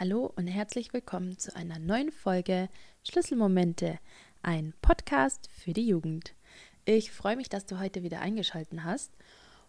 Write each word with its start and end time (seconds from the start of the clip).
Hallo 0.00 0.32
und 0.34 0.48
herzlich 0.48 0.92
willkommen 0.92 1.38
zu 1.38 1.54
einer 1.54 1.78
neuen 1.78 2.10
Folge 2.10 2.68
Schlüsselmomente, 3.04 4.00
ein 4.42 4.74
Podcast 4.82 5.48
für 5.56 5.72
die 5.72 5.86
Jugend. 5.86 6.34
Ich 6.84 7.12
freue 7.12 7.36
mich, 7.36 7.48
dass 7.48 7.64
du 7.64 7.78
heute 7.78 8.02
wieder 8.02 8.18
eingeschaltet 8.18 8.82
hast 8.82 9.12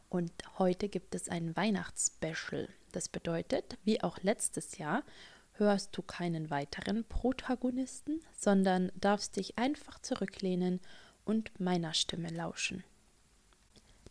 und 0.10 0.32
heute 0.58 0.90
gibt 0.90 1.14
es 1.14 1.30
ein 1.30 1.56
Weihnachtsspecial. 1.56 2.70
Das 2.92 3.08
bedeutet, 3.08 3.78
wie 3.84 4.02
auch 4.02 4.18
letztes 4.24 4.80
Jahr, 4.80 5.04
hörst 5.54 5.96
du 5.96 6.02
keinen 6.02 6.50
weiteren 6.50 7.04
Protagonisten, 7.04 8.20
sondern 8.36 8.92
darfst 8.96 9.36
dich 9.36 9.60
einfach 9.60 10.00
zurücklehnen 10.00 10.80
und 11.24 11.60
meiner 11.60 11.94
Stimme 11.94 12.30
lauschen. 12.30 12.84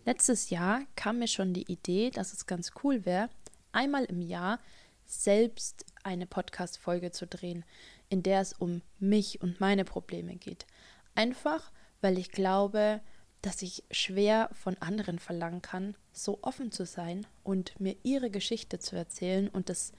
Letztes 0.05 0.51
Jahr 0.51 0.83
kam 0.95 1.19
mir 1.19 1.29
schon 1.29 1.55
die 1.55 1.73
Idee, 1.73 2.11
dass 2.11 2.33
es 2.33 2.47
ganz 2.47 2.71
cool 2.85 3.05
wäre, 3.05 3.31
einmal 3.73 4.05
im 4.05 4.21
Jahr 4.21 4.61
selbst 5.07 5.85
eine 6.05 6.27
Podcast-Folge 6.27 7.11
zu 7.11 7.27
drehen, 7.27 7.65
in 8.09 8.23
der 8.23 8.41
es 8.41 8.53
um 8.53 8.83
mich 8.99 9.41
und 9.43 9.61
meine 9.61 9.85
Probleme 9.85 10.37
geht. 10.37 10.67
Einfach, 11.15 11.73
weil 12.01 12.19
ich 12.19 12.31
glaube, 12.31 13.01
dass 13.43 13.61
ich 13.63 13.85
schwer 13.91 14.49
von 14.53 14.77
anderen 14.79 15.19
verlangen 15.19 15.61
kann, 15.61 15.97
so 16.13 16.39
offen 16.43 16.73
zu 16.73 16.87
sein 16.87 17.27
und 17.43 17.79
mir 17.79 17.97
ihre 18.03 18.31
Geschichte 18.31 18.79
zu 18.79 18.97
erzählen 18.97 19.49
und 19.49 19.69
das 19.69 19.93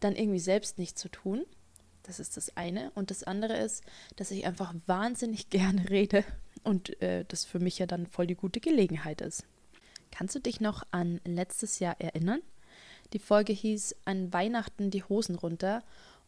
dann 0.00 0.14
irgendwie 0.14 0.40
selbst 0.40 0.78
nicht 0.78 0.98
zu 0.98 1.08
tun. 1.08 1.46
Das 2.02 2.20
ist 2.20 2.36
das 2.36 2.56
eine. 2.56 2.90
Und 2.94 3.10
das 3.10 3.22
andere 3.22 3.56
ist, 3.56 3.82
dass 4.16 4.30
ich 4.30 4.46
einfach 4.46 4.74
wahnsinnig 4.86 5.50
gerne 5.50 5.88
rede 5.88 6.24
und 6.64 7.00
äh, 7.00 7.24
das 7.26 7.44
für 7.44 7.58
mich 7.58 7.78
ja 7.78 7.86
dann 7.86 8.06
voll 8.06 8.26
die 8.26 8.34
gute 8.34 8.60
Gelegenheit 8.60 9.20
ist. 9.20 9.44
Kannst 10.10 10.34
du 10.34 10.38
dich 10.38 10.60
noch 10.60 10.82
an 10.90 11.20
letztes 11.24 11.78
Jahr 11.78 12.00
erinnern? 12.00 12.42
Die 13.12 13.18
Folge 13.18 13.52
hieß 13.52 13.96
An 14.04 14.32
Weihnachten 14.32 14.90
die 14.90 15.04
Hosen 15.04 15.36
runter 15.36 15.82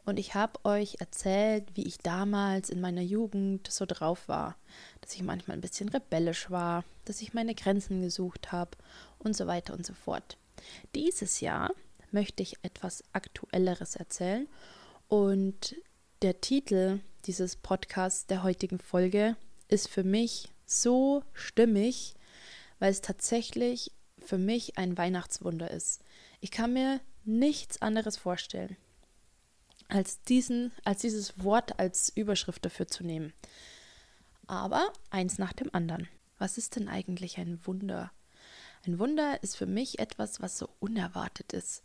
und 0.04 0.18
ich 0.18 0.34
habe 0.34 0.64
euch 0.64 0.96
erzählt, 1.00 1.64
wie 1.74 1.86
ich 1.86 1.98
damals 1.98 2.70
in 2.70 2.80
meiner 2.80 3.02
Jugend 3.02 3.70
so 3.70 3.84
drauf 3.84 4.28
war, 4.28 4.56
dass 5.00 5.14
ich 5.14 5.22
manchmal 5.22 5.56
ein 5.56 5.60
bisschen 5.60 5.88
rebellisch 5.88 6.50
war, 6.50 6.84
dass 7.04 7.20
ich 7.20 7.34
meine 7.34 7.54
Grenzen 7.54 8.00
gesucht 8.00 8.52
habe 8.52 8.70
und 9.18 9.36
so 9.36 9.46
weiter 9.46 9.74
und 9.74 9.84
so 9.84 9.92
fort. 9.92 10.38
Dieses 10.94 11.40
Jahr 11.40 11.72
möchte 12.10 12.42
ich 12.42 12.56
etwas 12.62 13.04
Aktuelleres 13.12 13.96
erzählen 13.96 14.48
und 15.08 15.76
der 16.22 16.40
Titel 16.40 17.00
dieses 17.26 17.56
Podcasts 17.56 18.26
der 18.26 18.42
heutigen 18.42 18.78
Folge 18.78 19.36
ist 19.68 19.88
für 19.88 20.04
mich 20.04 20.48
so 20.64 21.22
stimmig, 21.32 22.14
weil 22.78 22.90
es 22.90 23.02
tatsächlich 23.02 23.92
für 24.20 24.38
mich 24.38 24.78
ein 24.78 24.96
Weihnachtswunder 24.96 25.70
ist. 25.70 26.00
Ich 26.40 26.50
kann 26.50 26.72
mir 26.72 27.00
nichts 27.24 27.82
anderes 27.82 28.16
vorstellen, 28.16 28.76
als, 29.88 30.22
diesen, 30.22 30.72
als 30.84 31.00
dieses 31.00 31.42
Wort 31.42 31.78
als 31.78 32.10
Überschrift 32.10 32.64
dafür 32.64 32.86
zu 32.86 33.04
nehmen. 33.04 33.32
Aber 34.46 34.92
eins 35.10 35.38
nach 35.38 35.52
dem 35.52 35.74
anderen. 35.74 36.08
Was 36.38 36.56
ist 36.56 36.76
denn 36.76 36.88
eigentlich 36.88 37.38
ein 37.38 37.60
Wunder? 37.66 38.12
Ein 38.86 38.98
Wunder 38.98 39.42
ist 39.42 39.56
für 39.56 39.66
mich 39.66 39.98
etwas, 39.98 40.40
was 40.40 40.56
so 40.56 40.68
unerwartet 40.78 41.52
ist 41.52 41.82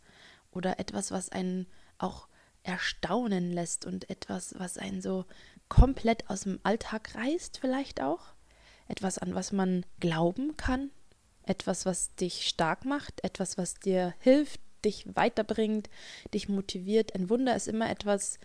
oder 0.52 0.78
etwas, 0.78 1.10
was 1.10 1.30
einen 1.30 1.66
auch 1.98 2.28
erstaunen 2.62 3.50
lässt 3.52 3.84
und 3.84 4.08
etwas, 4.08 4.58
was 4.58 4.78
einen 4.78 5.02
so 5.02 5.26
komplett 5.68 6.30
aus 6.30 6.42
dem 6.42 6.60
Alltag 6.62 7.14
reißt, 7.14 7.58
vielleicht 7.58 8.00
auch. 8.00 8.34
Etwas, 8.86 9.18
an 9.18 9.34
was 9.34 9.52
man 9.52 9.84
glauben 9.98 10.56
kann, 10.56 10.90
etwas, 11.46 11.86
was 11.86 12.14
dich 12.14 12.46
stark 12.46 12.84
macht, 12.84 13.22
etwas, 13.22 13.58
was 13.58 13.74
dir 13.74 14.14
hilft, 14.18 14.60
dich 14.84 15.06
weiterbringt, 15.14 15.88
dich 16.32 16.48
motiviert. 16.48 17.14
Ein 17.14 17.30
Wunder 17.30 17.54
ist 17.56 17.68
immer 17.68 17.90
etwas, 17.90 18.38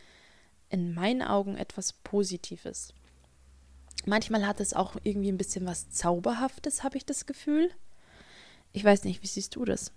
in 0.70 0.94
meinen 0.94 1.22
Augen 1.22 1.58
etwas 1.58 1.94
Positives. 1.94 2.94
Manchmal 4.06 4.48
hat 4.48 4.60
es 4.60 4.74
auch 4.74 4.96
irgendwie 5.04 5.32
ein 5.32 5.38
bisschen 5.38 5.66
was 5.66 5.90
Zauberhaftes, 5.90 6.84
habe 6.84 6.98
ich 6.98 7.06
das 7.06 7.26
Gefühl. 7.26 7.70
Ich 8.72 8.84
weiß 8.84 9.04
nicht, 9.04 9.22
wie 9.24 9.28
siehst 9.28 9.56
du 9.56 9.66
das? 9.66 9.92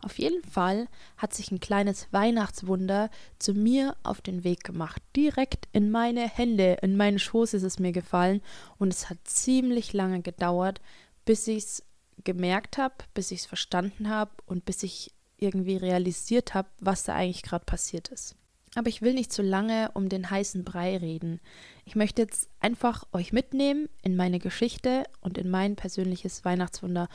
Auf 0.00 0.18
jeden 0.18 0.44
Fall 0.44 0.86
hat 1.16 1.34
sich 1.34 1.50
ein 1.50 1.58
kleines 1.58 2.06
Weihnachtswunder 2.12 3.10
zu 3.40 3.52
mir 3.52 3.96
auf 4.04 4.20
den 4.20 4.44
Weg 4.44 4.62
gemacht. 4.62 5.02
Direkt 5.16 5.66
in 5.72 5.90
meine 5.90 6.28
Hände, 6.28 6.78
in 6.82 6.96
meinen 6.96 7.18
Schoß 7.18 7.54
ist 7.54 7.64
es 7.64 7.80
mir 7.80 7.90
gefallen 7.90 8.40
und 8.78 8.92
es 8.92 9.10
hat 9.10 9.18
ziemlich 9.24 9.92
lange 9.92 10.22
gedauert, 10.22 10.80
bis 11.28 11.46
ich 11.46 11.58
es 11.58 11.82
gemerkt 12.24 12.78
habe, 12.78 12.94
bis 13.12 13.30
ich 13.32 13.40
es 13.40 13.46
verstanden 13.46 14.08
habe 14.08 14.30
und 14.46 14.64
bis 14.64 14.82
ich 14.82 15.12
irgendwie 15.36 15.76
realisiert 15.76 16.54
habe, 16.54 16.70
was 16.80 17.04
da 17.04 17.14
eigentlich 17.14 17.42
gerade 17.42 17.66
passiert 17.66 18.08
ist. 18.08 18.34
Aber 18.74 18.88
ich 18.88 19.02
will 19.02 19.12
nicht 19.12 19.30
zu 19.30 19.42
lange 19.42 19.90
um 19.92 20.08
den 20.08 20.30
heißen 20.30 20.64
Brei 20.64 20.96
reden. 20.96 21.40
Ich 21.84 21.96
möchte 21.96 22.22
jetzt 22.22 22.48
einfach 22.60 23.04
euch 23.12 23.34
mitnehmen 23.34 23.90
in 24.00 24.16
meine 24.16 24.38
Geschichte 24.38 25.04
und 25.20 25.36
in 25.36 25.50
mein 25.50 25.76
persönliches 25.76 26.46
Weihnachtswunder. 26.46 27.10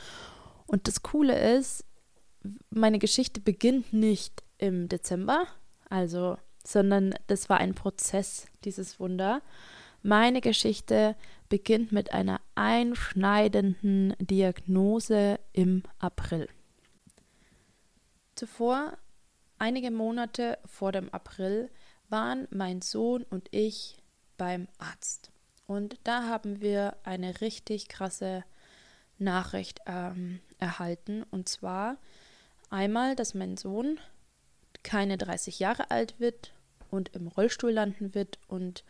Und 0.68 0.86
das 0.86 1.02
Coole 1.02 1.56
ist, 1.56 1.84
meine 2.70 3.00
Geschichte 3.00 3.40
beginnt 3.40 3.92
nicht 3.92 4.44
im 4.58 4.88
Dezember, 4.88 5.48
also, 5.90 6.36
sondern 6.64 7.16
das 7.26 7.48
war 7.48 7.58
ein 7.58 7.74
Prozess, 7.74 8.46
dieses 8.64 9.00
Wunder. 9.00 9.42
Meine 10.02 10.40
Geschichte 10.40 11.16
beginnt 11.54 11.92
mit 11.92 12.12
einer 12.12 12.40
einschneidenden 12.56 14.16
Diagnose 14.18 15.38
im 15.52 15.84
April. 16.00 16.48
Zuvor, 18.34 18.98
einige 19.56 19.92
Monate 19.92 20.58
vor 20.64 20.90
dem 20.90 21.08
April, 21.10 21.70
waren 22.08 22.48
mein 22.50 22.82
Sohn 22.82 23.22
und 23.22 23.46
ich 23.52 23.98
beim 24.36 24.66
Arzt. 24.78 25.30
Und 25.68 25.96
da 26.02 26.24
haben 26.24 26.60
wir 26.60 26.96
eine 27.04 27.40
richtig 27.40 27.86
krasse 27.86 28.42
Nachricht 29.18 29.78
ähm, 29.86 30.40
erhalten. 30.58 31.22
Und 31.30 31.48
zwar 31.48 31.98
einmal, 32.68 33.14
dass 33.14 33.32
mein 33.32 33.56
Sohn 33.56 34.00
keine 34.82 35.18
30 35.18 35.60
Jahre 35.60 35.92
alt 35.92 36.18
wird 36.18 36.52
und 36.90 37.10
im 37.10 37.28
Rollstuhl 37.28 37.70
landen 37.70 38.12
wird 38.12 38.40
und 38.48 38.82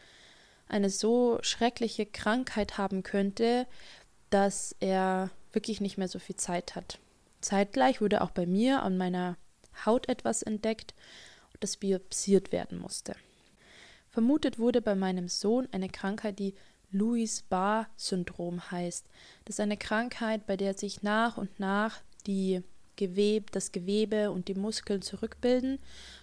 eine 0.74 0.90
so 0.90 1.38
schreckliche 1.40 2.04
Krankheit 2.04 2.78
haben 2.78 3.04
könnte, 3.04 3.66
dass 4.30 4.74
er 4.80 5.30
wirklich 5.52 5.80
nicht 5.80 5.98
mehr 5.98 6.08
so 6.08 6.18
viel 6.18 6.36
Zeit 6.36 6.74
hat. 6.74 6.98
Zeitgleich 7.40 8.00
wurde 8.00 8.22
auch 8.22 8.32
bei 8.32 8.44
mir 8.44 8.82
an 8.82 8.98
meiner 8.98 9.36
Haut 9.86 10.08
etwas 10.08 10.42
entdeckt, 10.42 10.92
das 11.60 11.76
biopsiert 11.76 12.50
werden 12.50 12.78
musste. 12.78 13.14
Vermutet 14.10 14.58
wurde 14.58 14.82
bei 14.82 14.96
meinem 14.96 15.28
Sohn 15.28 15.68
eine 15.70 15.88
Krankheit, 15.88 16.38
die 16.40 16.54
Louis-Barr-Syndrom 16.90 18.70
heißt. 18.70 19.06
Das 19.44 19.56
ist 19.56 19.60
eine 19.60 19.76
Krankheit, 19.76 20.46
bei 20.46 20.56
der 20.56 20.74
sich 20.74 21.02
nach 21.02 21.36
und 21.36 21.60
nach 21.60 22.00
die 22.26 22.62
Gewebe, 22.96 23.46
das 23.52 23.72
Gewebe 23.72 24.30
und 24.30 24.48
die 24.48 24.54
Muskeln 24.54 25.02
zurückbilden, 25.02 25.78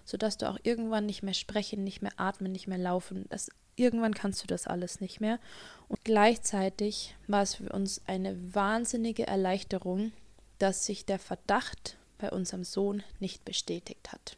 sodass 0.06 0.38
du 0.38 0.50
auch 0.50 0.58
irgendwann 0.64 1.06
nicht 1.06 1.24
mehr 1.24 1.34
sprechen, 1.34 1.84
nicht 1.84 2.02
mehr 2.02 2.14
atmen, 2.18 2.52
nicht 2.52 2.68
mehr 2.68 2.78
laufen. 2.78 3.26
Das 3.30 3.50
Irgendwann 3.82 4.14
kannst 4.14 4.44
du 4.44 4.48
das 4.48 4.68
alles 4.68 5.02
nicht 5.02 5.22
mehr. 5.22 5.40
Und 5.88 6.06
gleichzeitig 6.06 7.16
war 7.26 7.42
es 7.42 7.56
für 7.56 7.70
uns 7.70 8.00
eine 8.06 8.54
wahnsinnige 8.54 9.26
Erleichterung, 9.26 10.12
dass 10.60 10.86
sich 10.86 11.04
der 11.08 11.18
Verdacht 11.18 11.98
bei 12.20 12.30
unserem 12.30 12.64
Sohn 12.64 13.02
nicht 13.20 13.44
bestätigt 13.44 14.12
hat. 14.12 14.38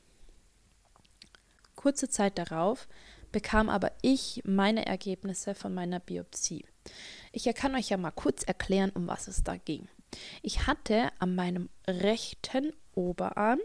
Kurze 1.75 2.07
Zeit 2.07 2.37
darauf 2.37 2.87
bekam 3.33 3.67
aber 3.67 3.91
ich 4.01 4.41
meine 4.45 4.85
Ergebnisse 4.85 5.55
von 5.55 5.73
meiner 5.73 5.99
Biopsie. 5.99 6.65
Ich 7.33 7.43
kann 7.53 7.75
euch 7.75 7.89
ja 7.89 7.97
mal 7.97 8.11
kurz 8.11 8.43
erklären, 8.43 8.91
um 8.91 9.07
was 9.07 9.27
es 9.27 9.43
da 9.43 9.57
ging. 9.57 9.89
Ich 10.41 10.67
hatte 10.67 11.09
an 11.19 11.35
meinem 11.35 11.67
rechten 11.85 12.71
Oberarm 12.95 13.59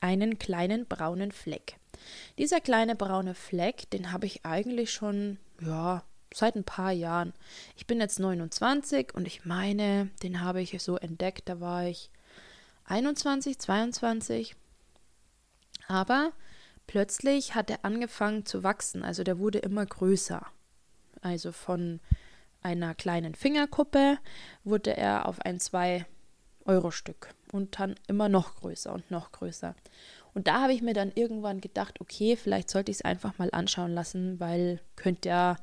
einen 0.00 0.38
kleinen 0.38 0.86
braunen 0.86 1.32
Fleck. 1.32 1.76
Dieser 2.38 2.60
kleine 2.60 2.94
braune 2.94 3.34
Fleck, 3.34 3.90
den 3.90 4.12
habe 4.12 4.26
ich 4.26 4.44
eigentlich 4.44 4.92
schon, 4.92 5.38
ja, 5.60 6.02
seit 6.34 6.56
ein 6.56 6.64
paar 6.64 6.92
Jahren. 6.92 7.32
Ich 7.76 7.86
bin 7.86 8.00
jetzt 8.00 8.20
29 8.20 9.14
und 9.14 9.26
ich 9.26 9.44
meine, 9.44 10.10
den 10.22 10.40
habe 10.40 10.60
ich 10.60 10.80
so 10.82 10.96
entdeckt, 10.96 11.48
da 11.48 11.60
war 11.60 11.86
ich 11.86 12.10
21, 12.84 13.58
22. 13.58 14.56
Aber 15.86 16.32
plötzlich 16.86 17.54
hat 17.54 17.70
er 17.70 17.84
angefangen 17.84 18.44
zu 18.46 18.62
wachsen, 18.62 19.04
also 19.04 19.24
der 19.24 19.38
wurde 19.38 19.58
immer 19.58 19.84
größer. 19.84 20.46
Also 21.22 21.52
von 21.52 22.00
einer 22.62 22.94
kleinen 22.94 23.34
Fingerkuppe 23.34 24.18
wurde 24.64 24.96
er 24.96 25.26
auf 25.26 25.40
ein 25.40 25.58
2-Euro-Stück 25.58 27.34
und 27.52 27.78
dann 27.78 27.94
immer 28.06 28.28
noch 28.28 28.56
größer 28.56 28.92
und 28.92 29.10
noch 29.10 29.32
größer. 29.32 29.74
Und 30.38 30.46
da 30.46 30.62
habe 30.62 30.72
ich 30.72 30.82
mir 30.82 30.94
dann 30.94 31.10
irgendwann 31.16 31.60
gedacht, 31.60 32.00
okay, 32.00 32.36
vielleicht 32.36 32.70
sollte 32.70 32.92
ich 32.92 32.98
es 32.98 33.04
einfach 33.04 33.36
mal 33.38 33.48
anschauen 33.50 33.92
lassen, 33.92 34.38
weil 34.38 34.80
könnte 34.94 35.30
ja 35.30 35.56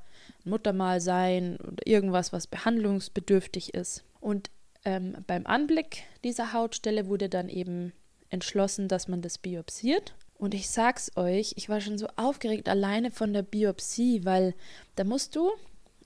ein 0.44 0.50
Muttermal 0.50 1.00
sein 1.00 1.56
oder 1.62 1.88
irgendwas, 1.88 2.33
was 2.33 2.45
behandlungsbedürftig 2.45 3.74
ist. 3.74 4.04
Und 4.19 4.50
ähm, 4.83 5.16
beim 5.27 5.48
Anblick 5.48 6.04
dieser 6.25 6.51
Hautstelle 6.51 7.07
wurde 7.07 7.30
dann 7.30 7.48
eben 7.48 7.94
entschlossen, 8.30 8.89
dass 8.89 9.07
man 9.07 9.22
das 9.22 9.38
biopsiert. 9.38 10.13
Und 10.38 10.54
ich 10.54 10.69
sag's 10.69 11.10
euch, 11.16 11.54
ich 11.56 11.69
war 11.69 11.80
schon 11.80 11.98
so 11.98 12.07
aufgeregt 12.18 12.68
alleine 12.68 13.12
von 13.12 13.31
der 13.31 13.44
Biopsie, 13.44 14.25
weil 14.25 14.56
da 14.98 15.06
musst 15.06 15.38
du 15.38 15.51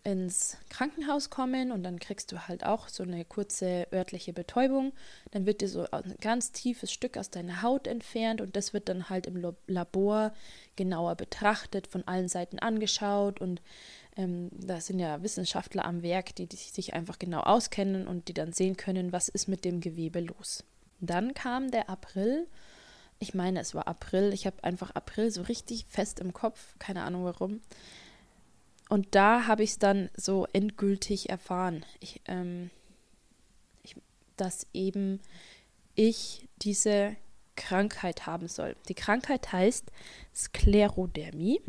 ins 0.03 0.57
Krankenhaus 0.69 1.29
kommen 1.29 1.71
und 1.71 1.83
dann 1.83 1.99
kriegst 1.99 2.31
du 2.31 2.47
halt 2.47 2.65
auch 2.65 2.87
so 2.87 3.03
eine 3.03 3.25
kurze 3.25 3.87
örtliche 3.91 4.33
Betäubung. 4.33 4.93
Dann 5.31 5.45
wird 5.45 5.61
dir 5.61 5.67
so 5.67 5.85
ein 5.91 6.15
ganz 6.21 6.51
tiefes 6.51 6.91
Stück 6.91 7.17
aus 7.17 7.29
deiner 7.29 7.61
Haut 7.61 7.85
entfernt 7.85 8.41
und 8.41 8.55
das 8.55 8.73
wird 8.73 8.87
dann 8.87 9.09
halt 9.09 9.27
im 9.27 9.53
Labor 9.67 10.33
genauer 10.75 11.15
betrachtet, 11.15 11.87
von 11.87 12.07
allen 12.07 12.29
Seiten 12.29 12.59
angeschaut 12.59 13.41
und 13.41 13.61
ähm, 14.15 14.49
da 14.51 14.81
sind 14.81 14.99
ja 14.99 15.21
Wissenschaftler 15.21 15.85
am 15.85 16.01
Werk, 16.01 16.35
die, 16.35 16.47
die 16.47 16.55
sich 16.55 16.93
einfach 16.93 17.19
genau 17.19 17.41
auskennen 17.41 18.07
und 18.07 18.27
die 18.27 18.33
dann 18.33 18.53
sehen 18.53 18.77
können, 18.77 19.11
was 19.11 19.29
ist 19.29 19.47
mit 19.47 19.65
dem 19.65 19.81
Gewebe 19.81 20.21
los. 20.21 20.63
Dann 21.01 21.33
kam 21.33 21.71
der 21.71 21.89
April. 21.89 22.47
Ich 23.19 23.33
meine, 23.33 23.59
es 23.59 23.75
war 23.75 23.87
April. 23.87 24.33
Ich 24.33 24.45
habe 24.45 24.63
einfach 24.63 24.91
April 24.91 25.31
so 25.31 25.41
richtig 25.43 25.85
fest 25.87 26.19
im 26.19 26.33
Kopf. 26.33 26.75
Keine 26.79 27.03
Ahnung 27.03 27.25
warum. 27.25 27.61
Und 28.89 29.13
da 29.13 29.45
habe 29.45 29.63
ich 29.63 29.71
es 29.71 29.79
dann 29.79 30.09
so 30.15 30.47
endgültig 30.51 31.29
erfahren, 31.29 31.85
ich, 31.99 32.21
ähm, 32.25 32.71
ich, 33.83 33.95
dass 34.35 34.65
eben 34.73 35.21
ich 35.93 36.49
diese 36.63 37.15
Krankheit 37.55 38.25
haben 38.25 38.47
soll. 38.47 38.75
Die 38.87 38.95
Krankheit 38.95 39.51
heißt 39.51 39.91
Sklerodermie 40.35 41.61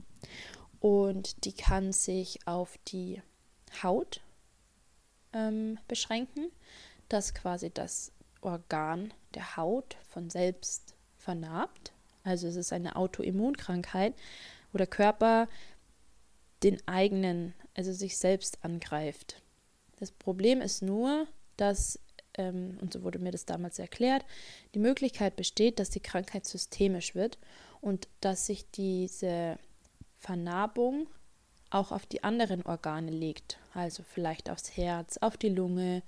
und 0.81 1.45
die 1.45 1.53
kann 1.53 1.93
sich 1.93 2.47
auf 2.47 2.79
die 2.89 3.21
Haut 3.83 4.23
ähm, 5.35 5.79
beschränken, 5.89 6.51
dass 7.09 7.35
quasi 7.35 7.71
das 7.71 8.13
Organ 8.41 9.13
der 9.35 9.57
Haut 9.57 9.97
von 10.09 10.31
selbst 10.31 10.95
vernarbt. 11.19 11.93
Also 12.25 12.49
es 12.49 12.57
ist 12.57 12.73
eine 12.73 12.97
Autoimmunkrankheit, 12.97 14.15
wo 14.73 14.79
der 14.79 14.87
Körper 14.87 15.49
den 16.63 16.87
eigenen, 16.87 17.55
also 17.75 17.93
sich 17.93 18.19
selbst 18.19 18.65
angreift. 18.65 19.43
Das 19.99 20.11
Problem 20.13 20.61
ist 20.61 20.83
nur, 20.83 21.27
dass, 21.57 21.99
ähm, 22.35 22.79
und 22.81 22.93
so 22.93 23.03
wurde 23.03 23.19
mir 23.19 23.33
das 23.33 23.45
damals 23.45 23.79
erklärt, 23.79 24.25
die 24.75 24.79
Möglichkeit 24.79 25.37
besteht, 25.37 25.79
dass 25.79 25.91
die 25.91 26.01
Krankheit 26.01 26.47
systemisch 26.47 27.15
wird 27.15 27.39
und 27.81 28.09
dass 28.21 28.47
sich 28.47 28.71
diese 28.71 29.59
Vernarbung 30.19 31.07
auch 31.71 31.93
auf 31.93 32.05
die 32.07 32.25
anderen 32.25 32.63
Organe 32.63 33.11
legt, 33.11 33.59
also 33.75 34.03
vielleicht 34.03 34.51
aufs 34.51 34.77
Herz, 34.77 35.19
auf 35.19 35.37
die 35.37 35.49
Lunge, 35.49 36.03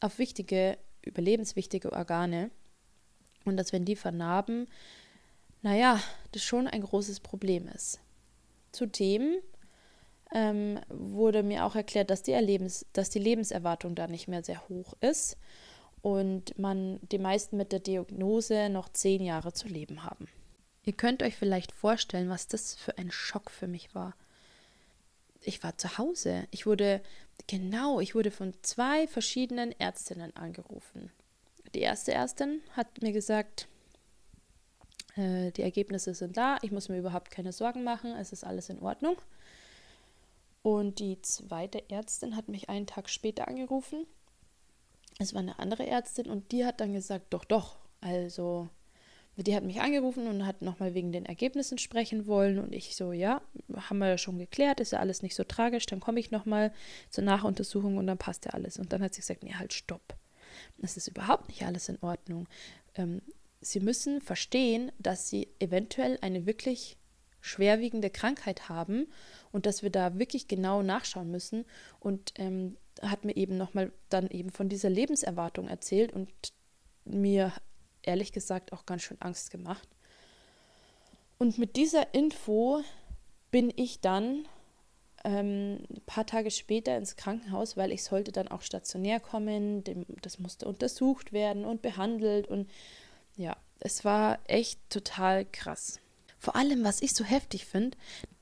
auf 0.00 0.18
wichtige, 0.18 0.78
überlebenswichtige 1.02 1.92
Organe. 1.92 2.50
Und 3.44 3.56
dass 3.56 3.72
wenn 3.72 3.84
die 3.84 3.96
vernarben, 3.96 4.68
naja, 5.62 6.00
das 6.30 6.42
schon 6.42 6.68
ein 6.68 6.82
großes 6.82 7.20
Problem 7.20 7.66
ist. 7.68 8.00
Zudem 8.70 9.38
ähm, 10.34 10.80
wurde 10.88 11.42
mir 11.42 11.64
auch 11.64 11.74
erklärt, 11.74 12.10
dass 12.10 12.22
die, 12.22 12.32
Erlebens 12.32 12.86
dass 12.92 13.10
die 13.10 13.18
Lebenserwartung 13.18 13.94
da 13.94 14.06
nicht 14.06 14.28
mehr 14.28 14.42
sehr 14.42 14.68
hoch 14.68 14.94
ist 15.00 15.36
und 16.00 16.58
man 16.58 16.98
die 17.02 17.18
meisten 17.18 17.56
mit 17.56 17.72
der 17.72 17.80
Diagnose 17.80 18.68
noch 18.68 18.88
zehn 18.88 19.22
Jahre 19.22 19.52
zu 19.52 19.68
leben 19.68 20.04
haben. 20.04 20.28
Ihr 20.84 20.94
könnt 20.94 21.22
euch 21.22 21.36
vielleicht 21.36 21.72
vorstellen, 21.72 22.28
was 22.28 22.48
das 22.48 22.74
für 22.74 22.98
ein 22.98 23.12
Schock 23.12 23.50
für 23.50 23.68
mich 23.68 23.94
war. 23.94 24.14
Ich 25.40 25.62
war 25.62 25.78
zu 25.78 25.98
Hause. 25.98 26.44
Ich 26.50 26.66
wurde, 26.66 27.00
genau, 27.46 28.00
ich 28.00 28.14
wurde 28.14 28.30
von 28.30 28.52
zwei 28.62 29.06
verschiedenen 29.06 29.72
Ärztinnen 29.78 30.34
angerufen. 30.34 31.10
Die 31.74 31.80
erste 31.80 32.12
Ärztin 32.12 32.60
hat 32.72 33.00
mir 33.00 33.12
gesagt, 33.12 33.68
äh, 35.16 35.52
die 35.52 35.62
Ergebnisse 35.62 36.14
sind 36.14 36.36
da, 36.36 36.58
ich 36.62 36.72
muss 36.72 36.88
mir 36.88 36.98
überhaupt 36.98 37.30
keine 37.30 37.52
Sorgen 37.52 37.84
machen, 37.84 38.12
es 38.16 38.32
ist 38.32 38.44
alles 38.44 38.68
in 38.68 38.80
Ordnung. 38.80 39.16
Und 40.62 41.00
die 41.00 41.20
zweite 41.22 41.90
Ärztin 41.90 42.36
hat 42.36 42.48
mich 42.48 42.68
einen 42.68 42.86
Tag 42.86 43.08
später 43.08 43.48
angerufen. 43.48 44.06
Es 45.18 45.34
war 45.34 45.40
eine 45.40 45.58
andere 45.58 45.86
Ärztin 45.86 46.30
und 46.30 46.52
die 46.52 46.64
hat 46.64 46.80
dann 46.80 46.92
gesagt, 46.92 47.26
doch, 47.30 47.44
doch, 47.44 47.76
also 48.00 48.68
die 49.36 49.56
hat 49.56 49.64
mich 49.64 49.80
angerufen 49.80 50.26
und 50.26 50.46
hat 50.46 50.62
nochmal 50.62 50.94
wegen 50.94 51.10
den 51.10 51.24
Ergebnissen 51.24 51.78
sprechen 51.78 52.26
wollen 52.26 52.58
und 52.58 52.74
ich 52.74 52.94
so, 52.96 53.12
ja, 53.12 53.40
haben 53.74 53.98
wir 53.98 54.08
ja 54.08 54.18
schon 54.18 54.38
geklärt, 54.38 54.78
ist 54.78 54.92
ja 54.92 54.98
alles 54.98 55.22
nicht 55.22 55.34
so 55.34 55.44
tragisch, 55.44 55.86
dann 55.86 56.00
komme 56.00 56.20
ich 56.20 56.30
nochmal 56.30 56.72
zur 57.08 57.24
Nachuntersuchung 57.24 57.96
und 57.96 58.06
dann 58.06 58.18
passt 58.18 58.44
ja 58.44 58.52
alles. 58.52 58.78
Und 58.78 58.92
dann 58.92 59.02
hat 59.02 59.14
sie 59.14 59.20
gesagt, 59.22 59.42
nee, 59.42 59.54
halt, 59.54 59.72
stopp. 59.72 60.14
Das 60.78 60.96
ist 60.96 61.08
überhaupt 61.08 61.48
nicht 61.48 61.64
alles 61.64 61.88
in 61.88 61.98
Ordnung. 62.02 62.46
Ähm, 62.94 63.22
sie 63.60 63.80
müssen 63.80 64.20
verstehen, 64.20 64.92
dass 64.98 65.28
sie 65.28 65.48
eventuell 65.58 66.18
eine 66.20 66.44
wirklich 66.46 66.98
schwerwiegende 67.42 68.08
Krankheit 68.08 68.70
haben 68.70 69.06
und 69.50 69.66
dass 69.66 69.82
wir 69.82 69.90
da 69.90 70.18
wirklich 70.18 70.48
genau 70.48 70.82
nachschauen 70.82 71.30
müssen. 71.30 71.66
Und 72.00 72.32
ähm, 72.36 72.76
hat 73.02 73.24
mir 73.24 73.36
eben 73.36 73.56
nochmal 73.58 73.92
dann 74.08 74.28
eben 74.28 74.50
von 74.50 74.68
dieser 74.68 74.88
Lebenserwartung 74.90 75.68
erzählt 75.68 76.12
und 76.12 76.30
mir 77.04 77.52
ehrlich 78.02 78.32
gesagt 78.32 78.72
auch 78.72 78.86
ganz 78.86 79.02
schön 79.02 79.20
Angst 79.20 79.50
gemacht. 79.50 79.88
Und 81.38 81.58
mit 81.58 81.76
dieser 81.76 82.14
Info 82.14 82.82
bin 83.50 83.72
ich 83.74 84.00
dann 84.00 84.46
ähm, 85.24 85.84
ein 85.90 86.02
paar 86.06 86.26
Tage 86.26 86.50
später 86.50 86.96
ins 86.96 87.16
Krankenhaus, 87.16 87.76
weil 87.76 87.92
ich 87.92 88.04
sollte 88.04 88.32
dann 88.32 88.48
auch 88.48 88.62
stationär 88.62 89.20
kommen. 89.20 89.84
Dem, 89.84 90.06
das 90.20 90.38
musste 90.38 90.66
untersucht 90.66 91.32
werden 91.32 91.64
und 91.64 91.82
behandelt. 91.82 92.46
Und 92.46 92.70
ja, 93.36 93.56
es 93.80 94.04
war 94.04 94.38
echt 94.46 94.78
total 94.90 95.44
krass. 95.44 96.01
Vor 96.42 96.56
allem, 96.56 96.82
was 96.82 97.02
ich 97.02 97.14
so 97.14 97.22
heftig 97.22 97.66
finde, 97.66 97.96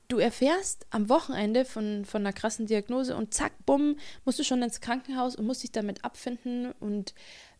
du 0.07 0.17
erfährst 0.17 0.87
am 0.89 1.07
Wochenende 1.07 1.65
von, 1.65 2.03
von 2.03 2.23
einer 2.23 2.33
krassen 2.33 2.65
Diagnose 2.65 3.15
und 3.15 3.31
zack, 3.31 3.53
bumm, 3.67 3.95
musst 4.25 4.39
du 4.39 4.43
schon 4.43 4.63
ins 4.63 4.81
Krankenhaus 4.81 5.35
und 5.35 5.45
musst 5.45 5.61
dich 5.61 5.71
damit 5.71 6.03
abfinden. 6.03 6.71
Und 6.79 7.13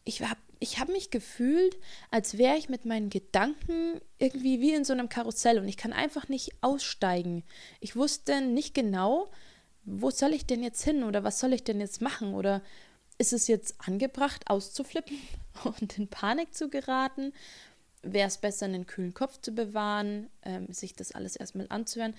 ich 0.04 0.24
habe 0.24 0.40
ich 0.58 0.80
hab 0.80 0.90
mich 0.90 1.12
gefühlt, 1.12 1.78
als 2.10 2.40
wäre 2.40 2.58
ich 2.58 2.70
mit 2.70 2.86
meinen 2.86 3.12
Gedanken 3.12 4.02
irgendwie 4.18 4.62
wie 4.62 4.74
in 4.74 4.84
so 4.84 4.94
einem 4.94 5.10
Karussell 5.10 5.60
und 5.60 5.68
ich 5.68 5.78
kann 5.78 5.94
einfach 5.94 6.28
nicht 6.28 6.56
aussteigen. 6.62 7.44
Ich 7.80 7.96
wusste 7.96 8.42
nicht 8.42 8.74
genau, 8.74 9.30
wo 9.84 10.10
soll 10.10 10.34
ich 10.34 10.48
denn 10.48 10.64
jetzt 10.64 10.84
hin 10.84 11.04
oder 11.04 11.24
was 11.24 11.40
soll 11.40 11.54
ich 11.54 11.64
denn 11.64 11.80
jetzt 11.80 12.02
machen 12.02 12.34
oder 12.34 12.64
ist 13.20 13.32
es 13.32 13.48
jetzt 13.48 13.76
angebracht, 13.78 14.48
auszuflippen 14.48 15.20
und 15.80 16.00
in 16.00 16.08
Panik 16.08 16.56
zu 16.56 16.68
geraten? 16.68 17.32
Wäre 18.04 18.28
es 18.28 18.38
besser, 18.38 18.66
einen 18.66 18.88
kühlen 18.88 19.14
Kopf 19.14 19.40
zu 19.42 19.52
bewahren, 19.52 20.30
ähm, 20.44 20.72
sich 20.72 20.96
das 20.96 21.12
alles 21.12 21.36
erstmal 21.36 21.68
anzuhören. 21.70 22.16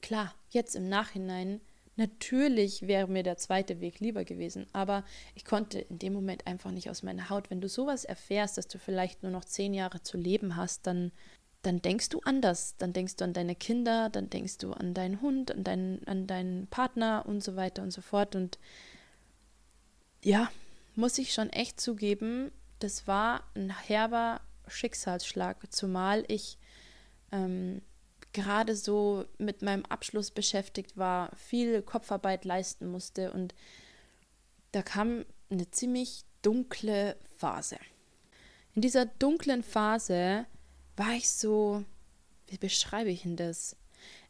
Klar, 0.00 0.34
jetzt 0.50 0.76
im 0.76 0.88
Nachhinein, 0.88 1.60
natürlich 1.96 2.86
wäre 2.86 3.08
mir 3.08 3.22
der 3.22 3.36
zweite 3.36 3.80
Weg 3.80 4.00
lieber 4.00 4.24
gewesen, 4.24 4.66
aber 4.72 5.04
ich 5.34 5.44
konnte 5.44 5.80
in 5.80 5.98
dem 5.98 6.12
Moment 6.12 6.46
einfach 6.46 6.70
nicht 6.70 6.88
aus 6.88 7.02
meiner 7.02 7.30
Haut. 7.30 7.50
Wenn 7.50 7.60
du 7.60 7.68
sowas 7.68 8.04
erfährst, 8.04 8.56
dass 8.56 8.68
du 8.68 8.78
vielleicht 8.78 9.22
nur 9.22 9.32
noch 9.32 9.44
zehn 9.44 9.74
Jahre 9.74 10.02
zu 10.02 10.16
leben 10.16 10.56
hast, 10.56 10.86
dann, 10.86 11.12
dann 11.62 11.82
denkst 11.82 12.08
du 12.08 12.20
anders. 12.20 12.76
Dann 12.78 12.92
denkst 12.92 13.16
du 13.16 13.24
an 13.24 13.32
deine 13.32 13.54
Kinder, 13.54 14.08
dann 14.08 14.30
denkst 14.30 14.58
du 14.58 14.72
an 14.72 14.94
deinen 14.94 15.20
Hund, 15.20 15.50
an 15.50 15.64
deinen, 15.64 16.06
an 16.06 16.26
deinen 16.26 16.68
Partner 16.68 17.24
und 17.26 17.42
so 17.42 17.56
weiter 17.56 17.82
und 17.82 17.90
so 17.90 18.00
fort. 18.00 18.34
Und 18.36 18.58
ja, 20.22 20.50
muss 20.94 21.18
ich 21.18 21.34
schon 21.34 21.50
echt 21.50 21.80
zugeben, 21.80 22.50
das 22.78 23.06
war 23.06 23.42
ein 23.54 23.70
herber 23.70 24.40
Schicksalsschlag, 24.70 25.72
zumal 25.72 26.24
ich 26.28 26.58
ähm, 27.32 27.82
gerade 28.32 28.76
so 28.76 29.24
mit 29.38 29.62
meinem 29.62 29.84
Abschluss 29.86 30.30
beschäftigt 30.30 30.96
war, 30.96 31.34
viel 31.36 31.82
Kopfarbeit 31.82 32.44
leisten 32.44 32.90
musste 32.90 33.32
und 33.32 33.54
da 34.72 34.82
kam 34.82 35.24
eine 35.50 35.70
ziemlich 35.70 36.24
dunkle 36.42 37.16
Phase. 37.36 37.78
In 38.74 38.82
dieser 38.82 39.06
dunklen 39.06 39.62
Phase 39.62 40.46
war 40.96 41.12
ich 41.12 41.30
so, 41.30 41.84
wie 42.46 42.58
beschreibe 42.58 43.10
ich 43.10 43.22
denn 43.22 43.36
das? 43.36 43.76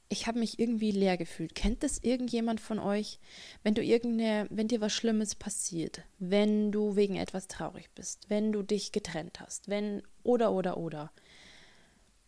Ich 0.08 0.26
habe 0.26 0.38
mich 0.38 0.58
irgendwie 0.58 0.90
leer 0.90 1.16
gefühlt. 1.16 1.54
Kennt 1.54 1.82
das 1.82 1.98
irgendjemand 1.98 2.60
von 2.60 2.78
euch? 2.78 3.18
Wenn 3.62 3.74
du 3.74 3.82
irgendeine, 3.82 4.46
wenn 4.50 4.68
dir 4.68 4.80
was 4.80 4.92
Schlimmes 4.92 5.34
passiert, 5.34 6.02
wenn 6.18 6.72
du 6.72 6.96
wegen 6.96 7.16
etwas 7.16 7.46
traurig 7.46 7.90
bist, 7.94 8.30
wenn 8.30 8.52
du 8.52 8.62
dich 8.62 8.92
getrennt 8.92 9.40
hast, 9.40 9.68
wenn 9.68 10.02
oder 10.22 10.52
oder 10.52 10.78
oder, 10.78 11.12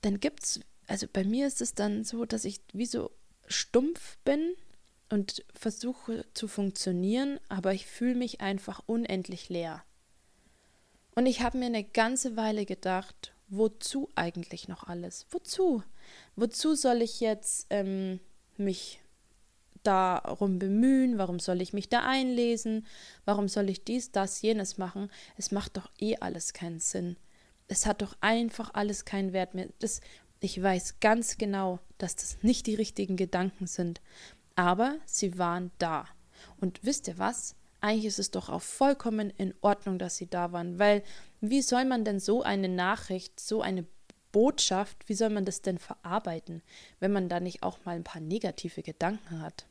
dann 0.02 0.20
gibt's, 0.20 0.60
also 0.86 1.06
bei 1.10 1.24
mir 1.24 1.46
ist 1.46 1.60
es 1.62 1.74
dann 1.74 2.04
so, 2.04 2.24
dass 2.24 2.44
ich 2.44 2.60
wie 2.72 2.86
so 2.86 3.10
stumpf 3.46 4.18
bin 4.24 4.54
und 5.08 5.44
versuche 5.54 6.26
zu 6.34 6.48
funktionieren, 6.48 7.40
aber 7.48 7.72
ich 7.72 7.86
fühle 7.86 8.14
mich 8.14 8.40
einfach 8.40 8.82
unendlich 8.86 9.48
leer. 9.48 9.82
Und 11.14 11.26
ich 11.26 11.40
habe 11.40 11.58
mir 11.58 11.66
eine 11.66 11.84
ganze 11.84 12.36
Weile 12.36 12.66
gedacht, 12.66 13.34
wozu 13.48 14.08
eigentlich 14.14 14.68
noch 14.68 14.84
alles? 14.84 15.26
Wozu? 15.30 15.82
Wozu 16.36 16.74
soll 16.74 17.02
ich 17.02 17.20
jetzt 17.20 17.66
ähm, 17.70 18.20
mich 18.56 19.00
darum 19.82 20.58
bemühen? 20.58 21.18
Warum 21.18 21.38
soll 21.38 21.60
ich 21.60 21.72
mich 21.72 21.88
da 21.88 22.00
einlesen? 22.00 22.86
Warum 23.24 23.48
soll 23.48 23.70
ich 23.70 23.84
dies, 23.84 24.12
das, 24.12 24.42
jenes 24.42 24.78
machen? 24.78 25.10
Es 25.36 25.50
macht 25.50 25.76
doch 25.76 25.90
eh 25.98 26.16
alles 26.16 26.52
keinen 26.52 26.80
Sinn. 26.80 27.16
Es 27.68 27.86
hat 27.86 28.02
doch 28.02 28.16
einfach 28.20 28.74
alles 28.74 29.04
keinen 29.04 29.32
Wert 29.32 29.54
mehr. 29.54 29.68
Das, 29.78 30.00
Ich 30.40 30.60
weiß 30.60 31.00
ganz 31.00 31.38
genau, 31.38 31.80
dass 31.98 32.16
das 32.16 32.38
nicht 32.42 32.66
die 32.66 32.74
richtigen 32.74 33.16
Gedanken 33.16 33.66
sind, 33.66 34.00
aber 34.56 34.96
sie 35.04 35.38
waren 35.38 35.70
da. 35.78 36.06
Und 36.60 36.80
wisst 36.82 37.08
ihr 37.08 37.18
was? 37.18 37.54
Eigentlich 37.82 38.06
ist 38.06 38.18
es 38.18 38.30
doch 38.30 38.48
auch 38.48 38.62
vollkommen 38.62 39.30
in 39.38 39.54
Ordnung, 39.60 39.98
dass 39.98 40.16
sie 40.16 40.28
da 40.28 40.52
waren, 40.52 40.78
weil 40.78 41.02
wie 41.40 41.62
soll 41.62 41.84
man 41.84 42.04
denn 42.04 42.20
so 42.20 42.42
eine 42.42 42.68
Nachricht, 42.68 43.40
so 43.40 43.62
eine 43.62 43.86
Botschaft, 44.32 45.08
wie 45.08 45.14
soll 45.14 45.30
man 45.30 45.44
das 45.44 45.62
denn 45.62 45.78
verarbeiten, 45.78 46.62
wenn 46.98 47.12
man 47.12 47.28
da 47.28 47.40
nicht 47.40 47.62
auch 47.62 47.78
mal 47.84 47.96
ein 47.96 48.04
paar 48.04 48.20
negative 48.20 48.82
Gedanken 48.82 49.40
hat? 49.40 49.66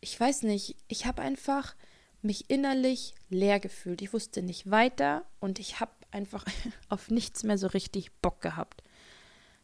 Ich 0.00 0.18
weiß 0.18 0.42
nicht, 0.42 0.76
ich 0.88 1.06
habe 1.06 1.22
einfach 1.22 1.74
mich 2.22 2.50
innerlich 2.50 3.14
leer 3.28 3.60
gefühlt. 3.60 4.02
Ich 4.02 4.12
wusste 4.12 4.42
nicht 4.42 4.70
weiter 4.70 5.24
und 5.40 5.58
ich 5.58 5.80
habe 5.80 5.92
einfach 6.10 6.44
auf 6.88 7.10
nichts 7.10 7.42
mehr 7.42 7.58
so 7.58 7.66
richtig 7.68 8.12
Bock 8.20 8.40
gehabt. 8.40 8.82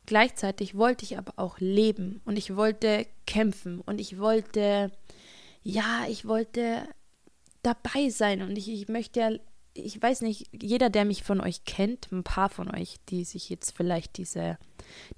Gleichzeitig 0.06 0.76
wollte 0.76 1.04
ich 1.04 1.18
aber 1.18 1.34
auch 1.36 1.58
leben 1.58 2.20
und 2.24 2.36
ich 2.36 2.56
wollte 2.56 3.06
kämpfen 3.26 3.80
und 3.80 4.00
ich 4.00 4.18
wollte, 4.18 4.90
ja, 5.62 6.06
ich 6.08 6.26
wollte 6.26 6.88
dabei 7.62 8.08
sein 8.08 8.42
und 8.42 8.56
ich, 8.56 8.68
ich 8.68 8.88
möchte 8.88 9.40
ich 9.74 10.00
weiß 10.00 10.22
nicht, 10.22 10.48
jeder, 10.52 10.90
der 10.90 11.04
mich 11.04 11.22
von 11.22 11.40
euch 11.40 11.64
kennt, 11.64 12.10
ein 12.12 12.24
paar 12.24 12.48
von 12.48 12.70
euch, 12.74 12.96
die 13.08 13.24
sich 13.24 13.48
jetzt 13.48 13.76
vielleicht 13.76 14.16
diese, 14.18 14.58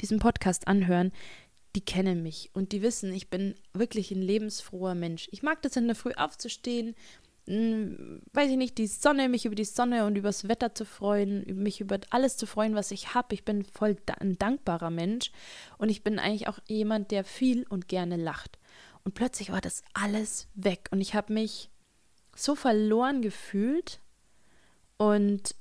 diesen 0.01 0.19
Podcast 0.19 0.69
anhören, 0.69 1.13
die 1.75 1.81
kennen 1.81 2.23
mich 2.23 2.51
und 2.53 2.73
die 2.73 2.83
wissen, 2.83 3.13
ich 3.13 3.31
bin 3.31 3.55
wirklich 3.73 4.11
ein 4.11 4.21
lebensfroher 4.21 4.95
Mensch. 4.95 5.29
Ich 5.33 5.43
mag 5.43 5.63
das 5.63 5.77
in 5.77 5.87
der 5.87 5.97
Früh 5.97 6.13
aufzustehen, 6.13 6.95
weiß 7.47 8.51
ich 8.51 8.57
nicht, 8.57 8.79
die 8.79 8.87
Sonne, 8.87 9.29
mich 9.29 9.47
über 9.47 9.57
die 9.57 9.65
Sonne 9.65 10.07
und 10.07 10.17
über 10.17 10.29
das 10.29 10.47
Wetter 10.47 10.75
zu 10.75 10.85
freuen, 10.85 11.45
mich 11.63 11.81
über 11.81 11.99
alles 12.11 12.37
zu 12.37 12.47
freuen, 12.47 12.77
was 12.77 12.93
ich 12.93 13.15
habe. 13.15 13.35
Ich 13.35 13.45
bin 13.45 13.65
voll 13.65 13.97
ein 14.21 14.39
dankbarer 14.39 14.91
Mensch 14.91 15.33
und 15.79 15.89
ich 15.89 16.05
bin 16.05 16.21
eigentlich 16.21 16.47
auch 16.47 16.61
jemand, 16.69 17.11
der 17.11 17.25
viel 17.25 17.67
und 17.69 17.89
gerne 17.89 18.17
lacht. 18.17 18.59
Und 19.05 19.15
plötzlich 19.15 19.51
war 19.51 19.61
das 19.61 19.83
alles 19.93 20.47
weg 20.55 20.89
und 20.93 21.01
ich 21.01 21.15
habe 21.15 21.33
mich 21.33 21.69
so 22.37 22.55
verloren 22.55 23.23
gefühlt 23.23 24.01
und 25.03 25.57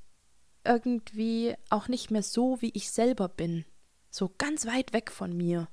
irgendwie 0.63 1.55
auch 1.71 1.87
nicht 1.87 2.11
mehr 2.11 2.21
so, 2.21 2.61
wie 2.61 2.69
ich 2.75 2.91
selber 2.91 3.27
bin. 3.27 3.65
So 4.11 4.31
ganz 4.37 4.67
weit 4.67 4.93
weg 4.93 5.09
von 5.11 5.35
mir. 5.35 5.67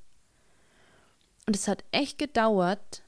Und 1.46 1.54
es 1.54 1.68
hat 1.68 1.84
echt 1.92 2.16
gedauert, 2.16 3.02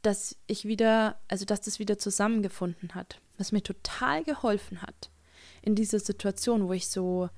dass 0.00 0.36
ich 0.46 0.64
wieder, 0.64 1.20
also 1.28 1.44
dass 1.44 1.60
das 1.60 1.78
wieder 1.78 1.98
zusammengefunden 1.98 2.94
hat, 2.94 3.20
was 3.36 3.52
mir 3.52 3.62
total 3.62 4.24
geholfen 4.24 4.80
hat 4.80 5.10
in 5.60 5.74
dieser 5.74 6.00
Situation, 6.00 6.66
wo 6.66 6.72
ich 6.72 6.88
so 6.88 7.28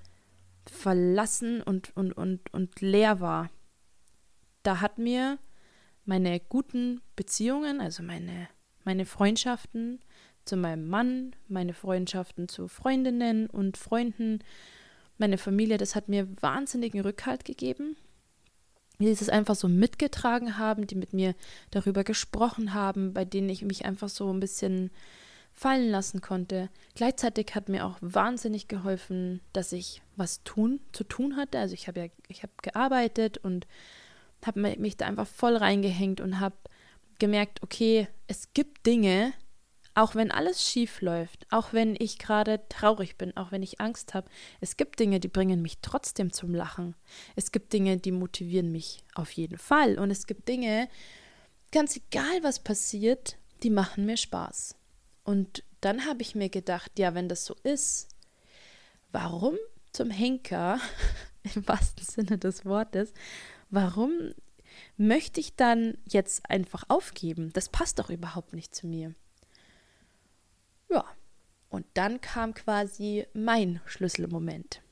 verlassen 0.70 1.62
und, 1.62 1.96
und, 1.96 2.12
und, 2.12 2.54
und 2.54 2.80
leer 2.80 3.20
war. 3.20 3.50
Da 4.62 4.80
hat 4.80 4.98
mir 4.98 5.38
meine 6.04 6.38
guten 6.38 7.00
Beziehungen, 7.16 7.80
also 7.80 8.04
meine, 8.04 8.48
meine 8.84 9.04
Freundschaften, 9.04 10.00
zu 10.48 10.56
meinem 10.56 10.88
Mann, 10.88 11.36
meine 11.48 11.74
Freundschaften 11.74 12.48
zu 12.48 12.68
Freundinnen 12.68 13.48
und 13.48 13.76
Freunden, 13.76 14.40
meine 15.18 15.38
Familie, 15.38 15.78
das 15.78 15.94
hat 15.94 16.08
mir 16.08 16.26
wahnsinnigen 16.40 17.00
Rückhalt 17.00 17.44
gegeben. 17.44 17.96
Die 19.00 19.08
es 19.08 19.28
einfach 19.28 19.54
so 19.54 19.68
mitgetragen 19.68 20.58
haben, 20.58 20.88
die 20.88 20.96
mit 20.96 21.12
mir 21.12 21.34
darüber 21.70 22.02
gesprochen 22.02 22.74
haben, 22.74 23.12
bei 23.12 23.24
denen 23.24 23.48
ich 23.48 23.62
mich 23.62 23.84
einfach 23.84 24.08
so 24.08 24.32
ein 24.32 24.40
bisschen 24.40 24.90
fallen 25.52 25.90
lassen 25.90 26.20
konnte. 26.20 26.68
Gleichzeitig 26.94 27.54
hat 27.54 27.68
mir 27.68 27.84
auch 27.84 27.96
wahnsinnig 28.00 28.66
geholfen, 28.66 29.40
dass 29.52 29.72
ich 29.72 30.02
was 30.16 30.42
tun 30.42 30.80
zu 30.92 31.04
tun 31.04 31.36
hatte. 31.36 31.58
Also 31.58 31.74
ich 31.74 31.86
habe 31.86 32.00
ja 32.00 32.06
ich 32.28 32.42
habe 32.42 32.52
gearbeitet 32.62 33.38
und 33.38 33.66
habe 34.44 34.60
mich 34.60 34.96
da 34.96 35.06
einfach 35.06 35.26
voll 35.26 35.56
reingehängt 35.56 36.20
und 36.20 36.40
habe 36.40 36.56
gemerkt, 37.18 37.62
okay, 37.62 38.08
es 38.28 38.52
gibt 38.54 38.86
Dinge, 38.86 39.32
auch 39.98 40.14
wenn 40.14 40.30
alles 40.30 40.64
schief 40.64 41.00
läuft, 41.00 41.46
auch 41.50 41.72
wenn 41.72 41.96
ich 41.98 42.18
gerade 42.18 42.60
traurig 42.68 43.18
bin, 43.18 43.36
auch 43.36 43.50
wenn 43.50 43.64
ich 43.64 43.80
Angst 43.80 44.14
habe, 44.14 44.30
es 44.60 44.76
gibt 44.76 45.00
Dinge, 45.00 45.18
die 45.18 45.26
bringen 45.26 45.60
mich 45.60 45.78
trotzdem 45.82 46.32
zum 46.32 46.54
Lachen. 46.54 46.94
Es 47.34 47.50
gibt 47.50 47.72
Dinge, 47.72 47.96
die 47.96 48.12
motivieren 48.12 48.70
mich 48.70 49.02
auf 49.16 49.32
jeden 49.32 49.58
Fall. 49.58 49.98
Und 49.98 50.12
es 50.12 50.28
gibt 50.28 50.46
Dinge, 50.48 50.88
ganz 51.72 51.96
egal 51.96 52.42
was 52.42 52.60
passiert, 52.60 53.38
die 53.64 53.70
machen 53.70 54.06
mir 54.06 54.16
Spaß. 54.16 54.76
Und 55.24 55.64
dann 55.80 56.06
habe 56.06 56.22
ich 56.22 56.36
mir 56.36 56.48
gedacht, 56.48 56.92
ja, 56.96 57.14
wenn 57.14 57.28
das 57.28 57.44
so 57.44 57.56
ist, 57.64 58.06
warum 59.10 59.56
zum 59.92 60.10
Henker, 60.10 60.78
im 61.54 61.66
wahrsten 61.66 62.04
Sinne 62.04 62.38
des 62.38 62.64
Wortes, 62.64 63.12
warum 63.68 64.12
möchte 64.96 65.40
ich 65.40 65.56
dann 65.56 65.98
jetzt 66.08 66.48
einfach 66.48 66.84
aufgeben? 66.86 67.52
Das 67.52 67.68
passt 67.68 67.98
doch 67.98 68.10
überhaupt 68.10 68.52
nicht 68.52 68.76
zu 68.76 68.86
mir. 68.86 69.16
Ja, 70.88 71.04
und 71.68 71.86
dann 71.94 72.20
kam 72.20 72.54
quasi 72.54 73.26
mein 73.34 73.80
Schlüsselmoment. 73.84 74.82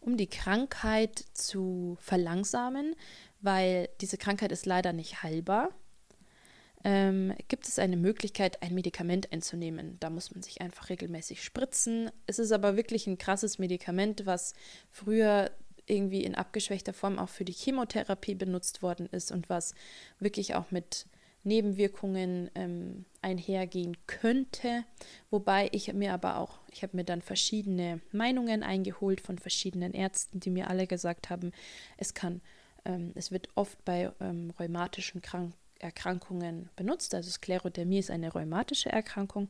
Um 0.00 0.16
die 0.16 0.28
Krankheit 0.28 1.24
zu 1.32 1.96
verlangsamen, 2.00 2.94
weil 3.40 3.88
diese 4.00 4.18
Krankheit 4.18 4.52
ist 4.52 4.66
leider 4.66 4.92
nicht 4.92 5.22
heilbar, 5.22 5.70
ähm, 6.84 7.34
gibt 7.48 7.66
es 7.66 7.78
eine 7.78 7.96
Möglichkeit, 7.96 8.62
ein 8.62 8.74
Medikament 8.74 9.32
einzunehmen. 9.32 9.96
Da 10.00 10.10
muss 10.10 10.30
man 10.32 10.42
sich 10.42 10.60
einfach 10.60 10.90
regelmäßig 10.90 11.42
spritzen. 11.42 12.10
Es 12.26 12.38
ist 12.38 12.52
aber 12.52 12.76
wirklich 12.76 13.06
ein 13.06 13.16
krasses 13.16 13.58
Medikament, 13.58 14.26
was 14.26 14.52
früher 14.90 15.50
irgendwie 15.86 16.22
in 16.24 16.34
abgeschwächter 16.34 16.92
Form 16.92 17.18
auch 17.18 17.30
für 17.30 17.44
die 17.44 17.52
Chemotherapie 17.52 18.34
benutzt 18.34 18.82
worden 18.82 19.06
ist 19.06 19.32
und 19.32 19.48
was 19.48 19.74
wirklich 20.18 20.54
auch 20.54 20.70
mit 20.70 21.06
Nebenwirkungen 21.44 22.50
ähm, 22.54 23.04
einhergehen 23.22 23.96
könnte. 24.06 24.84
Wobei 25.30 25.68
ich 25.72 25.92
mir 25.92 26.12
aber 26.12 26.38
auch, 26.38 26.58
ich 26.70 26.82
habe 26.82 26.96
mir 26.96 27.04
dann 27.04 27.22
verschiedene 27.22 28.00
Meinungen 28.12 28.62
eingeholt 28.62 29.20
von 29.20 29.38
verschiedenen 29.38 29.92
Ärzten, 29.92 30.40
die 30.40 30.50
mir 30.50 30.68
alle 30.68 30.86
gesagt 30.86 31.30
haben, 31.30 31.52
es 31.96 32.14
kann, 32.14 32.40
ähm, 32.84 33.12
es 33.14 33.30
wird 33.30 33.48
oft 33.54 33.84
bei 33.84 34.10
ähm, 34.20 34.52
rheumatischen 34.58 35.22
Krank 35.22 35.52
Erkrankungen 35.84 36.70
benutzt. 36.76 37.14
Also 37.14 37.30
Sklerodermie 37.30 37.98
ist 37.98 38.10
eine 38.10 38.32
rheumatische 38.32 38.90
Erkrankung. 38.90 39.48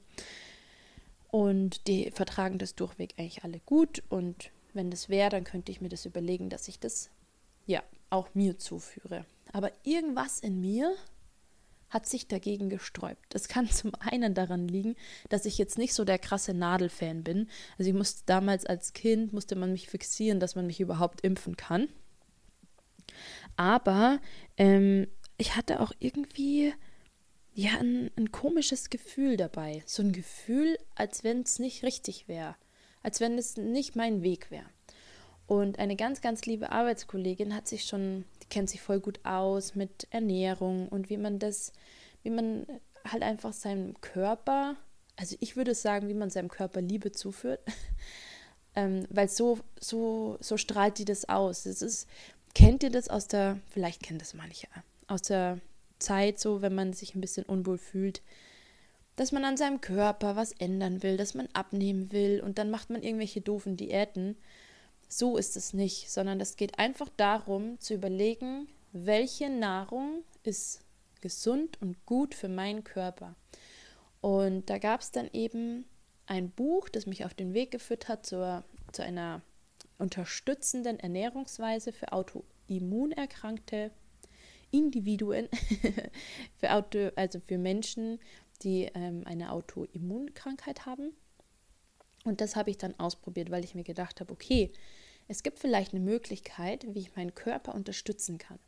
Und 1.31 1.87
die 1.87 2.11
vertragen 2.11 2.59
das 2.59 2.75
durchweg 2.75 3.15
eigentlich 3.19 3.45
alle 3.45 3.61
gut. 3.61 4.03
Und 4.09 4.51
wenn 4.73 4.91
das 4.91 5.09
wäre, 5.09 5.31
dann 5.31 5.45
könnte 5.45 5.73
ich 5.73 5.81
mir 5.81 5.89
das 5.89 6.07
überlegen, 6.07 6.51
dass 6.51 6.69
ich 6.69 6.79
das 6.79 7.11
ja 7.67 7.83
auch 8.11 8.35
mir 8.35 8.59
zuführe. 8.59 9.25
Aber 9.53 9.71
irgendwas 9.85 10.41
in 10.41 10.61
mir 10.61 10.95
hat 11.91 12.07
sich 12.07 12.29
dagegen 12.29 12.69
gesträubt. 12.69 13.35
Es 13.35 13.49
kann 13.49 13.69
zum 13.71 13.93
einen 13.99 14.35
daran 14.35 14.69
liegen, 14.69 14.97
dass 15.29 15.47
ich 15.47 15.59
jetzt 15.59 15.79
nicht 15.79 15.95
so 15.95 16.05
der 16.05 16.19
krasse 16.19 16.55
Nadelfan 16.55 17.23
bin. 17.23 17.49
Also 17.79 17.91
ich 17.91 17.97
musste 17.97 18.23
damals 18.27 18.67
als 18.67 18.93
Kind, 18.93 19.33
musste 19.33 19.57
man 19.57 19.73
mich 19.73 19.89
fixieren, 19.89 20.41
dass 20.41 20.55
man 20.55 20.67
mich 20.67 20.81
überhaupt 20.81 21.21
impfen 21.23 21.57
kann. 21.57 21.89
Aber 23.57 24.21
ähm, 24.57 25.07
ich 25.39 25.57
hatte 25.57 25.81
auch 25.81 25.93
irgendwie 25.99 26.73
ja 27.55 27.79
ein, 27.79 28.11
ein 28.17 28.33
komisches 28.33 28.91
Gefühl 28.91 29.37
dabei. 29.37 29.83
So 29.87 30.03
ein 30.03 30.13
Gefühl, 30.13 30.77
als 30.95 31.25
wenn 31.25 31.43
es 31.43 31.59
nicht 31.59 31.83
richtig 31.83 32.29
wäre. 32.29 32.57
Als 33.03 33.21
wenn 33.21 33.39
es 33.39 33.57
nicht 33.57 33.97
mein 33.97 34.23
Weg 34.23 34.51
wäre. 34.51 34.67
Und 35.47 35.79
eine 35.79 35.97
ganz, 35.97 36.21
ganz 36.21 36.47
liebe 36.47 36.73
Arbeitskollegin 36.73 37.55
hat 37.55 37.69
sich 37.69 37.85
schon, 37.85 38.25
die 38.43 38.49
kennt 38.49 38.71
sich 38.71 38.81
voll 38.81 39.01
gut 39.01 39.21
aus 39.25 39.75
mit 39.75 40.07
Ernährung 40.11 40.89
und 40.89 41.11
wie 41.11 41.19
man 41.19 41.39
das, 41.39 41.73
wie 42.23 42.31
man 42.31 42.67
halt 43.07 43.23
einfach 43.23 43.53
seinem 43.53 44.01
Körper, 44.01 44.77
also 45.17 45.37
ich 45.41 45.57
würde 45.57 45.75
sagen, 45.75 46.09
wie 46.09 46.15
man 46.15 46.31
seinem 46.31 46.49
Körper 46.49 46.81
Liebe 46.81 47.13
zuführt, 47.13 47.61
ähm, 48.75 49.07
weil 49.11 49.29
so, 49.29 49.59
so, 49.79 50.39
so 50.41 50.57
strahlt 50.57 50.99
die 50.99 51.05
das 51.05 51.29
aus. 51.29 51.65
Das 51.65 51.83
ist, 51.83 52.09
kennt 52.55 52.83
ihr 52.83 52.91
das 52.91 53.09
aus 53.09 53.29
der, 53.29 53.59
vielleicht 53.71 54.03
kennt 54.03 54.23
das 54.23 54.33
manche, 54.33 54.69
aus 55.07 55.23
der 55.23 55.59
Zeit 55.99 56.41
so, 56.41 56.63
wenn 56.63 56.75
man 56.75 56.95
sich 56.95 57.15
ein 57.15 57.21
bisschen 57.21 57.45
unwohl 57.45 57.79
fühlt, 57.79 58.23
dass 59.17 59.31
man 59.31 59.45
an 59.45 59.57
seinem 59.57 59.81
Körper 59.81 60.37
was 60.37 60.53
ändern 60.53 61.03
will, 61.03 61.17
dass 61.17 61.35
man 61.35 61.49
abnehmen 61.53 62.11
will 62.13 62.41
und 62.45 62.59
dann 62.59 62.71
macht 62.71 62.91
man 62.91 63.03
irgendwelche 63.03 63.41
doofen 63.41 63.77
Diäten 63.77 64.37
so 65.19 65.37
ist 65.37 65.57
es 65.57 65.73
nicht, 65.73 66.11
sondern 66.11 66.41
es 66.41 66.57
geht 66.57 66.79
einfach 66.79 67.09
darum 67.17 67.79
zu 67.81 67.95
überlegen, 67.95 68.69
welche 68.93 69.49
Nahrung 69.49 70.25
ist 70.43 70.81
gesund 71.21 71.81
und 71.81 72.05
gut 72.07 72.35
für 72.35 72.49
meinen 72.49 72.85
Körper. 72.85 73.35
Und 74.21 74.71
da 74.71 74.79
gab 74.79 75.01
es 75.01 75.11
dann 75.11 75.29
eben 75.33 75.85
ein 76.27 76.51
Buch, 76.51 76.89
das 76.89 77.07
mich 77.07 77.25
auf 77.25 77.35
den 77.35 77.55
Weg 77.55 77.71
geführt 77.71 78.09
hat 78.09 78.27
zur, 78.27 78.65
zu 78.93 79.03
einer 79.03 79.43
unterstützenden 79.99 80.99
Ernährungsweise 80.99 81.93
für 81.93 82.13
autoimmunerkrankte 82.13 83.91
Individuen, 84.71 85.49
für 86.57 86.73
Auto, 86.73 87.11
also 87.17 87.41
für 87.41 87.59
Menschen, 87.59 88.19
die 88.63 88.91
ähm, 88.95 89.23
eine 89.27 89.53
Autoimmunkrankheit 89.53 90.87
haben. 90.87 91.13
Und 92.25 92.41
das 92.41 92.57
habe 92.57 92.71
ich 92.71 92.79
dann 92.79 92.99
ausprobiert, 92.99 93.51
weil 93.51 93.65
ich 93.65 93.75
mir 93.75 93.85
gedacht 93.85 94.21
habe, 94.21 94.33
okay, 94.33 94.73
es 95.29 95.43
gibt 95.43 95.59
vielleicht 95.59 95.95
eine 95.95 96.05
Möglichkeit, 96.05 96.87
wie 96.89 97.01
ich 97.01 97.17
meinen 97.17 97.35
Körper 97.35 97.75
unterstützen 97.75 98.39
kann. 98.39 98.59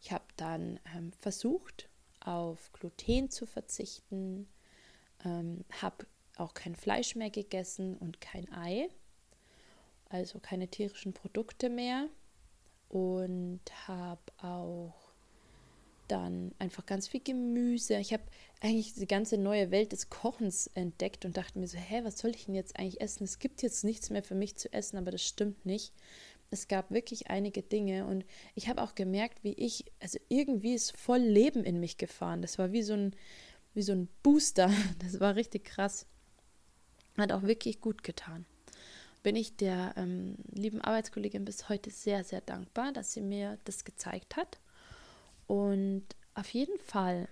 Ich 0.00 0.12
habe 0.12 0.24
dann 0.36 0.80
ähm, 0.94 1.12
versucht, 1.20 1.88
auf 2.20 2.72
Gluten 2.72 3.30
zu 3.30 3.46
verzichten, 3.46 4.48
ähm, 5.24 5.64
habe 5.80 6.06
auch 6.36 6.54
kein 6.54 6.76
Fleisch 6.76 7.14
mehr 7.14 7.30
gegessen 7.30 7.96
und 7.96 8.20
kein 8.20 8.52
Ei, 8.52 8.88
also 10.08 10.38
keine 10.38 10.68
tierischen 10.68 11.12
Produkte 11.12 11.68
mehr 11.68 12.08
und 12.88 13.60
habe 13.86 14.20
auch 14.38 15.01
dann 16.08 16.52
einfach 16.58 16.86
ganz 16.86 17.08
viel 17.08 17.20
Gemüse. 17.20 17.96
Ich 17.96 18.12
habe 18.12 18.22
eigentlich 18.60 18.94
die 18.94 19.06
ganze 19.06 19.38
neue 19.38 19.70
Welt 19.70 19.92
des 19.92 20.10
Kochens 20.10 20.68
entdeckt 20.74 21.24
und 21.24 21.36
dachte 21.36 21.58
mir 21.58 21.66
so, 21.66 21.78
hä, 21.78 22.00
was 22.04 22.18
soll 22.18 22.30
ich 22.30 22.46
denn 22.46 22.54
jetzt 22.54 22.78
eigentlich 22.78 23.00
essen? 23.00 23.24
Es 23.24 23.38
gibt 23.38 23.62
jetzt 23.62 23.84
nichts 23.84 24.10
mehr 24.10 24.22
für 24.22 24.34
mich 24.34 24.56
zu 24.56 24.72
essen, 24.72 24.98
aber 24.98 25.10
das 25.10 25.26
stimmt 25.26 25.64
nicht. 25.66 25.92
Es 26.50 26.68
gab 26.68 26.90
wirklich 26.90 27.28
einige 27.30 27.62
Dinge 27.62 28.06
und 28.06 28.26
ich 28.54 28.68
habe 28.68 28.82
auch 28.82 28.94
gemerkt, 28.94 29.42
wie 29.42 29.54
ich, 29.54 29.86
also 30.00 30.18
irgendwie 30.28 30.74
ist 30.74 30.96
voll 30.96 31.20
Leben 31.20 31.64
in 31.64 31.80
mich 31.80 31.96
gefahren. 31.96 32.42
Das 32.42 32.58
war 32.58 32.72
wie 32.72 32.82
so 32.82 32.92
ein, 32.92 33.16
wie 33.72 33.82
so 33.82 33.92
ein 33.92 34.08
Booster. 34.22 34.70
Das 34.98 35.18
war 35.18 35.34
richtig 35.34 35.64
krass. 35.64 36.06
Hat 37.16 37.32
auch 37.32 37.42
wirklich 37.42 37.80
gut 37.80 38.02
getan. 38.02 38.44
Bin 39.22 39.36
ich 39.36 39.56
der 39.56 39.94
ähm, 39.96 40.36
lieben 40.50 40.80
Arbeitskollegin 40.80 41.44
bis 41.44 41.68
heute 41.68 41.90
sehr, 41.90 42.22
sehr 42.24 42.40
dankbar, 42.40 42.92
dass 42.92 43.12
sie 43.12 43.20
mir 43.22 43.58
das 43.64 43.84
gezeigt 43.84 44.36
hat. 44.36 44.58
Und 45.52 46.06
auf 46.32 46.48
jeden 46.54 46.78
Fall 46.78 47.28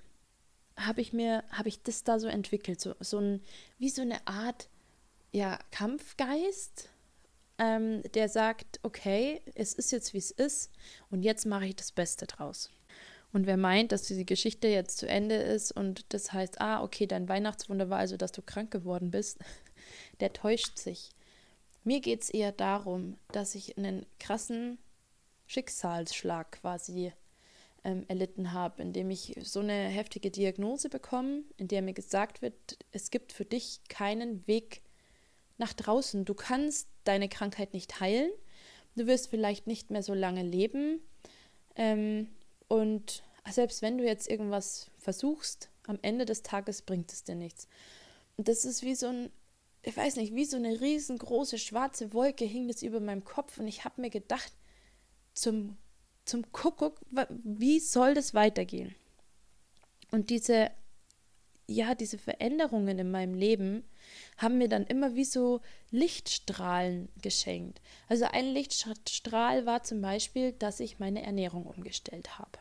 habe 0.76 1.00
ich 1.00 1.14
mir, 1.14 1.42
habe 1.52 1.70
ich 1.70 1.82
das 1.82 2.04
da 2.04 2.18
so 2.18 2.26
entwickelt, 2.26 2.78
so, 2.78 2.94
so 3.00 3.16
ein, 3.18 3.40
wie 3.78 3.88
so 3.88 4.02
eine 4.02 4.26
Art, 4.26 4.68
ja, 5.32 5.58
Kampfgeist, 5.70 6.90
ähm, 7.56 8.02
der 8.12 8.28
sagt, 8.28 8.78
okay, 8.82 9.40
es 9.54 9.72
ist 9.72 9.90
jetzt 9.90 10.12
wie 10.12 10.18
es 10.18 10.32
ist 10.32 10.70
und 11.08 11.22
jetzt 11.22 11.46
mache 11.46 11.64
ich 11.64 11.76
das 11.76 11.92
Beste 11.92 12.26
draus. 12.26 12.68
Und 13.32 13.46
wer 13.46 13.56
meint, 13.56 13.90
dass 13.90 14.02
diese 14.02 14.26
Geschichte 14.26 14.68
jetzt 14.68 14.98
zu 14.98 15.08
Ende 15.08 15.36
ist 15.36 15.72
und 15.72 16.04
das 16.12 16.30
heißt, 16.30 16.60
ah, 16.60 16.82
okay, 16.82 17.06
dein 17.06 17.26
Weihnachtswunder 17.26 17.88
war 17.88 18.00
also, 18.00 18.18
dass 18.18 18.32
du 18.32 18.42
krank 18.42 18.70
geworden 18.70 19.10
bist, 19.10 19.38
der 20.20 20.34
täuscht 20.34 20.76
sich. 20.76 21.08
Mir 21.84 22.02
geht 22.02 22.24
es 22.24 22.28
eher 22.28 22.52
darum, 22.52 23.16
dass 23.32 23.54
ich 23.54 23.78
einen 23.78 24.04
krassen 24.18 24.76
Schicksalsschlag 25.46 26.52
quasi 26.52 27.14
ähm, 27.84 28.04
erlitten 28.08 28.52
habe, 28.52 28.82
indem 28.82 29.10
ich 29.10 29.34
so 29.42 29.60
eine 29.60 29.72
heftige 29.72 30.30
Diagnose 30.30 30.88
bekomme, 30.88 31.44
in 31.56 31.68
der 31.68 31.82
mir 31.82 31.94
gesagt 31.94 32.42
wird, 32.42 32.54
es 32.92 33.10
gibt 33.10 33.32
für 33.32 33.44
dich 33.44 33.80
keinen 33.88 34.46
Weg 34.46 34.82
nach 35.58 35.72
draußen. 35.72 36.24
Du 36.24 36.34
kannst 36.34 36.88
deine 37.04 37.28
Krankheit 37.28 37.74
nicht 37.74 38.00
heilen. 38.00 38.30
Du 38.96 39.06
wirst 39.06 39.30
vielleicht 39.30 39.66
nicht 39.66 39.90
mehr 39.90 40.02
so 40.02 40.14
lange 40.14 40.42
leben. 40.42 41.00
Ähm, 41.76 42.28
und 42.68 43.22
selbst 43.48 43.82
wenn 43.82 43.98
du 43.98 44.04
jetzt 44.04 44.28
irgendwas 44.28 44.90
versuchst, 44.98 45.70
am 45.86 45.98
Ende 46.02 46.24
des 46.24 46.42
Tages 46.42 46.82
bringt 46.82 47.12
es 47.12 47.24
dir 47.24 47.34
nichts. 47.34 47.68
Und 48.36 48.48
das 48.48 48.64
ist 48.64 48.82
wie 48.82 48.94
so 48.94 49.06
ein, 49.06 49.30
ich 49.82 49.96
weiß 49.96 50.16
nicht, 50.16 50.34
wie 50.34 50.44
so 50.44 50.56
eine 50.56 50.80
riesengroße 50.80 51.58
schwarze 51.58 52.12
Wolke 52.12 52.44
hing 52.44 52.68
das 52.68 52.82
über 52.82 53.00
meinem 53.00 53.24
Kopf. 53.24 53.58
Und 53.58 53.66
ich 53.66 53.84
habe 53.84 54.00
mir 54.00 54.10
gedacht, 54.10 54.52
zum, 55.34 55.76
zum 56.30 56.50
Kuckuck, 56.52 57.00
wie 57.42 57.80
soll 57.80 58.14
das 58.14 58.34
weitergehen? 58.34 58.94
Und 60.12 60.30
diese, 60.30 60.70
ja, 61.66 61.94
diese 61.94 62.18
Veränderungen 62.18 62.98
in 63.00 63.10
meinem 63.10 63.34
Leben, 63.34 63.84
haben 64.36 64.58
mir 64.58 64.68
dann 64.68 64.86
immer 64.86 65.14
wie 65.14 65.24
so 65.24 65.60
Lichtstrahlen 65.90 67.08
geschenkt. 67.20 67.80
Also 68.08 68.26
ein 68.26 68.46
Lichtstrahl 68.46 69.66
war 69.66 69.82
zum 69.82 70.00
Beispiel, 70.00 70.52
dass 70.52 70.80
ich 70.80 71.00
meine 71.00 71.22
Ernährung 71.22 71.66
umgestellt 71.66 72.38
habe. 72.38 72.58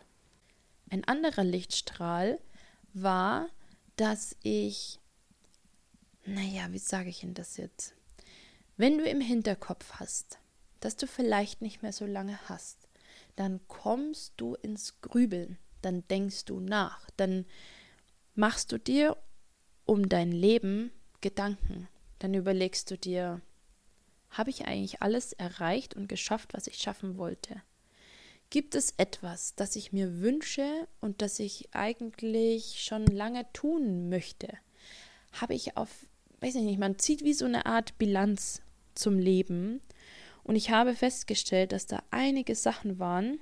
Ein 0.89 1.03
anderer 1.03 1.43
Lichtstrahl 1.43 2.39
war, 2.93 3.49
dass 3.97 4.35
ich, 4.41 4.99
naja, 6.25 6.67
wie 6.71 6.79
sage 6.79 7.09
ich 7.09 7.23
Ihnen 7.23 7.35
das 7.35 7.57
jetzt? 7.57 7.93
Wenn 8.77 8.97
du 8.97 9.03
im 9.03 9.21
Hinterkopf 9.21 9.93
hast, 9.93 10.39
dass 10.79 10.95
du 10.95 11.05
vielleicht 11.05 11.61
nicht 11.61 11.83
mehr 11.83 11.93
so 11.93 12.05
lange 12.05 12.39
hast, 12.49 12.78
dann 13.39 13.61
kommst 13.69 14.33
du 14.35 14.55
ins 14.55 14.99
Grübeln, 14.99 15.57
dann 15.81 16.05
denkst 16.09 16.43
du 16.43 16.59
nach, 16.59 17.09
dann 17.15 17.45
machst 18.35 18.73
du 18.73 18.77
dir 18.77 19.15
um 19.85 20.09
dein 20.09 20.33
Leben 20.33 20.91
Gedanken. 21.21 21.87
Dann 22.19 22.33
überlegst 22.33 22.91
du 22.91 22.97
dir, 22.97 23.41
habe 24.29 24.49
ich 24.49 24.65
eigentlich 24.65 25.01
alles 25.01 25.31
erreicht 25.31 25.95
und 25.95 26.09
geschafft, 26.09 26.53
was 26.53 26.67
ich 26.67 26.79
schaffen 26.79 27.17
wollte? 27.17 27.61
Gibt 28.49 28.75
es 28.75 28.93
etwas, 28.97 29.55
das 29.55 29.77
ich 29.77 29.93
mir 29.93 30.19
wünsche 30.19 30.87
und 30.99 31.21
das 31.21 31.39
ich 31.39 31.73
eigentlich 31.73 32.83
schon 32.83 33.05
lange 33.05 33.45
tun 33.53 34.09
möchte? 34.09 34.49
Habe 35.31 35.53
ich 35.53 35.77
auf, 35.77 35.89
weiß 36.41 36.55
ich 36.55 36.63
nicht, 36.63 36.79
man 36.79 36.99
zieht 36.99 37.23
wie 37.23 37.33
so 37.33 37.45
eine 37.45 37.65
Art 37.65 37.97
Bilanz 37.97 38.61
zum 38.95 39.17
Leben 39.17 39.79
und 40.49 40.55
ich 40.55 40.71
habe 40.71 40.95
festgestellt, 40.95 41.73
dass 41.73 41.85
da 41.85 42.01
einige 42.09 42.55
Sachen 42.55 42.97
waren, 42.97 43.37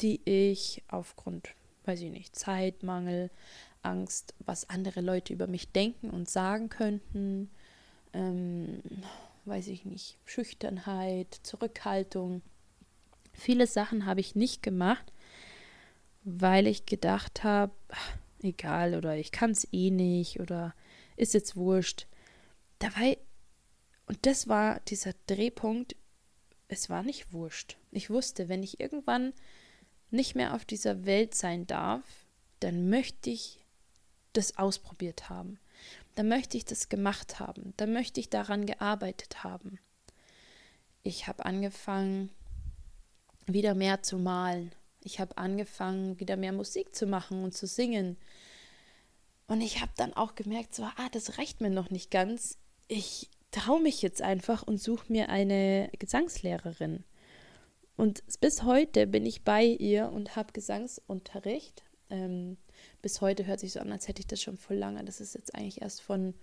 die 0.00 0.20
ich 0.24 0.82
aufgrund, 0.88 1.54
weiß 1.84 2.00
ich 2.00 2.10
nicht, 2.10 2.34
Zeitmangel, 2.34 3.30
Angst, 3.82 4.34
was 4.40 4.68
andere 4.68 5.02
Leute 5.02 5.32
über 5.32 5.46
mich 5.46 5.70
denken 5.70 6.10
und 6.10 6.28
sagen 6.28 6.68
könnten, 6.68 7.48
ähm, 8.12 8.82
weiß 9.44 9.68
ich 9.68 9.84
nicht, 9.84 10.18
Schüchternheit, 10.24 11.32
Zurückhaltung. 11.44 12.42
Viele 13.32 13.68
Sachen 13.68 14.04
habe 14.04 14.18
ich 14.18 14.34
nicht 14.34 14.64
gemacht, 14.64 15.12
weil 16.24 16.66
ich 16.66 16.86
gedacht 16.86 17.44
habe, 17.44 17.72
egal 18.42 18.96
oder 18.96 19.16
ich 19.16 19.30
kann 19.30 19.52
es 19.52 19.68
eh 19.70 19.92
nicht 19.92 20.40
oder 20.40 20.74
ist 21.16 21.34
jetzt 21.34 21.54
wurscht. 21.54 22.08
Dabei, 22.80 23.16
und 24.06 24.26
das 24.26 24.48
war 24.48 24.80
dieser 24.80 25.12
Drehpunkt, 25.28 25.94
es 26.72 26.88
war 26.88 27.02
nicht 27.02 27.32
wurscht. 27.32 27.76
Ich 27.90 28.08
wusste, 28.08 28.48
wenn 28.48 28.62
ich 28.62 28.80
irgendwann 28.80 29.34
nicht 30.10 30.34
mehr 30.34 30.54
auf 30.54 30.64
dieser 30.64 31.04
Welt 31.04 31.34
sein 31.34 31.66
darf, 31.66 32.02
dann 32.60 32.88
möchte 32.88 33.28
ich 33.28 33.60
das 34.32 34.56
ausprobiert 34.56 35.28
haben. 35.28 35.58
Dann 36.14 36.28
möchte 36.28 36.56
ich 36.56 36.64
das 36.64 36.88
gemacht 36.88 37.40
haben. 37.40 37.74
Dann 37.76 37.92
möchte 37.92 38.20
ich 38.20 38.30
daran 38.30 38.64
gearbeitet 38.64 39.44
haben. 39.44 39.78
Ich 41.02 41.26
habe 41.26 41.44
angefangen, 41.44 42.30
wieder 43.46 43.74
mehr 43.74 44.02
zu 44.02 44.16
malen. 44.16 44.72
Ich 45.02 45.20
habe 45.20 45.36
angefangen, 45.36 46.18
wieder 46.20 46.36
mehr 46.36 46.52
Musik 46.52 46.94
zu 46.94 47.06
machen 47.06 47.44
und 47.44 47.52
zu 47.52 47.66
singen. 47.66 48.16
Und 49.46 49.60
ich 49.60 49.82
habe 49.82 49.92
dann 49.96 50.14
auch 50.14 50.36
gemerkt, 50.36 50.74
so, 50.74 50.84
ah, 50.84 51.08
das 51.10 51.36
reicht 51.36 51.60
mir 51.60 51.70
noch 51.70 51.90
nicht 51.90 52.10
ganz. 52.10 52.56
Ich 52.88 53.28
traue 53.52 53.80
mich 53.80 54.02
jetzt 54.02 54.20
einfach 54.20 54.62
und 54.64 54.78
suche 54.78 55.12
mir 55.12 55.28
eine 55.28 55.90
Gesangslehrerin. 55.98 57.04
Und 57.96 58.24
bis 58.40 58.64
heute 58.64 59.06
bin 59.06 59.24
ich 59.24 59.44
bei 59.44 59.64
ihr 59.64 60.10
und 60.10 60.34
habe 60.34 60.52
Gesangsunterricht. 60.52 61.84
Ähm, 62.10 62.56
bis 63.00 63.20
heute 63.20 63.46
hört 63.46 63.60
sich 63.60 63.72
so 63.72 63.80
an, 63.80 63.92
als 63.92 64.08
hätte 64.08 64.20
ich 64.20 64.26
das 64.26 64.42
schon 64.42 64.56
voll 64.56 64.76
lange. 64.76 65.04
Das 65.04 65.20
ist 65.20 65.34
jetzt 65.34 65.54
eigentlich 65.54 65.82
erst 65.82 66.02
von 66.02 66.34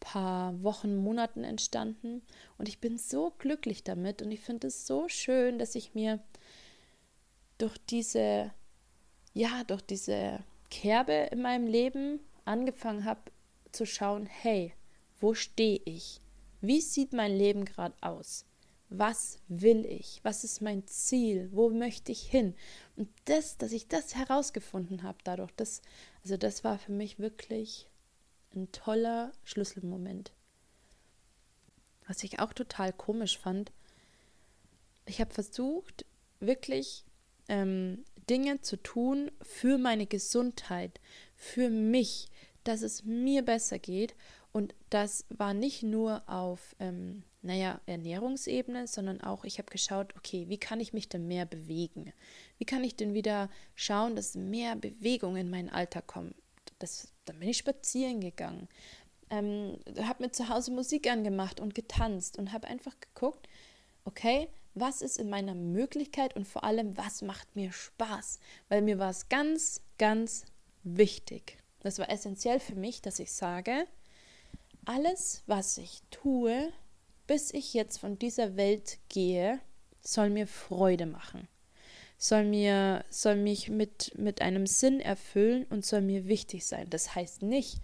paar 0.00 0.62
Wochen, 0.62 0.96
Monaten 0.96 1.44
entstanden. 1.44 2.22
Und 2.58 2.68
ich 2.68 2.78
bin 2.78 2.98
so 2.98 3.32
glücklich 3.38 3.82
damit 3.82 4.22
und 4.22 4.30
ich 4.30 4.40
finde 4.40 4.68
es 4.68 4.86
so 4.86 5.08
schön, 5.08 5.58
dass 5.58 5.74
ich 5.74 5.94
mir 5.94 6.20
durch 7.58 7.76
diese, 7.78 8.52
ja, 9.32 9.64
durch 9.64 9.82
diese 9.82 10.40
Kerbe 10.70 11.28
in 11.32 11.42
meinem 11.42 11.66
Leben 11.66 12.20
angefangen 12.44 13.04
habe 13.04 13.20
zu 13.72 13.86
schauen, 13.86 14.26
hey, 14.26 14.72
wo 15.20 15.34
stehe 15.34 15.80
ich? 15.84 16.20
Wie 16.66 16.80
sieht 16.80 17.12
mein 17.12 17.36
Leben 17.36 17.64
gerade 17.64 17.94
aus? 18.00 18.46
was 18.98 19.38
will 19.48 19.84
ich, 19.86 20.20
was 20.22 20.44
ist 20.44 20.60
mein 20.60 20.86
Ziel, 20.86 21.48
wo 21.52 21.70
möchte 21.70 22.12
ich 22.12 22.22
hin. 22.22 22.54
Und 22.96 23.08
das, 23.24 23.56
dass 23.56 23.72
ich 23.72 23.88
das 23.88 24.14
herausgefunden 24.14 25.02
habe 25.02 25.18
dadurch, 25.24 25.50
das, 25.56 25.82
also 26.22 26.36
das 26.36 26.64
war 26.64 26.78
für 26.78 26.92
mich 26.92 27.18
wirklich 27.18 27.88
ein 28.54 28.70
toller 28.72 29.32
Schlüsselmoment. 29.42 30.32
Was 32.06 32.22
ich 32.22 32.38
auch 32.38 32.52
total 32.52 32.92
komisch 32.92 33.38
fand, 33.38 33.72
ich 35.06 35.20
habe 35.20 35.32
versucht, 35.34 36.04
wirklich 36.40 37.04
ähm, 37.48 38.04
Dinge 38.28 38.60
zu 38.60 38.76
tun 38.76 39.30
für 39.42 39.78
meine 39.78 40.06
Gesundheit, 40.06 41.00
für 41.34 41.68
mich, 41.68 42.28
dass 42.62 42.82
es 42.82 43.04
mir 43.04 43.42
besser 43.42 43.78
geht. 43.78 44.14
Und 44.54 44.72
das 44.88 45.26
war 45.30 45.52
nicht 45.52 45.82
nur 45.82 46.22
auf 46.28 46.76
ähm, 46.78 47.24
naja, 47.42 47.80
Ernährungsebene, 47.86 48.86
sondern 48.86 49.20
auch, 49.20 49.44
ich 49.44 49.58
habe 49.58 49.68
geschaut, 49.68 50.14
okay, 50.16 50.46
wie 50.48 50.58
kann 50.58 50.78
ich 50.78 50.92
mich 50.92 51.08
denn 51.08 51.26
mehr 51.26 51.44
bewegen? 51.44 52.12
Wie 52.58 52.64
kann 52.64 52.84
ich 52.84 52.94
denn 52.94 53.14
wieder 53.14 53.50
schauen, 53.74 54.14
dass 54.14 54.36
mehr 54.36 54.76
Bewegung 54.76 55.34
in 55.34 55.50
meinen 55.50 55.70
Alltag 55.70 56.06
kommt? 56.06 56.36
Das, 56.78 57.08
dann 57.24 57.40
bin 57.40 57.48
ich 57.48 57.58
spazieren 57.58 58.20
gegangen, 58.20 58.68
ähm, 59.28 59.76
habe 60.00 60.22
mir 60.22 60.30
zu 60.30 60.48
Hause 60.48 60.70
Musik 60.70 61.10
angemacht 61.10 61.58
und 61.58 61.74
getanzt 61.74 62.38
und 62.38 62.52
habe 62.52 62.68
einfach 62.68 62.94
geguckt, 63.00 63.48
okay, 64.04 64.48
was 64.74 65.02
ist 65.02 65.18
in 65.18 65.30
meiner 65.30 65.56
Möglichkeit 65.56 66.36
und 66.36 66.46
vor 66.46 66.62
allem, 66.62 66.96
was 66.96 67.22
macht 67.22 67.56
mir 67.56 67.72
Spaß. 67.72 68.38
Weil 68.68 68.82
mir 68.82 69.00
war 69.00 69.10
es 69.10 69.28
ganz, 69.28 69.82
ganz 69.98 70.44
wichtig. 70.84 71.58
Das 71.80 71.98
war 71.98 72.08
essentiell 72.08 72.60
für 72.60 72.76
mich, 72.76 73.02
dass 73.02 73.18
ich 73.18 73.32
sage, 73.32 73.88
alles, 74.86 75.42
was 75.46 75.78
ich 75.78 76.02
tue, 76.10 76.72
bis 77.26 77.52
ich 77.52 77.74
jetzt 77.74 77.98
von 77.98 78.18
dieser 78.18 78.56
Welt 78.56 78.98
gehe, 79.08 79.60
soll 80.00 80.30
mir 80.30 80.46
Freude 80.46 81.06
machen, 81.06 81.48
soll 82.18 82.44
mir, 82.44 83.04
soll 83.08 83.36
mich 83.36 83.70
mit, 83.70 84.12
mit 84.18 84.42
einem 84.42 84.66
Sinn 84.66 85.00
erfüllen 85.00 85.64
und 85.70 85.84
soll 85.84 86.02
mir 86.02 86.26
wichtig 86.26 86.66
sein. 86.66 86.88
Das 86.90 87.14
heißt 87.14 87.42
nicht, 87.42 87.80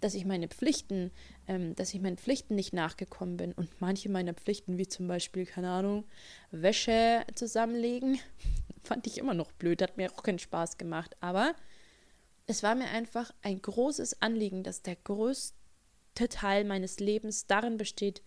dass 0.00 0.14
ich 0.14 0.24
meine 0.24 0.48
Pflichten, 0.48 1.10
ähm, 1.46 1.74
dass 1.76 1.94
ich 1.94 2.00
meinen 2.00 2.18
Pflichten 2.18 2.54
nicht 2.54 2.72
nachgekommen 2.72 3.36
bin 3.36 3.52
und 3.52 3.80
manche 3.80 4.10
meiner 4.10 4.34
Pflichten, 4.34 4.76
wie 4.76 4.88
zum 4.88 5.06
Beispiel, 5.08 5.46
keine 5.46 5.70
Ahnung, 5.70 6.04
Wäsche 6.50 7.24
zusammenlegen, 7.34 8.18
fand 8.82 9.06
ich 9.06 9.18
immer 9.18 9.34
noch 9.34 9.52
blöd, 9.52 9.80
hat 9.80 9.96
mir 9.96 10.12
auch 10.12 10.22
keinen 10.22 10.40
Spaß 10.40 10.76
gemacht. 10.76 11.16
Aber 11.20 11.54
es 12.46 12.62
war 12.62 12.74
mir 12.74 12.88
einfach 12.88 13.32
ein 13.42 13.62
großes 13.62 14.20
Anliegen, 14.20 14.64
dass 14.64 14.82
der 14.82 14.96
größte 14.96 15.61
Teil 16.14 16.64
meines 16.64 17.00
Lebens 17.00 17.46
darin 17.46 17.76
besteht, 17.76 18.22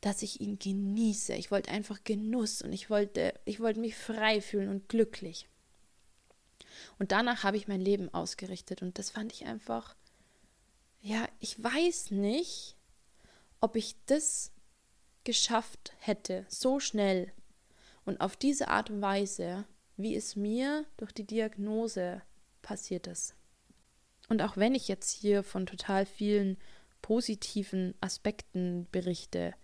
dass 0.00 0.22
ich 0.22 0.40
ihn 0.40 0.58
genieße. 0.58 1.34
Ich 1.34 1.50
wollte 1.50 1.70
einfach 1.70 2.02
Genuss 2.04 2.60
und 2.62 2.72
ich 2.72 2.90
wollte, 2.90 3.38
ich 3.44 3.60
wollte 3.60 3.80
mich 3.80 3.96
frei 3.96 4.40
fühlen 4.40 4.68
und 4.68 4.88
glücklich. 4.88 5.48
Und 6.98 7.12
danach 7.12 7.44
habe 7.44 7.56
ich 7.56 7.68
mein 7.68 7.80
Leben 7.80 8.12
ausgerichtet 8.12 8.82
und 8.82 8.98
das 8.98 9.10
fand 9.10 9.32
ich 9.32 9.46
einfach, 9.46 9.94
ja, 11.00 11.28
ich 11.40 11.62
weiß 11.62 12.10
nicht, 12.10 12.76
ob 13.60 13.76
ich 13.76 13.96
das 14.06 14.50
geschafft 15.24 15.92
hätte, 15.98 16.46
so 16.48 16.80
schnell 16.80 17.32
und 18.04 18.20
auf 18.20 18.36
diese 18.36 18.68
Art 18.68 18.90
und 18.90 19.00
Weise, 19.02 19.64
wie 19.96 20.16
es 20.16 20.34
mir 20.34 20.84
durch 20.96 21.12
die 21.12 21.26
Diagnose 21.26 22.22
passiert 22.60 23.06
ist. 23.06 23.36
Und 24.28 24.42
auch 24.42 24.56
wenn 24.56 24.74
ich 24.74 24.88
jetzt 24.88 25.10
hier 25.10 25.42
von 25.42 25.66
total 25.66 26.06
vielen 26.06 26.56
positiven 27.02 27.94
Aspekten 28.00 28.86
berichte, 28.92 29.54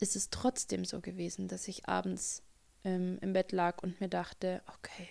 ist 0.00 0.16
es 0.16 0.30
trotzdem 0.30 0.84
so 0.84 1.00
gewesen, 1.00 1.48
dass 1.48 1.68
ich 1.68 1.88
abends 1.88 2.42
ähm, 2.84 3.18
im 3.20 3.32
Bett 3.32 3.52
lag 3.52 3.82
und 3.82 4.00
mir 4.00 4.08
dachte, 4.08 4.62
okay, 4.76 5.08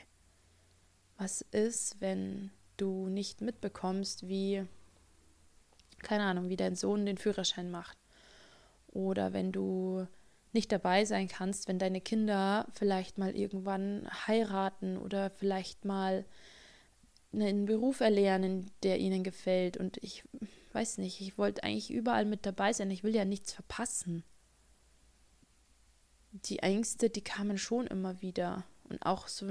was 1.17 1.41
ist, 1.41 1.99
wenn 1.99 2.51
du 2.77 3.09
nicht 3.09 3.41
mitbekommst, 3.41 4.27
wie, 4.27 4.63
keine 5.99 6.23
Ahnung, 6.23 6.49
wie 6.49 6.57
dein 6.57 6.75
Sohn 6.75 7.05
den 7.05 7.17
Führerschein 7.17 7.69
macht? 7.69 7.97
Oder 8.87 9.33
wenn 9.33 9.51
du 9.51 10.07
nicht 10.53 10.71
dabei 10.71 11.05
sein 11.05 11.27
kannst, 11.27 11.67
wenn 11.67 11.79
deine 11.79 12.01
Kinder 12.01 12.67
vielleicht 12.71 13.17
mal 13.17 13.35
irgendwann 13.35 14.07
heiraten 14.27 14.97
oder 14.97 15.29
vielleicht 15.29 15.85
mal 15.85 16.25
einen 17.33 17.65
Beruf 17.65 17.99
erlernen, 17.99 18.71
der 18.83 18.99
ihnen 18.99 19.23
gefällt. 19.23 19.77
Und 19.77 19.97
ich 19.97 20.23
weiß 20.77 20.99
nicht, 20.99 21.21
ich 21.21 21.37
wollte 21.37 21.63
eigentlich 21.63 21.91
überall 21.91 22.25
mit 22.25 22.45
dabei 22.45 22.73
sein. 22.73 22.91
Ich 22.91 23.03
will 23.03 23.15
ja 23.15 23.25
nichts 23.25 23.53
verpassen 23.53 24.23
die 26.45 26.59
Ängste, 26.59 27.09
die 27.09 27.23
kamen 27.23 27.57
schon 27.57 27.87
immer 27.87 28.21
wieder. 28.21 28.63
Und 28.89 29.05
auch 29.05 29.27
so 29.27 29.47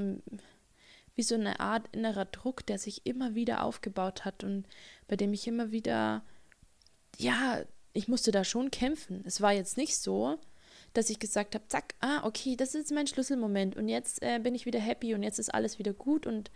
wie 1.14 1.22
so 1.22 1.34
eine 1.34 1.60
Art 1.60 1.88
innerer 1.92 2.26
Druck, 2.26 2.66
der 2.66 2.78
sich 2.78 3.06
immer 3.06 3.34
wieder 3.34 3.64
aufgebaut 3.64 4.24
hat 4.24 4.44
und 4.44 4.66
bei 5.08 5.16
dem 5.16 5.32
ich 5.32 5.46
immer 5.46 5.70
wieder, 5.72 6.22
ja, 7.18 7.62
ich 7.92 8.08
musste 8.08 8.32
da 8.32 8.44
schon 8.44 8.70
kämpfen. 8.70 9.22
Es 9.26 9.40
war 9.40 9.52
jetzt 9.52 9.76
nicht 9.76 9.96
so, 9.96 10.38
dass 10.92 11.10
ich 11.10 11.18
gesagt 11.18 11.54
habe, 11.54 11.66
zack, 11.68 11.94
ah, 12.00 12.24
okay, 12.24 12.56
das 12.56 12.74
ist 12.74 12.92
mein 12.92 13.06
Schlüsselmoment 13.06 13.76
und 13.76 13.88
jetzt 13.88 14.22
äh, 14.22 14.38
bin 14.38 14.54
ich 14.54 14.66
wieder 14.66 14.80
happy 14.80 15.14
und 15.14 15.22
jetzt 15.22 15.38
ist 15.38 15.54
alles 15.54 15.78
wieder 15.78 15.92
gut 15.92 16.26
und 16.26 16.50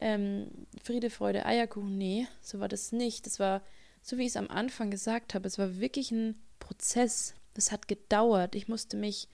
ähm, 0.00 0.66
Friede, 0.82 1.10
Freude, 1.10 1.46
Eierkuchen. 1.46 1.96
Nee, 1.96 2.26
so 2.40 2.60
war 2.60 2.68
das 2.68 2.92
nicht. 2.92 3.24
Das 3.26 3.38
war, 3.38 3.62
so 4.02 4.18
wie 4.18 4.22
ich 4.22 4.28
es 4.28 4.36
am 4.36 4.50
Anfang 4.50 4.90
gesagt 4.90 5.34
habe, 5.34 5.46
es 5.46 5.58
war 5.58 5.78
wirklich 5.78 6.10
ein 6.10 6.40
Prozess. 6.58 7.34
Das 7.54 7.70
hat 7.70 7.88
gedauert. 7.88 8.54
Ich 8.54 8.68
musste 8.68 8.96
mich 8.96 9.28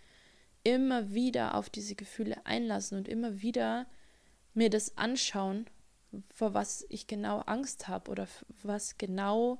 immer 0.62 1.12
wieder 1.12 1.54
auf 1.54 1.70
diese 1.70 1.94
Gefühle 1.94 2.44
einlassen 2.44 2.98
und 2.98 3.08
immer 3.08 3.40
wieder 3.40 3.86
mir 4.54 4.70
das 4.70 4.96
anschauen, 4.98 5.66
vor 6.34 6.52
was 6.52 6.84
ich 6.88 7.06
genau 7.06 7.40
Angst 7.40 7.88
habe 7.88 8.10
oder 8.10 8.28
was 8.62 8.98
genau 8.98 9.58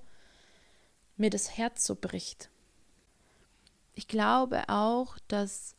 mir 1.17 1.31
das 1.31 1.57
Herz 1.57 1.85
so 1.85 1.95
bricht. 1.95 2.51
Ich 3.95 4.09
glaube 4.09 4.69
auch, 4.69 5.19
dass 5.29 5.75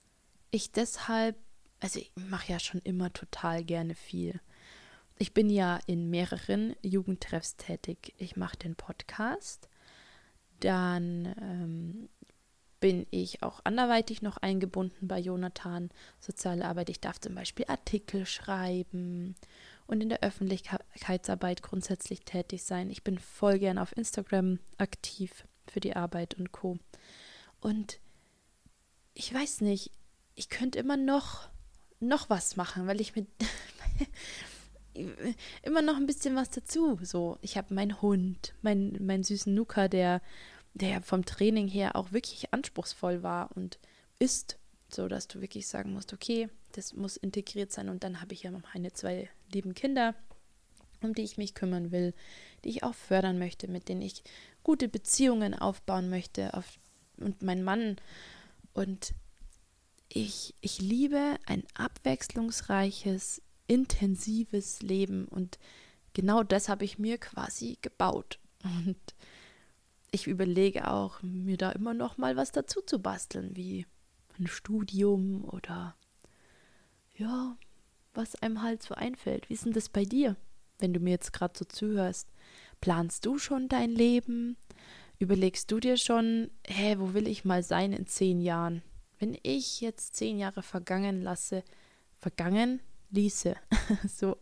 ich 0.51 0.71
deshalb, 0.71 1.37
also 1.79 1.99
ich 1.99 2.11
mache 2.15 2.51
ja 2.51 2.59
schon 2.59 2.81
immer 2.81 3.13
total 3.13 3.63
gerne 3.63 3.95
viel. 3.95 4.39
Ich 5.21 5.33
bin 5.33 5.49
ja 5.49 5.79
in 5.85 6.09
mehreren 6.09 6.77
Jugendtreffs 6.81 7.57
tätig. 7.57 8.13
Ich 8.17 8.37
mache 8.37 8.55
den 8.55 8.75
Podcast, 8.75 9.67
dann 10.61 11.35
ähm, 11.41 12.09
bin 12.79 13.05
ich 13.11 13.43
auch 13.43 13.59
anderweitig 13.65 14.21
noch 14.21 14.37
eingebunden 14.37 15.09
bei 15.09 15.19
Jonathan 15.19 15.89
Soziale 16.21 16.63
Arbeit. 16.63 16.89
Ich 16.89 17.01
darf 17.01 17.19
zum 17.19 17.35
Beispiel 17.35 17.65
Artikel 17.67 18.25
schreiben 18.25 19.35
und 19.87 19.99
in 19.99 20.07
der 20.07 20.23
Öffentlichkeitsarbeit 20.23 21.63
grundsätzlich 21.63 22.21
tätig 22.21 22.63
sein. 22.63 22.89
Ich 22.89 23.03
bin 23.03 23.19
voll 23.19 23.59
gern 23.59 23.77
auf 23.77 23.97
Instagram 23.97 24.59
aktiv 24.77 25.45
für 25.67 25.81
die 25.81 25.97
Arbeit 25.97 26.35
und 26.35 26.53
Co. 26.53 26.79
Und 27.59 27.99
ich 29.13 29.33
weiß 29.33 29.59
nicht, 29.61 29.91
ich 30.35 30.47
könnte 30.47 30.79
immer 30.79 30.95
noch 30.95 31.49
noch 31.99 32.29
was 32.29 32.55
machen, 32.55 32.87
weil 32.87 33.01
ich 33.01 33.17
mit 33.17 33.27
immer 35.63 35.81
noch 35.81 35.97
ein 35.97 36.05
bisschen 36.05 36.35
was 36.35 36.49
dazu. 36.49 36.99
So, 37.01 37.37
ich 37.41 37.57
habe 37.57 37.73
meinen 37.73 38.01
Hund, 38.01 38.53
meinen, 38.61 39.05
meinen 39.05 39.23
süßen 39.23 39.53
Nuka, 39.53 39.87
der 39.87 40.21
der 40.73 41.01
vom 41.01 41.25
Training 41.25 41.67
her 41.67 41.95
auch 41.95 42.11
wirklich 42.11 42.53
anspruchsvoll 42.53 43.23
war 43.23 43.49
und 43.55 43.79
ist, 44.19 44.57
so 44.89 45.07
dass 45.07 45.27
du 45.27 45.41
wirklich 45.41 45.67
sagen 45.67 45.93
musst, 45.93 46.13
okay, 46.13 46.49
das 46.73 46.93
muss 46.93 47.17
integriert 47.17 47.71
sein 47.71 47.89
und 47.89 48.03
dann 48.03 48.21
habe 48.21 48.33
ich 48.33 48.43
ja 48.43 48.51
noch 48.51 48.73
meine 48.73 48.93
zwei 48.93 49.29
lieben 49.53 49.73
Kinder, 49.73 50.15
um 51.01 51.13
die 51.13 51.23
ich 51.23 51.37
mich 51.37 51.53
kümmern 51.53 51.91
will, 51.91 52.13
die 52.63 52.69
ich 52.69 52.83
auch 52.83 52.93
fördern 52.93 53.39
möchte, 53.39 53.67
mit 53.67 53.89
denen 53.89 54.01
ich 54.01 54.23
gute 54.63 54.87
Beziehungen 54.87 55.53
aufbauen 55.53 56.09
möchte 56.09 56.53
auf, 56.53 56.79
und 57.17 57.41
mein 57.41 57.63
Mann 57.63 57.97
und 58.73 59.13
ich, 60.11 60.55
ich 60.61 60.79
liebe 60.79 61.35
ein 61.45 61.63
abwechslungsreiches, 61.75 63.41
intensives 63.69 64.81
Leben 64.81 65.25
und 65.25 65.59
genau 66.13 66.43
das 66.43 66.67
habe 66.67 66.83
ich 66.83 66.99
mir 66.99 67.17
quasi 67.17 67.77
gebaut. 67.81 68.39
Und 68.63 68.97
ich 70.11 70.27
überlege 70.27 70.91
auch, 70.91 71.21
mir 71.21 71.55
da 71.55 71.71
immer 71.71 71.93
noch 71.93 72.17
mal 72.17 72.35
was 72.35 72.51
dazu 72.51 72.81
zu 72.81 72.99
basteln, 72.99 73.55
wie 73.55 73.85
ein 74.39 74.47
Studium 74.47 75.45
oder 75.45 75.95
ja, 77.15 77.57
was 78.13 78.35
einem 78.35 78.63
halt 78.63 78.81
so 78.81 78.95
einfällt. 78.95 79.49
Wie 79.49 79.53
ist 79.53 79.65
denn 79.65 79.73
das 79.73 79.87
bei 79.87 80.03
dir, 80.03 80.35
wenn 80.79 80.93
du 80.93 80.99
mir 80.99 81.11
jetzt 81.11 81.31
gerade 81.31 81.57
so 81.57 81.63
zuhörst? 81.63 82.27
Planst 82.81 83.25
du 83.25 83.37
schon 83.37 83.67
dein 83.67 83.91
Leben? 83.91 84.57
Überlegst 85.19 85.69
du 85.69 85.79
dir 85.79 85.97
schon, 85.97 86.49
hä, 86.65 86.95
wo 86.97 87.13
will 87.13 87.27
ich 87.27 87.45
mal 87.45 87.61
sein 87.61 87.93
in 87.93 88.07
zehn 88.07 88.41
Jahren? 88.41 88.81
Wenn 89.19 89.37
ich 89.43 89.81
jetzt 89.81 90.15
zehn 90.15 90.39
Jahre 90.39 90.63
vergangen 90.63 91.21
lasse, 91.21 91.63
vergangen 92.17 92.79
ließe, 93.11 93.55
so, 94.07 94.37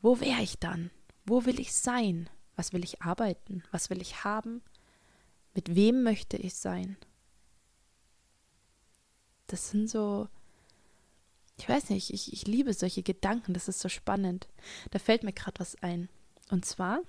wo 0.00 0.20
wäre 0.20 0.42
ich 0.42 0.58
dann? 0.58 0.90
Wo 1.24 1.44
will 1.44 1.60
ich 1.60 1.74
sein? 1.74 2.28
Was 2.56 2.72
will 2.72 2.84
ich 2.84 3.02
arbeiten? 3.02 3.62
Was 3.70 3.90
will 3.90 4.00
ich 4.00 4.24
haben? 4.24 4.62
Mit 5.54 5.74
wem 5.74 6.02
möchte 6.02 6.36
ich 6.36 6.54
sein? 6.54 6.96
Das 9.46 9.70
sind 9.70 9.88
so, 9.90 10.28
ich 11.58 11.68
weiß 11.68 11.90
nicht, 11.90 12.10
ich, 12.12 12.32
ich 12.32 12.46
liebe 12.46 12.72
solche 12.72 13.02
Gedanken, 13.02 13.52
das 13.52 13.68
ist 13.68 13.80
so 13.80 13.88
spannend. 13.88 14.48
Da 14.90 14.98
fällt 14.98 15.24
mir 15.24 15.32
gerade 15.32 15.60
was 15.60 15.76
ein. 15.82 16.08
Und 16.50 16.64
zwar, 16.64 17.00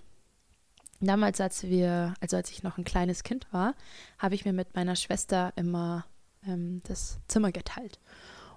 damals, 0.99 1.39
als 1.39 1.63
wir, 1.63 2.13
also 2.19 2.37
als 2.37 2.51
ich 2.51 2.63
noch 2.63 2.77
ein 2.77 2.83
kleines 2.83 3.23
Kind 3.23 3.47
war, 3.53 3.75
habe 4.17 4.35
ich 4.35 4.45
mir 4.45 4.53
mit 4.53 4.75
meiner 4.75 4.95
Schwester 4.95 5.53
immer 5.55 6.05
ähm, 6.45 6.81
das 6.83 7.19
Zimmer 7.27 7.51
geteilt. 7.51 7.99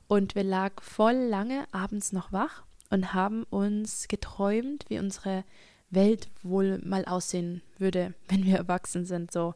Und 0.06 0.34
wir 0.34 0.44
lagen 0.44 0.76
voll 0.80 1.14
lange 1.14 1.66
abends 1.72 2.12
noch 2.12 2.32
wach 2.32 2.64
und 2.90 3.14
haben 3.14 3.44
uns 3.44 4.08
geträumt, 4.08 4.84
wie 4.88 4.98
unsere 4.98 5.44
Welt 5.90 6.28
wohl 6.42 6.78
mal 6.78 7.04
aussehen 7.04 7.62
würde, 7.78 8.14
wenn 8.28 8.44
wir 8.44 8.56
erwachsen 8.56 9.06
sind, 9.06 9.32
so 9.32 9.54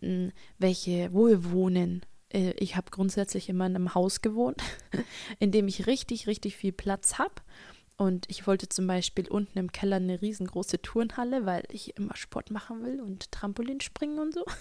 hm, 0.00 0.32
welche, 0.58 1.12
wo 1.12 1.28
wir 1.28 1.50
wohnen. 1.50 2.02
Äh, 2.30 2.52
ich 2.58 2.76
habe 2.76 2.90
grundsätzlich 2.90 3.48
immer 3.48 3.66
in 3.66 3.76
einem 3.76 3.94
Haus 3.94 4.20
gewohnt, 4.20 4.62
in 5.38 5.52
dem 5.52 5.68
ich 5.68 5.86
richtig, 5.86 6.26
richtig 6.26 6.56
viel 6.56 6.72
Platz 6.72 7.18
habe. 7.18 7.34
Und 7.96 8.28
ich 8.28 8.46
wollte 8.46 8.68
zum 8.68 8.86
Beispiel 8.86 9.28
unten 9.28 9.58
im 9.58 9.70
Keller 9.70 9.96
eine 9.96 10.20
riesengroße 10.22 10.82
Turnhalle, 10.82 11.46
weil 11.46 11.64
ich 11.70 11.96
immer 11.96 12.16
Sport 12.16 12.50
machen 12.50 12.82
will 12.84 13.00
und 13.00 13.30
Trampolin 13.30 13.80
springen 13.80 14.18
und 14.18 14.34
so. 14.34 14.44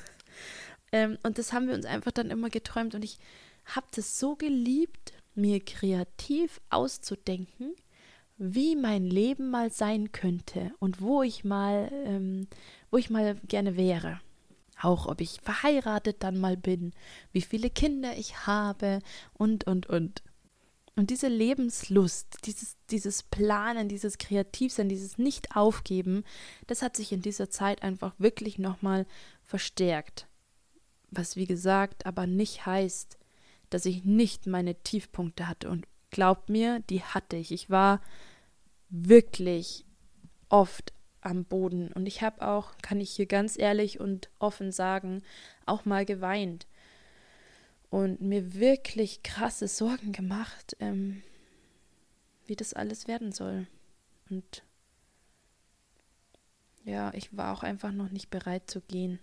Ähm, 0.94 1.18
und 1.24 1.38
das 1.38 1.54
haben 1.54 1.70
wir 1.70 1.74
uns 1.74 1.86
einfach 1.86 2.12
dann 2.12 2.30
immer 2.30 2.50
geträumt. 2.50 2.96
Und 2.96 3.06
ich 3.06 3.18
habe 3.76 3.88
das 3.96 4.20
so 4.20 4.36
geliebt, 4.36 5.14
mir 5.36 5.60
kreativ 5.64 6.62
auszudenken, 6.70 7.74
wie 8.38 8.76
mein 8.76 9.06
Leben 9.06 9.52
mal 9.52 9.72
sein 9.72 10.12
könnte 10.12 10.72
und 10.80 11.02
wo 11.02 11.22
ich 11.22 11.44
mal, 11.44 11.92
ähm, 12.06 12.48
wo 12.90 12.98
ich 12.98 13.10
mal 13.10 13.36
gerne 13.48 13.78
wäre. 13.78 14.20
Auch 14.82 15.06
ob 15.06 15.22
ich 15.22 15.40
verheiratet 15.42 16.24
dann 16.24 16.40
mal 16.40 16.58
bin, 16.58 16.92
wie 17.32 17.42
viele 17.42 17.70
Kinder 17.70 18.18
ich 18.18 18.48
habe 18.48 19.00
und, 19.34 19.68
und, 19.68 19.88
und. 19.88 20.24
Und 20.96 21.10
diese 21.10 21.28
Lebenslust, 21.28 22.40
dieses, 22.46 22.76
dieses 22.90 23.24
Planen, 23.24 23.88
dieses 23.88 24.18
Kreativsein, 24.18 24.90
dieses 24.90 25.18
Nicht-Aufgeben, 25.18 26.24
das 26.68 26.82
hat 26.82 26.98
sich 26.98 27.12
in 27.12 27.22
dieser 27.22 27.50
Zeit 27.50 27.84
einfach 27.84 28.14
wirklich 28.18 28.58
nochmal 28.58 29.06
verstärkt. 29.44 30.28
Was 31.12 31.36
wie 31.36 31.46
gesagt 31.46 32.06
aber 32.06 32.26
nicht 32.26 32.66
heißt, 32.66 33.18
dass 33.72 33.86
ich 33.86 34.06
nicht 34.06 34.46
meine 34.46 34.76
Tiefpunkte 34.76 35.48
hatte. 35.48 35.70
Und 35.70 35.88
glaubt 36.12 36.50
mir, 36.50 36.82
die 36.90 37.02
hatte 37.02 37.38
ich. 37.38 37.52
Ich 37.52 37.70
war 37.70 38.02
wirklich 38.90 39.86
oft 40.50 40.94
am 41.22 41.46
Boden. 41.46 41.92
Und 41.94 42.06
ich 42.06 42.22
habe 42.22 42.48
auch, 42.48 42.74
kann 42.82 43.00
ich 43.00 43.12
hier 43.12 43.26
ganz 43.26 43.58
ehrlich 43.58 44.00
und 44.00 44.30
offen 44.38 44.72
sagen, 44.72 45.24
auch 45.66 45.86
mal 45.86 46.06
geweint. 46.06 46.68
Und 47.90 48.22
mir 48.22 48.54
wirklich 48.54 49.24
krasse 49.24 49.68
Sorgen 49.68 50.12
gemacht, 50.12 50.76
ähm, 50.80 51.24
wie 52.46 52.56
das 52.56 52.74
alles 52.74 53.08
werden 53.08 53.32
soll. 53.32 53.68
Und 54.30 54.64
ja, 56.84 57.14
ich 57.14 57.36
war 57.36 57.54
auch 57.54 57.64
einfach 57.64 57.92
noch 57.92 58.10
nicht 58.10 58.30
bereit 58.30 58.70
zu 58.70 58.82
gehen. 58.82 59.20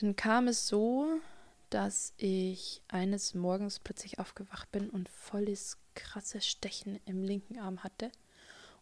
Dann 0.00 0.16
kam 0.16 0.48
es 0.48 0.66
so, 0.66 1.20
dass 1.68 2.14
ich 2.16 2.82
eines 2.88 3.34
Morgens 3.34 3.78
plötzlich 3.78 4.18
aufgewacht 4.18 4.72
bin 4.72 4.88
und 4.88 5.10
volles 5.10 5.76
krasses 5.94 6.46
Stechen 6.46 6.98
im 7.04 7.22
linken 7.22 7.58
Arm 7.58 7.84
hatte. 7.84 8.10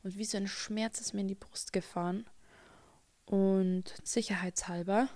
Und 0.04 0.16
wie 0.16 0.24
so 0.24 0.36
ein 0.36 0.46
Schmerz 0.46 1.00
ist 1.00 1.14
mir 1.14 1.22
in 1.22 1.28
die 1.28 1.34
Brust 1.34 1.72
gefahren. 1.72 2.24
Und 3.26 3.92
sicherheitshalber 4.04 5.08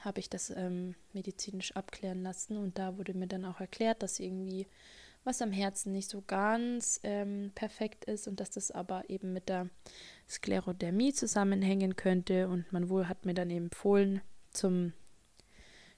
habe 0.00 0.20
ich 0.20 0.30
das 0.30 0.48
ähm, 0.50 0.94
medizinisch 1.12 1.76
abklären 1.76 2.22
lassen. 2.22 2.56
Und 2.56 2.78
da 2.78 2.96
wurde 2.96 3.12
mir 3.12 3.26
dann 3.26 3.44
auch 3.44 3.60
erklärt, 3.60 4.02
dass 4.02 4.20
irgendwie 4.20 4.66
was 5.22 5.42
am 5.42 5.52
Herzen 5.52 5.92
nicht 5.92 6.08
so 6.08 6.22
ganz 6.26 6.98
ähm, 7.02 7.52
perfekt 7.54 8.06
ist 8.06 8.26
und 8.26 8.40
dass 8.40 8.50
das 8.50 8.70
aber 8.70 9.08
eben 9.10 9.34
mit 9.34 9.50
der 9.50 9.68
Sklerodermie 10.28 11.12
zusammenhängen 11.12 11.94
könnte. 11.94 12.48
Und 12.48 12.72
man 12.72 12.88
wohl 12.88 13.06
hat 13.06 13.26
mir 13.26 13.34
dann 13.34 13.50
eben 13.50 13.66
empfohlen, 13.66 14.22
zum 14.50 14.94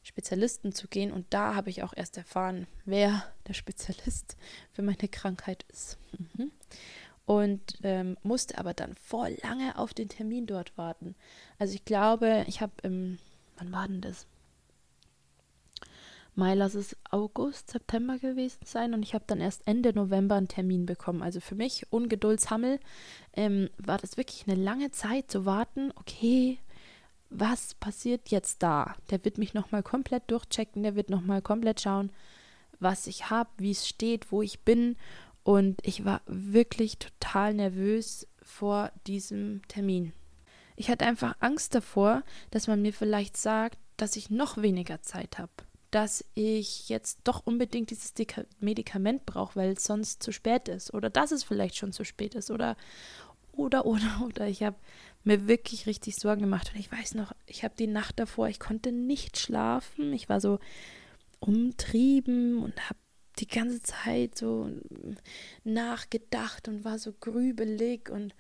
Spezialisten 0.05 0.73
zu 0.73 0.87
gehen. 0.87 1.11
Und 1.11 1.27
da 1.31 1.55
habe 1.57 1.71
ich 1.71 1.83
auch 1.83 1.95
erst 1.97 2.17
erfahren, 2.17 2.69
wer 2.85 3.25
der 3.49 3.55
Spezialist 3.55 4.37
für 4.73 4.83
meine 4.83 5.09
Krankheit 5.11 5.65
ist. 5.69 5.99
Mhm. 6.19 6.53
Und 7.27 7.79
ähm, 7.83 8.19
musste 8.23 8.59
aber 8.59 8.75
dann 8.75 8.95
vor 8.95 9.29
lange 9.43 9.79
auf 9.79 9.95
den 9.95 10.11
Termin 10.11 10.47
dort 10.47 10.77
warten. 10.77 11.17
Also 11.59 11.75
ich 11.75 11.87
glaube, 11.87 12.45
ich 12.47 12.61
habe 12.61 12.73
im, 12.83 13.19
wann 13.57 13.73
war 13.73 13.89
denn 13.89 14.03
das? 14.03 14.27
Mai, 16.37 16.55
lass 16.55 16.75
es 16.75 16.97
August, 17.11 17.71
September 17.71 18.19
gewesen 18.19 18.59
sein 18.65 18.93
und 18.93 19.05
ich 19.05 19.15
habe 19.15 19.25
dann 19.27 19.41
erst 19.41 19.63
Ende 19.67 19.95
November 19.95 20.35
einen 20.35 20.49
Termin 20.49 20.85
bekommen. 20.85 21.23
Also 21.23 21.41
für 21.41 21.55
mich, 21.55 21.87
Ungeduldshammel, 21.93 22.81
ähm, 23.35 23.71
war 23.79 23.99
das 23.99 24.17
wirklich 24.17 24.47
eine 24.49 24.61
lange 24.61 24.91
Zeit 24.91 25.31
zu 25.31 25.47
warten. 25.47 25.93
Okay, 25.95 26.59
was 27.31 27.75
passiert 27.75 28.29
jetzt 28.31 28.63
da? 28.63 28.95
Der 29.11 29.25
wird 29.25 29.39
mich 29.39 29.55
nochmal 29.55 29.83
komplett 29.83 30.31
durchchecken, 30.31 30.83
der 30.83 30.95
wird 30.95 31.11
nochmal 31.11 31.43
komplett 31.43 31.81
schauen, 31.81 32.11
was 32.81 33.07
ich 33.07 33.31
habe, 33.31 33.51
wie 33.59 33.73
es 33.73 33.89
steht, 33.89 34.31
wo 34.31 34.43
ich 34.43 34.61
bin. 34.61 34.97
Und 35.43 35.81
ich 35.83 36.05
war 36.05 36.23
wirklich 36.27 36.99
total 36.99 37.55
nervös 37.55 38.27
vor 38.43 38.91
diesem 39.07 39.63
Termin. 39.69 40.13
Ich 40.77 40.91
hatte 40.91 41.07
einfach 41.07 41.37
Angst 41.41 41.75
davor, 41.75 42.23
dass 42.51 42.67
man 42.67 42.83
mir 42.83 42.93
vielleicht 42.93 43.37
sagt, 43.37 43.79
dass 43.97 44.17
ich 44.17 44.31
noch 44.31 44.61
weniger 44.61 45.03
Zeit 45.03 45.39
habe, 45.39 45.53
dass 45.91 46.25
ich 46.35 46.89
jetzt 46.89 47.21
doch 47.25 47.47
unbedingt 47.47 47.91
dieses 47.91 48.13
Medikament 48.59 49.25
brauche, 49.27 49.57
weil 49.57 49.73
es 49.73 49.85
sonst 49.85 50.23
zu 50.23 50.33
spät 50.33 50.69
ist 50.69 50.93
oder 50.93 51.11
dass 51.11 51.31
es 51.31 51.45
vielleicht 51.45 51.77
schon 51.77 51.93
zu 51.93 52.05
spät 52.05 52.35
ist 52.35 52.51
oder 52.51 52.77
oder 53.53 53.87
oder 53.87 54.23
oder 54.25 54.49
ich 54.49 54.63
habe 54.63 54.77
mir 55.25 55.49
wirklich 55.49 55.87
richtig 55.87 56.17
Sorgen 56.17 56.43
gemacht. 56.43 56.71
Und 56.73 56.81
ich 56.81 56.91
weiß 56.91 57.15
noch, 57.15 57.33
ich 57.47 57.65
habe 57.65 57.75
die 57.79 57.87
Nacht 57.87 58.19
davor, 58.19 58.49
ich 58.49 58.61
konnte 58.61 58.93
nicht 58.93 59.39
schlafen. 59.39 60.13
Ich 60.13 60.29
war 60.29 60.41
so 60.41 60.59
umtrieben 61.41 62.63
und 62.63 62.89
habe 62.89 62.99
die 63.39 63.49
ganze 63.49 63.83
Zeit 63.83 64.39
so 64.39 64.71
nachgedacht 65.65 66.69
und 66.69 66.85
war 66.85 66.99
so 66.99 67.13
grübelig 67.13 68.09
und 68.09 68.35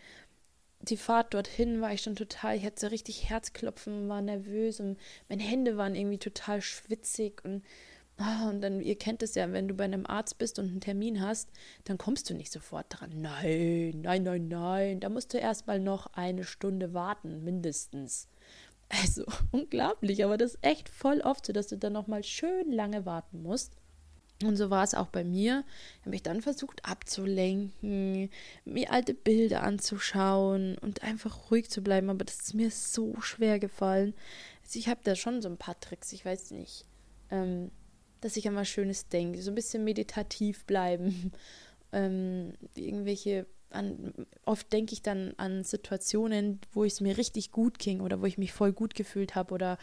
die 0.88 0.96
Fahrt 0.96 1.34
dorthin 1.34 1.80
war 1.80 1.92
ich 1.92 2.02
schon 2.02 2.16
total, 2.16 2.56
ich 2.56 2.64
hatte 2.64 2.80
so 2.80 2.86
richtig 2.88 3.28
Herzklopfen, 3.28 4.08
war 4.08 4.20
nervös 4.20 4.80
und 4.80 4.98
meine 5.28 5.42
Hände 5.42 5.76
waren 5.76 5.94
irgendwie 5.94 6.18
total 6.18 6.60
schwitzig 6.60 7.42
und 7.44 7.64
und 8.48 8.60
dann, 8.60 8.80
ihr 8.80 8.96
kennt 8.96 9.22
es 9.22 9.34
ja, 9.34 9.50
wenn 9.52 9.66
du 9.66 9.74
bei 9.74 9.84
einem 9.84 10.06
Arzt 10.06 10.38
bist 10.38 10.58
und 10.58 10.68
einen 10.68 10.80
Termin 10.80 11.20
hast, 11.20 11.50
dann 11.84 11.98
kommst 11.98 12.30
du 12.30 12.34
nicht 12.34 12.52
sofort 12.52 12.86
dran. 12.88 13.10
Nein, 13.16 14.02
nein, 14.02 14.22
nein, 14.22 14.48
nein. 14.48 15.00
Da 15.00 15.08
musst 15.08 15.34
du 15.34 15.38
erstmal 15.38 15.80
noch 15.80 16.06
eine 16.12 16.44
Stunde 16.44 16.94
warten, 16.94 17.42
mindestens. 17.42 18.28
Also 18.88 19.24
unglaublich, 19.50 20.24
aber 20.24 20.36
das 20.36 20.54
ist 20.54 20.64
echt 20.64 20.88
voll 20.88 21.20
oft 21.22 21.46
so, 21.46 21.52
dass 21.52 21.68
du 21.68 21.76
dann 21.76 21.92
nochmal 21.92 22.22
schön 22.22 22.70
lange 22.70 23.04
warten 23.04 23.42
musst. 23.42 23.72
Und 24.42 24.56
so 24.56 24.68
war 24.70 24.84
es 24.84 24.94
auch 24.94 25.08
bei 25.08 25.24
mir. 25.24 25.64
Ich 25.94 26.00
habe 26.02 26.10
mich 26.10 26.22
dann 26.22 26.42
versucht 26.42 26.84
abzulenken, 26.84 28.30
mir 28.64 28.92
alte 28.92 29.14
Bilder 29.14 29.62
anzuschauen 29.62 30.76
und 30.78 31.02
einfach 31.02 31.50
ruhig 31.50 31.70
zu 31.70 31.82
bleiben. 31.82 32.10
Aber 32.10 32.24
das 32.24 32.40
ist 32.40 32.54
mir 32.54 32.70
so 32.70 33.20
schwer 33.20 33.58
gefallen. 33.58 34.14
Also 34.62 34.78
ich 34.78 34.88
habe 34.88 35.00
da 35.02 35.16
schon 35.16 35.40
so 35.40 35.48
ein 35.48 35.56
paar 35.56 35.78
Tricks, 35.80 36.12
ich 36.12 36.24
weiß 36.24 36.50
nicht. 36.50 36.84
Ähm, 37.30 37.70
dass 38.24 38.38
ich 38.38 38.48
an 38.48 38.56
was 38.56 38.70
Schönes 38.70 39.08
denke, 39.08 39.42
so 39.42 39.50
ein 39.50 39.54
bisschen 39.54 39.84
meditativ 39.84 40.64
bleiben. 40.64 41.32
Ähm, 41.92 42.54
irgendwelche, 42.74 43.46
an, 43.70 44.12
oft 44.44 44.72
denke 44.72 44.94
ich 44.94 45.02
dann 45.02 45.32
an 45.36 45.62
Situationen, 45.62 46.58
wo 46.72 46.82
es 46.82 47.00
mir 47.00 47.16
richtig 47.16 47.52
gut 47.52 47.78
ging 47.78 48.00
oder 48.00 48.20
wo 48.20 48.26
ich 48.26 48.36
mich 48.36 48.52
voll 48.52 48.72
gut 48.72 48.96
gefühlt 48.96 49.36
habe 49.36 49.54
oder 49.54 49.78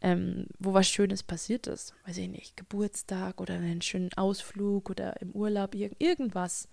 ähm, 0.00 0.46
wo 0.58 0.72
was 0.72 0.88
Schönes 0.88 1.22
passiert 1.22 1.66
ist. 1.66 1.92
Weiß 2.06 2.16
ich 2.16 2.30
nicht, 2.30 2.56
Geburtstag 2.56 3.42
oder 3.42 3.56
einen 3.56 3.82
schönen 3.82 4.10
Ausflug 4.14 4.88
oder 4.88 5.20
im 5.20 5.32
Urlaub, 5.32 5.74
ir 5.74 5.90
irgendwas 5.98 6.66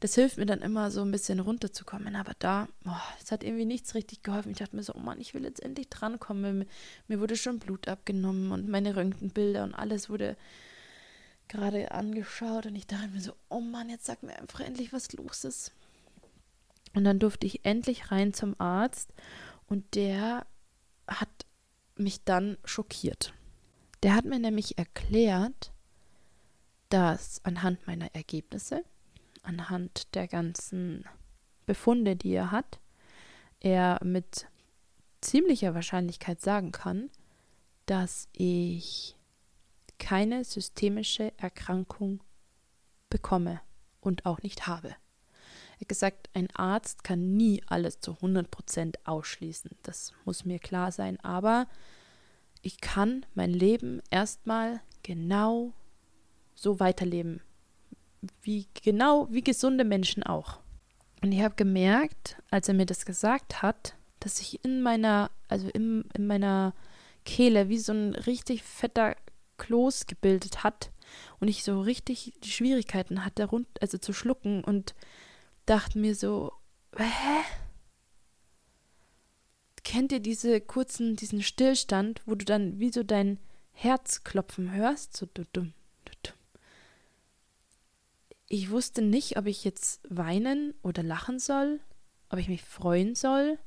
das 0.00 0.14
hilft 0.14 0.38
mir 0.38 0.46
dann 0.46 0.62
immer 0.62 0.90
so 0.90 1.02
ein 1.02 1.10
bisschen 1.10 1.40
runterzukommen. 1.40 2.16
Aber 2.16 2.32
da, 2.38 2.68
es 3.22 3.30
hat 3.30 3.44
irgendwie 3.44 3.66
nichts 3.66 3.94
richtig 3.94 4.22
geholfen. 4.22 4.50
Ich 4.50 4.58
dachte 4.58 4.74
mir 4.74 4.82
so, 4.82 4.94
oh 4.94 4.98
Mann, 4.98 5.20
ich 5.20 5.34
will 5.34 5.44
jetzt 5.44 5.62
endlich 5.62 5.90
drankommen. 5.90 6.66
Mir, 7.06 7.20
wurde 7.20 7.36
schon 7.36 7.58
Blut 7.58 7.86
abgenommen 7.86 8.50
und 8.50 8.68
meine 8.68 8.96
Röntgenbilder 8.96 9.62
und 9.62 9.74
alles 9.74 10.08
wurde 10.08 10.36
gerade 11.48 11.92
angeschaut. 11.92 12.64
Und 12.64 12.76
ich 12.76 12.86
dachte 12.86 13.08
mir 13.08 13.20
so, 13.20 13.32
oh 13.50 13.60
Mann, 13.60 13.90
jetzt 13.90 14.06
sag 14.06 14.22
mir 14.22 14.38
einfach 14.38 14.60
endlich, 14.60 14.92
was 14.92 15.12
los 15.12 15.44
ist. 15.44 15.72
Und 16.94 17.04
dann 17.04 17.18
durfte 17.18 17.46
ich 17.46 17.64
endlich 17.64 18.10
rein 18.10 18.32
zum 18.32 18.58
Arzt 18.58 19.12
und 19.66 19.94
der 19.94 20.46
hat 21.06 21.28
mich 21.96 22.24
dann 22.24 22.56
schockiert. 22.64 23.34
Der 24.02 24.14
hat 24.14 24.24
mir 24.24 24.38
nämlich 24.38 24.78
erklärt, 24.78 25.72
dass 26.88 27.44
anhand 27.44 27.86
meiner 27.86 28.14
Ergebnisse, 28.14 28.82
anhand 29.42 30.14
der 30.14 30.28
ganzen 30.28 31.04
Befunde, 31.66 32.16
die 32.16 32.32
er 32.32 32.50
hat, 32.50 32.80
er 33.60 34.00
mit 34.02 34.46
ziemlicher 35.20 35.74
Wahrscheinlichkeit 35.74 36.40
sagen 36.40 36.72
kann, 36.72 37.10
dass 37.86 38.28
ich 38.32 39.16
keine 39.98 40.44
systemische 40.44 41.32
Erkrankung 41.36 42.20
bekomme 43.10 43.60
und 44.00 44.26
auch 44.26 44.42
nicht 44.42 44.66
habe. 44.66 44.88
Er 44.88 45.80
hat 45.80 45.88
gesagt, 45.88 46.30
ein 46.34 46.48
Arzt 46.54 47.04
kann 47.04 47.36
nie 47.36 47.62
alles 47.66 48.00
zu 48.00 48.12
100% 48.12 48.96
ausschließen. 49.04 49.70
Das 49.82 50.12
muss 50.24 50.44
mir 50.44 50.58
klar 50.58 50.92
sein. 50.92 51.18
Aber 51.20 51.66
ich 52.62 52.80
kann 52.80 53.24
mein 53.34 53.50
Leben 53.50 54.02
erstmal 54.10 54.80
genau 55.02 55.72
so 56.54 56.80
weiterleben, 56.80 57.40
wie 58.42 58.66
genau 58.82 59.28
wie 59.30 59.42
gesunde 59.42 59.84
Menschen 59.84 60.22
auch. 60.22 60.60
Und 61.22 61.32
ich 61.32 61.42
habe 61.42 61.54
gemerkt, 61.54 62.36
als 62.50 62.68
er 62.68 62.74
mir 62.74 62.86
das 62.86 63.04
gesagt 63.04 63.62
hat, 63.62 63.94
dass 64.20 64.38
sich 64.38 64.64
in 64.64 64.82
meiner, 64.82 65.30
also 65.48 65.68
in, 65.68 66.04
in 66.14 66.26
meiner 66.26 66.74
Kehle 67.24 67.68
wie 67.68 67.78
so 67.78 67.92
ein 67.92 68.14
richtig 68.14 68.62
fetter 68.62 69.16
Kloß 69.58 70.06
gebildet 70.06 70.64
hat 70.64 70.90
und 71.38 71.48
ich 71.48 71.62
so 71.62 71.80
richtig 71.80 72.32
Schwierigkeiten 72.42 73.24
hatte, 73.24 73.44
rund, 73.44 73.66
also 73.82 73.98
zu 73.98 74.12
schlucken 74.12 74.64
und 74.64 74.94
dachte 75.66 75.98
mir 75.98 76.14
so, 76.14 76.52
hä? 76.96 77.44
kennt 79.90 80.12
ihr 80.12 80.20
diese 80.20 80.60
kurzen, 80.60 81.16
diesen 81.16 81.42
Stillstand, 81.42 82.22
wo 82.24 82.34
du 82.34 82.44
dann 82.44 82.78
wie 82.78 82.92
so 82.92 83.02
dein 83.02 83.38
Herz 83.72 84.22
klopfen 84.24 84.72
hörst? 84.72 85.16
So 85.16 85.26
du 85.26 85.44
dumm, 85.44 85.44
du 85.44 85.60
dumm. 85.60 85.72
Ich 88.52 88.70
wusste 88.70 89.00
nicht, 89.00 89.36
ob 89.38 89.46
ich 89.46 89.62
jetzt 89.62 90.00
weinen 90.08 90.74
oder 90.82 91.04
lachen 91.04 91.38
soll, 91.38 91.78
ob 92.30 92.40
ich 92.40 92.48
mich 92.48 92.64
freuen 92.64 93.14
soll. 93.14 93.60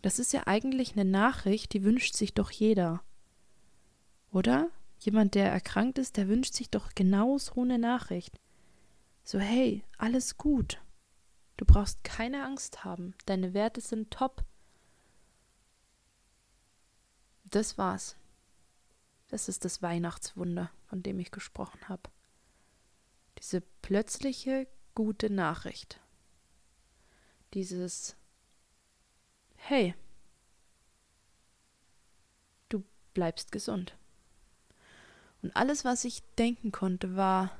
Das 0.00 0.18
ist 0.18 0.32
ja 0.32 0.46
eigentlich 0.46 0.92
eine 0.92 1.04
Nachricht, 1.04 1.74
die 1.74 1.84
wünscht 1.84 2.16
sich 2.16 2.32
doch 2.32 2.50
jeder. 2.50 3.02
Oder? 4.30 4.70
Jemand, 4.98 5.34
der 5.34 5.52
erkrankt 5.52 5.98
ist, 5.98 6.16
der 6.16 6.26
wünscht 6.26 6.54
sich 6.54 6.70
doch 6.70 6.94
genau 6.94 7.36
so 7.36 7.60
eine 7.60 7.78
Nachricht. 7.78 8.40
So, 9.24 9.38
hey, 9.38 9.84
alles 9.98 10.38
gut. 10.38 10.80
Du 11.58 11.66
brauchst 11.66 12.02
keine 12.02 12.46
Angst 12.46 12.82
haben. 12.82 13.14
Deine 13.26 13.52
Werte 13.52 13.82
sind 13.82 14.10
top. 14.10 14.42
Das 17.44 17.76
war's. 17.76 18.16
Das 19.28 19.50
ist 19.50 19.66
das 19.66 19.82
Weihnachtswunder, 19.82 20.70
von 20.86 21.02
dem 21.02 21.18
ich 21.18 21.30
gesprochen 21.30 21.90
habe. 21.90 22.13
Diese 23.38 23.60
plötzliche 23.82 24.66
gute 24.94 25.30
Nachricht. 25.30 26.00
Dieses 27.52 28.16
Hey, 29.56 29.94
du 32.68 32.84
bleibst 33.14 33.50
gesund. 33.50 33.96
Und 35.40 35.56
alles, 35.56 35.84
was 35.84 36.04
ich 36.04 36.22
denken 36.38 36.70
konnte, 36.72 37.16
war, 37.16 37.56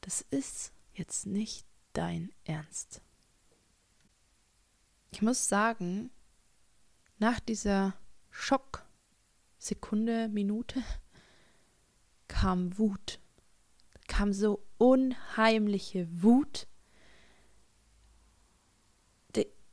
das 0.00 0.22
ist 0.30 0.72
jetzt 0.94 1.26
nicht 1.26 1.64
dein 1.92 2.32
Ernst. 2.44 3.00
Ich 5.12 5.22
muss 5.22 5.48
sagen, 5.48 6.10
nach 7.18 7.38
dieser 7.38 7.94
Schocksekunde, 8.30 10.28
Minute 10.28 10.82
kam 12.26 12.76
Wut. 12.76 13.20
Kam 14.16 14.32
so 14.32 14.64
unheimliche 14.78 16.06
Wut. 16.22 16.68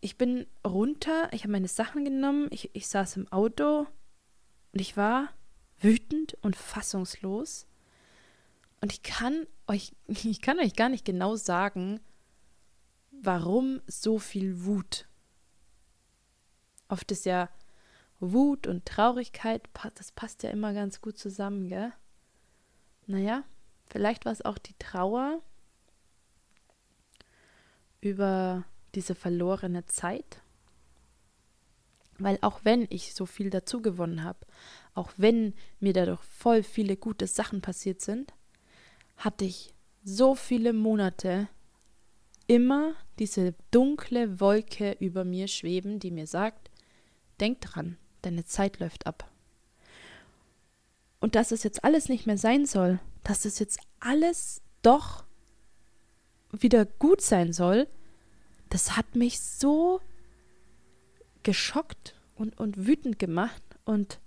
Ich 0.03 0.17
bin 0.17 0.47
runter, 0.65 1.31
ich 1.31 1.43
habe 1.43 1.51
meine 1.51 1.67
Sachen 1.67 2.03
genommen, 2.03 2.47
ich, 2.49 2.71
ich 2.73 2.87
saß 2.87 3.17
im 3.17 3.31
Auto 3.31 3.85
und 4.71 4.81
ich 4.81 4.97
war 4.97 5.29
wütend 5.79 6.39
und 6.41 6.55
fassungslos. 6.55 7.67
Und 8.81 8.91
ich 8.91 9.03
kann 9.03 9.45
euch, 9.67 9.93
ich 10.07 10.41
kann 10.41 10.57
euch 10.57 10.73
gar 10.73 10.89
nicht 10.89 11.05
genau 11.05 11.35
sagen, 11.35 11.99
warum 13.11 13.79
so 13.85 14.17
viel 14.17 14.65
Wut? 14.65 15.07
Oft 16.87 17.11
ist 17.11 17.27
ja 17.27 17.47
Wut 18.19 18.65
und 18.65 18.87
Traurigkeit, 18.87 19.69
das 19.93 20.11
passt 20.11 20.41
ja 20.41 20.49
immer 20.49 20.73
ganz 20.73 20.99
gut 20.99 21.19
zusammen, 21.19 21.67
gell? 21.67 21.93
Naja, 23.05 23.43
vielleicht 23.91 24.25
war 24.25 24.31
es 24.31 24.43
auch 24.43 24.57
die 24.57 24.77
Trauer 24.79 25.41
über 27.99 28.63
diese 28.95 29.15
verlorene 29.15 29.85
Zeit. 29.85 30.41
Weil 32.17 32.37
auch 32.41 32.61
wenn 32.63 32.87
ich 32.89 33.13
so 33.13 33.25
viel 33.25 33.49
dazu 33.49 33.81
gewonnen 33.81 34.23
habe, 34.23 34.39
auch 34.93 35.11
wenn 35.17 35.53
mir 35.79 35.93
dadurch 35.93 36.21
voll 36.21 36.63
viele 36.63 36.95
gute 36.95 37.27
Sachen 37.27 37.61
passiert 37.61 38.01
sind, 38.01 38.33
hatte 39.17 39.45
ich 39.45 39.73
so 40.03 40.35
viele 40.35 40.73
Monate 40.73 41.47
immer 42.47 42.95
diese 43.19 43.53
dunkle 43.71 44.39
Wolke 44.39 44.97
über 44.99 45.23
mir 45.23 45.47
schweben, 45.47 45.99
die 45.99 46.11
mir 46.11 46.27
sagt, 46.27 46.69
denk 47.39 47.61
dran, 47.61 47.97
deine 48.21 48.45
Zeit 48.45 48.79
läuft 48.79 49.07
ab. 49.07 49.29
Und 51.19 51.35
dass 51.35 51.51
es 51.51 51.63
jetzt 51.63 51.83
alles 51.83 52.09
nicht 52.09 52.25
mehr 52.25 52.37
sein 52.37 52.65
soll, 52.65 52.99
dass 53.23 53.45
es 53.45 53.59
jetzt 53.59 53.79
alles 53.99 54.61
doch 54.81 55.25
wieder 56.51 56.85
gut 56.85 57.21
sein 57.21 57.53
soll, 57.53 57.87
das 58.69 58.97
hat 58.97 59.15
mich 59.15 59.39
so 59.39 60.01
geschockt 61.43 62.15
und, 62.35 62.59
und 62.59 62.87
wütend 62.87 63.19
gemacht. 63.19 63.61
Und 63.85 64.19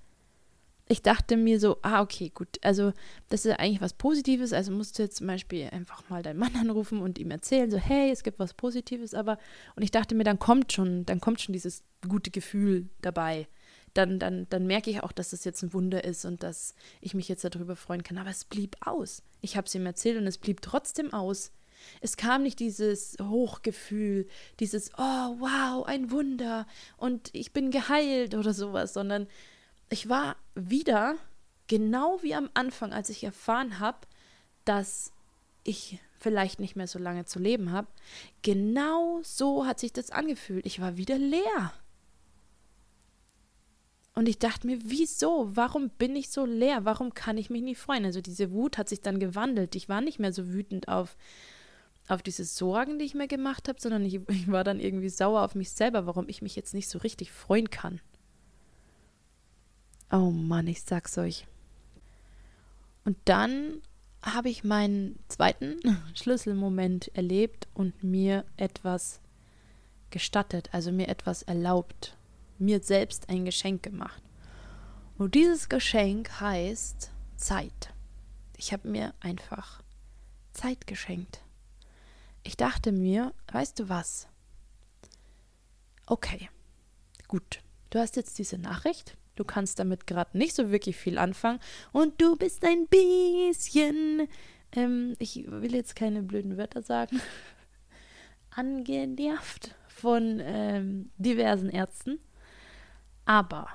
ich 0.87 1.03
dachte 1.03 1.37
mir 1.37 1.59
so, 1.59 1.79
ah, 1.83 2.03
okay, 2.03 2.31
gut, 2.35 2.59
also 2.63 2.93
das 3.29 3.47
ist 3.47 3.59
eigentlich 3.59 3.81
was 3.81 3.95
Positives, 3.95 4.53
also 4.53 4.71
musst 4.71 4.99
du 4.99 5.03
jetzt 5.03 5.17
zum 5.17 5.27
Beispiel 5.27 5.69
einfach 5.73 6.09
mal 6.11 6.23
deinen 6.23 6.39
Mann 6.39 6.57
anrufen 6.61 7.01
und 7.01 7.19
ihm 7.19 7.31
erzählen, 7.31 7.71
so, 7.71 7.79
hey, 7.79 8.11
es 8.11 8.23
gibt 8.23 8.39
was 8.39 8.55
Positives, 8.55 9.15
aber, 9.15 9.39
und 9.77 9.83
ich 9.83 9.91
dachte 9.91 10.15
mir, 10.15 10.25
dann 10.25 10.39
kommt 10.39 10.73
schon, 10.73 11.07
dann 11.07 11.21
kommt 11.21 11.41
schon 11.41 11.53
dieses 11.53 11.83
gute 12.07 12.31
Gefühl 12.31 12.89
dabei. 13.01 13.49
Dann, 13.95 14.19
dann, 14.19 14.47
dann 14.51 14.67
merke 14.67 14.91
ich 14.91 15.03
auch, 15.03 15.13
dass 15.13 15.31
das 15.31 15.45
jetzt 15.45 15.63
ein 15.63 15.73
Wunder 15.73 16.05
ist 16.05 16.25
und 16.25 16.43
dass 16.43 16.75
ich 17.01 17.15
mich 17.15 17.29
jetzt 17.29 17.45
darüber 17.45 17.77
freuen 17.77 18.03
kann. 18.03 18.19
Aber 18.19 18.31
es 18.31 18.45
blieb 18.45 18.77
aus. 18.85 19.23
Ich 19.41 19.57
habe 19.57 19.67
es 19.67 19.75
ihm 19.75 19.87
erzählt 19.87 20.19
und 20.19 20.27
es 20.27 20.39
blieb 20.39 20.61
trotzdem 20.63 21.13
aus. 21.13 21.53
Es 22.01 22.17
kam 22.17 22.43
nicht 22.43 22.61
dieses 22.61 23.17
Hochgefühl, 23.21 24.27
dieses, 24.59 24.91
oh, 24.97 25.37
wow, 25.39 25.85
ein 25.87 26.11
Wunder 26.11 26.67
und 26.97 27.31
ich 27.33 27.53
bin 27.53 27.71
geheilt 27.71 28.35
oder 28.35 28.55
sowas, 28.55 28.95
sondern 28.95 29.27
ich 29.91 30.09
war 30.09 30.37
wieder 30.55 31.17
genau 31.67 32.19
wie 32.23 32.35
am 32.35 32.51
Anfang, 32.55 32.93
als 32.93 33.11
ich 33.11 33.23
erfahren 33.25 33.79
habe, 33.79 33.99
dass 34.65 35.13
ich 35.63 35.99
vielleicht 36.19 36.61
nicht 36.61 36.77
mehr 36.77 36.87
so 36.87 36.99
lange 36.99 37.27
zu 37.27 37.39
leben 37.39 37.71
habe. 37.71 37.89
Genau 38.43 39.21
so 39.23 39.67
hat 39.67 39.79
sich 39.79 39.93
das 39.93 40.11
angefühlt. 40.11 40.65
Ich 40.67 40.81
war 40.81 40.97
wieder 40.97 41.19
leer. 41.19 41.73
Und 44.14 44.29
ich 44.29 44.38
dachte 44.38 44.66
mir, 44.66 44.79
wieso? 44.85 45.50
Warum 45.55 45.90
bin 45.90 46.14
ich 46.14 46.31
so 46.31 46.46
leer? 46.46 46.85
Warum 46.85 47.14
kann 47.14 47.37
ich 47.37 47.50
mich 47.50 47.62
nicht 47.62 47.79
freuen? 47.79 48.05
Also 48.05 48.20
diese 48.20 48.53
Wut 48.53 48.79
hat 48.79 48.88
sich 48.88 49.00
dann 49.00 49.18
gewandelt. 49.18 49.74
Ich 49.74 49.88
war 49.88 50.00
nicht 50.00 50.20
mehr 50.20 50.33
so 50.33 50.53
wütend 50.53 50.87
auf, 50.87 51.16
auf 52.07 52.22
diese 52.22 52.44
Sorgen, 52.44 52.98
die 52.98 53.07
ich 53.07 53.14
mir 53.14 53.27
gemacht 53.27 53.68
habe, 53.68 53.81
sondern 53.81 54.05
ich, 54.05 54.20
ich 54.29 54.50
war 54.50 54.62
dann 54.62 54.79
irgendwie 54.79 55.09
sauer 55.09 55.42
auf 55.42 55.57
mich 55.57 55.72
selber, 55.72 56.07
warum 56.07 56.29
ich 56.29 56.42
mich 56.42 56.55
jetzt 56.55 56.74
nicht 56.74 56.88
so 56.88 56.98
richtig 56.98 57.33
freuen 57.33 57.70
kann. 57.70 58.00
Oh 60.12 60.31
Mann, 60.31 60.68
ich 60.68 60.83
sag's 60.83 61.18
euch. 61.18 61.46
Und 63.05 63.16
dann 63.24 63.83
habe 64.22 64.48
ich 64.48 64.62
meinen 64.62 65.18
zweiten 65.27 65.77
Schlüsselmoment 66.14 67.11
erlebt 67.16 67.66
und 67.74 68.05
mir 68.05 68.44
etwas 68.57 69.20
gestattet, 70.11 70.68
also 70.72 70.92
mir 70.92 71.09
etwas 71.09 71.42
erlaubt, 71.42 72.16
mir 72.59 72.81
selbst 72.81 73.29
ein 73.29 73.45
Geschenk 73.45 73.83
gemacht. 73.83 74.23
Und 75.19 75.35
dieses 75.35 75.69
Geschenk 75.69 76.40
heißt 76.40 77.11
Zeit. 77.37 77.93
Ich 78.57 78.73
habe 78.73 78.88
mir 78.88 79.14
einfach 79.21 79.83
Zeit 80.53 80.87
geschenkt. 80.87 81.40
Ich 82.43 82.57
dachte 82.57 82.93
mir, 82.93 83.33
weißt 83.53 83.79
du 83.79 83.88
was? 83.88 84.29
Okay, 86.07 86.49
gut, 87.29 87.61
du 87.90 87.99
hast 87.99 88.17
jetzt 88.17 88.38
diese 88.38 88.59
Nachricht, 88.59 89.17
Du 89.37 89.45
kannst 89.45 89.79
damit 89.79 90.07
gerade 90.07 90.37
nicht 90.38 90.55
so 90.55 90.71
wirklich 90.71 90.97
viel 90.97 91.19
anfangen 91.19 91.59
und 91.93 92.21
du 92.21 92.37
bist 92.37 92.64
ein 92.64 92.87
bisschen, 92.87 94.29
ähm, 94.73 95.17
ich 95.19 95.45
will 95.49 95.75
jetzt 95.75 95.97
keine 95.97 96.23
blöden 96.23 96.57
Wörter 96.57 96.83
sagen, 96.83 97.21
angenervt 98.51 99.75
von 99.88 100.40
ähm, 100.40 101.11
diversen 101.19 101.69
Ärzten. 101.69 102.21
Aber 103.25 103.69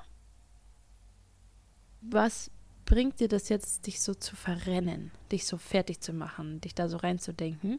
was 2.00 2.50
bringt 2.84 3.20
dir 3.20 3.28
das 3.28 3.48
jetzt, 3.48 3.86
dich 3.86 4.00
so 4.00 4.14
zu 4.14 4.36
verrennen, 4.36 5.10
dich 5.30 5.46
so 5.46 5.58
fertig 5.58 6.00
zu 6.00 6.12
machen, 6.12 6.60
dich 6.60 6.74
da 6.74 6.88
so 6.88 6.96
reinzudenken? 6.96 7.78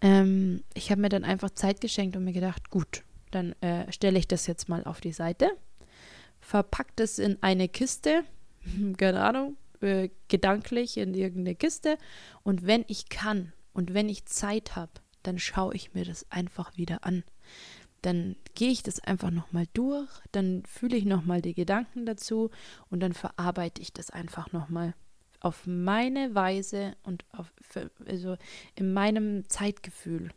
Ähm, 0.00 0.64
ich 0.74 0.90
habe 0.90 1.00
mir 1.00 1.08
dann 1.08 1.24
einfach 1.24 1.50
Zeit 1.50 1.80
geschenkt 1.80 2.16
und 2.16 2.24
mir 2.24 2.32
gedacht, 2.32 2.70
gut, 2.70 3.04
dann 3.30 3.52
äh, 3.60 3.90
stelle 3.92 4.18
ich 4.18 4.28
das 4.28 4.46
jetzt 4.46 4.68
mal 4.68 4.84
auf 4.84 5.00
die 5.00 5.12
Seite, 5.12 5.50
verpackt 6.40 7.00
es 7.00 7.18
in 7.18 7.42
eine 7.42 7.68
Kiste, 7.68 8.24
keine 8.96 9.22
Ahnung, 9.22 9.56
äh, 9.80 10.10
gedanklich 10.28 10.96
in 10.96 11.14
irgendeine 11.14 11.54
Kiste. 11.54 11.98
Und 12.42 12.66
wenn 12.66 12.84
ich 12.88 13.08
kann 13.08 13.52
und 13.72 13.94
wenn 13.94 14.08
ich 14.08 14.26
Zeit 14.26 14.76
habe, 14.76 14.92
dann 15.22 15.38
schaue 15.38 15.74
ich 15.74 15.94
mir 15.94 16.04
das 16.04 16.30
einfach 16.30 16.76
wieder 16.76 17.04
an. 17.04 17.24
Dann 18.02 18.36
gehe 18.54 18.70
ich 18.70 18.82
das 18.82 19.00
einfach 19.00 19.30
nochmal 19.30 19.66
durch, 19.74 20.08
dann 20.32 20.62
fühle 20.66 20.96
ich 20.96 21.04
nochmal 21.04 21.42
die 21.42 21.54
Gedanken 21.54 22.06
dazu 22.06 22.50
und 22.88 23.00
dann 23.00 23.12
verarbeite 23.12 23.82
ich 23.82 23.92
das 23.92 24.10
einfach 24.10 24.52
nochmal 24.52 24.94
auf 25.40 25.66
meine 25.66 26.34
Weise 26.34 26.94
und 27.02 27.24
auf, 27.32 27.52
also 28.06 28.36
in 28.74 28.92
meinem 28.92 29.48
Zeitgefühl. 29.48 30.30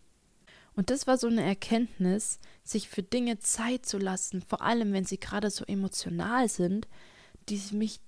Und 0.75 0.89
das 0.89 1.05
war 1.05 1.17
so 1.17 1.27
eine 1.27 1.43
Erkenntnis, 1.43 2.39
sich 2.63 2.89
für 2.89 3.03
Dinge 3.03 3.39
Zeit 3.39 3.85
zu 3.85 3.97
lassen, 3.97 4.41
vor 4.41 4.61
allem 4.61 4.91
wenn 4.93 5.05
sie 5.05 5.19
gerade 5.19 5.49
so 5.49 5.65
emotional 5.65 6.49
sind, 6.49 6.87
die 7.49 7.61
mich 7.73 7.99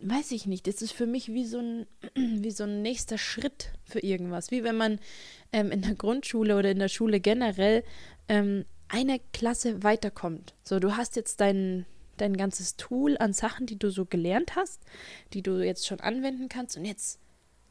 weiß 0.00 0.32
ich 0.32 0.46
nicht, 0.46 0.66
das 0.66 0.82
ist 0.82 0.92
für 0.92 1.06
mich 1.06 1.28
wie 1.32 1.44
so 1.44 1.58
ein, 1.58 1.86
wie 2.14 2.50
so 2.50 2.64
ein 2.64 2.82
nächster 2.82 3.18
Schritt 3.18 3.72
für 3.84 4.00
irgendwas. 4.00 4.50
Wie 4.50 4.64
wenn 4.64 4.76
man 4.76 4.98
ähm, 5.52 5.70
in 5.70 5.82
der 5.82 5.94
Grundschule 5.94 6.56
oder 6.56 6.70
in 6.70 6.78
der 6.78 6.88
Schule 6.88 7.20
generell 7.20 7.84
ähm, 8.28 8.64
eine 8.94 9.18
Klasse 9.32 9.82
weiterkommt. 9.82 10.54
So, 10.62 10.78
du 10.78 10.96
hast 10.96 11.16
jetzt 11.16 11.40
dein, 11.40 11.84
dein 12.16 12.36
ganzes 12.36 12.76
Tool 12.76 13.18
an 13.18 13.32
Sachen, 13.32 13.66
die 13.66 13.76
du 13.76 13.90
so 13.90 14.04
gelernt 14.04 14.54
hast, 14.54 14.80
die 15.32 15.42
du 15.42 15.60
jetzt 15.64 15.84
schon 15.84 15.98
anwenden 15.98 16.48
kannst 16.48 16.76
und 16.76 16.84
jetzt 16.84 17.18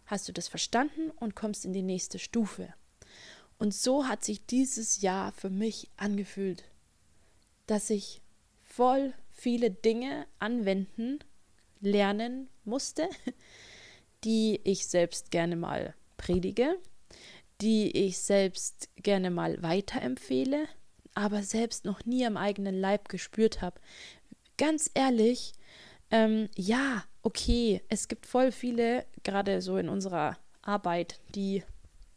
hast 0.05 0.27
du 0.27 0.33
das 0.33 0.49
verstanden 0.49 1.11
und 1.11 1.33
kommst 1.33 1.63
in 1.63 1.71
die 1.71 1.81
nächste 1.81 2.19
Stufe. 2.19 2.73
Und 3.57 3.73
so 3.73 4.05
hat 4.05 4.25
sich 4.25 4.45
dieses 4.45 5.01
Jahr 5.01 5.31
für 5.31 5.49
mich 5.49 5.89
angefühlt, 5.95 6.65
dass 7.67 7.89
ich 7.89 8.21
voll 8.59 9.13
viele 9.31 9.71
Dinge 9.71 10.25
anwenden, 10.39 11.19
lernen 11.79 12.49
musste, 12.65 13.07
die 14.25 14.59
ich 14.65 14.87
selbst 14.87 15.31
gerne 15.31 15.55
mal 15.55 15.93
predige, 16.17 16.75
die 17.61 17.91
ich 17.91 18.17
selbst 18.17 18.89
gerne 18.97 19.31
mal 19.31 19.63
weiterempfehle, 19.63 20.67
aber 21.15 21.43
selbst 21.43 21.85
noch 21.85 22.05
nie 22.05 22.25
am 22.25 22.37
eigenen 22.37 22.79
Leib 22.79 23.09
gespürt 23.09 23.61
habe. 23.61 23.79
Ganz 24.57 24.89
ehrlich, 24.93 25.53
ähm, 26.11 26.49
ja, 26.55 27.03
okay, 27.21 27.81
es 27.89 28.07
gibt 28.07 28.25
voll 28.25 28.51
viele, 28.51 29.05
gerade 29.23 29.61
so 29.61 29.77
in 29.77 29.89
unserer 29.89 30.37
Arbeit, 30.61 31.19
die 31.35 31.63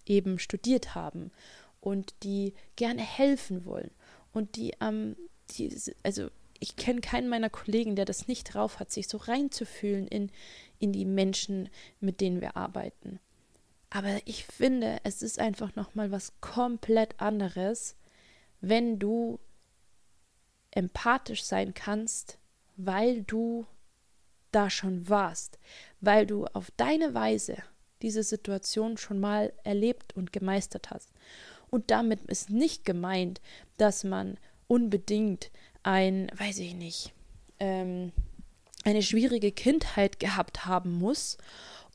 eben 0.07 0.39
studiert 0.39 0.95
haben 0.95 1.31
und 1.81 2.15
die 2.23 2.55
gerne 2.77 3.03
helfen 3.03 3.65
wollen 3.65 3.91
und 4.33 4.57
die, 4.57 4.73
ähm, 4.81 5.17
die 5.51 5.75
also 6.03 6.29
ich 6.59 6.77
kenne 6.77 7.01
keinen 7.01 7.29
meiner 7.29 7.51
Kollegen, 7.51 7.97
der 7.97 8.05
das 8.05 8.29
nicht 8.29 8.55
drauf 8.55 8.81
hat, 8.81 8.91
sich 8.91 9.09
so 9.09 9.19
reinzufühlen 9.19 10.09
in, 10.09 10.31
in 10.79 10.93
die 10.93 11.05
Menschen, 11.05 11.69
mit 12.01 12.21
denen 12.21 12.41
wir 12.41 12.57
arbeiten. 12.57 13.21
Aber 13.91 14.21
ich 14.25 14.47
finde, 14.47 14.99
es 15.05 15.23
ist 15.23 15.39
einfach 15.39 15.75
nochmal 15.77 16.11
was 16.11 16.33
komplett 16.41 17.21
anderes, 17.21 17.95
wenn 18.61 18.99
du 18.99 19.39
empathisch 20.71 21.45
sein 21.45 21.75
kannst, 21.75 22.39
weil 22.77 23.23
du 23.23 23.67
da 24.53 24.71
schon 24.71 25.09
warst, 25.09 25.59
weil 26.01 26.27
du 26.27 26.47
auf 26.47 26.71
deine 26.77 27.15
Weise 27.15 27.57
diese 28.03 28.23
Situation 28.23 28.97
schon 28.97 29.19
mal 29.19 29.53
erlebt 29.65 30.15
und 30.17 30.33
gemeistert 30.33 30.91
hast. 30.91 31.11
Und 31.69 31.91
damit 31.91 32.21
ist 32.27 32.51
nicht 32.51 32.85
gemeint, 32.85 33.41
dass 33.77 34.05
man 34.05 34.39
unbedingt 34.69 35.51
ein, 35.83 36.31
weiß 36.37 36.59
ich 36.59 36.75
nicht, 36.75 37.13
ähm, 37.59 38.13
eine 38.85 39.03
schwierige 39.03 39.51
Kindheit 39.51 40.21
gehabt 40.21 40.67
haben 40.67 40.93
muss 40.93 41.39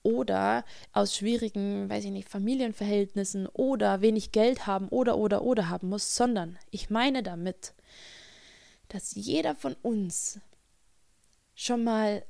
oder 0.03 0.65
aus 0.93 1.15
schwierigen, 1.15 1.89
weiß 1.89 2.05
ich 2.05 2.11
nicht, 2.11 2.29
Familienverhältnissen 2.29 3.47
oder 3.47 4.01
wenig 4.01 4.31
Geld 4.31 4.67
haben 4.67 4.87
oder 4.89 5.17
oder 5.17 5.43
oder 5.43 5.69
haben 5.69 5.89
muss, 5.89 6.15
sondern 6.15 6.57
ich 6.71 6.89
meine 6.89 7.23
damit, 7.23 7.73
dass 8.87 9.13
jeder 9.15 9.55
von 9.55 9.75
uns 9.81 10.39
schon 11.55 11.83
mal 11.83 12.25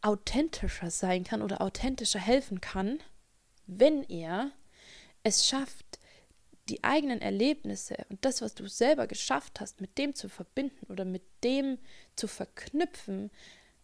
authentischer 0.00 0.90
sein 0.90 1.24
kann 1.24 1.42
oder 1.42 1.60
authentischer 1.60 2.20
helfen 2.20 2.60
kann, 2.60 3.00
wenn 3.66 4.02
er 4.04 4.52
es 5.22 5.46
schafft, 5.46 5.98
die 6.68 6.84
eigenen 6.84 7.20
Erlebnisse 7.20 7.96
und 8.10 8.24
das, 8.24 8.42
was 8.42 8.54
du 8.54 8.68
selber 8.68 9.06
geschafft 9.06 9.60
hast, 9.60 9.80
mit 9.80 9.96
dem 9.98 10.14
zu 10.14 10.28
verbinden 10.28 10.86
oder 10.88 11.04
mit 11.04 11.22
dem 11.42 11.78
zu 12.14 12.28
verknüpfen, 12.28 13.30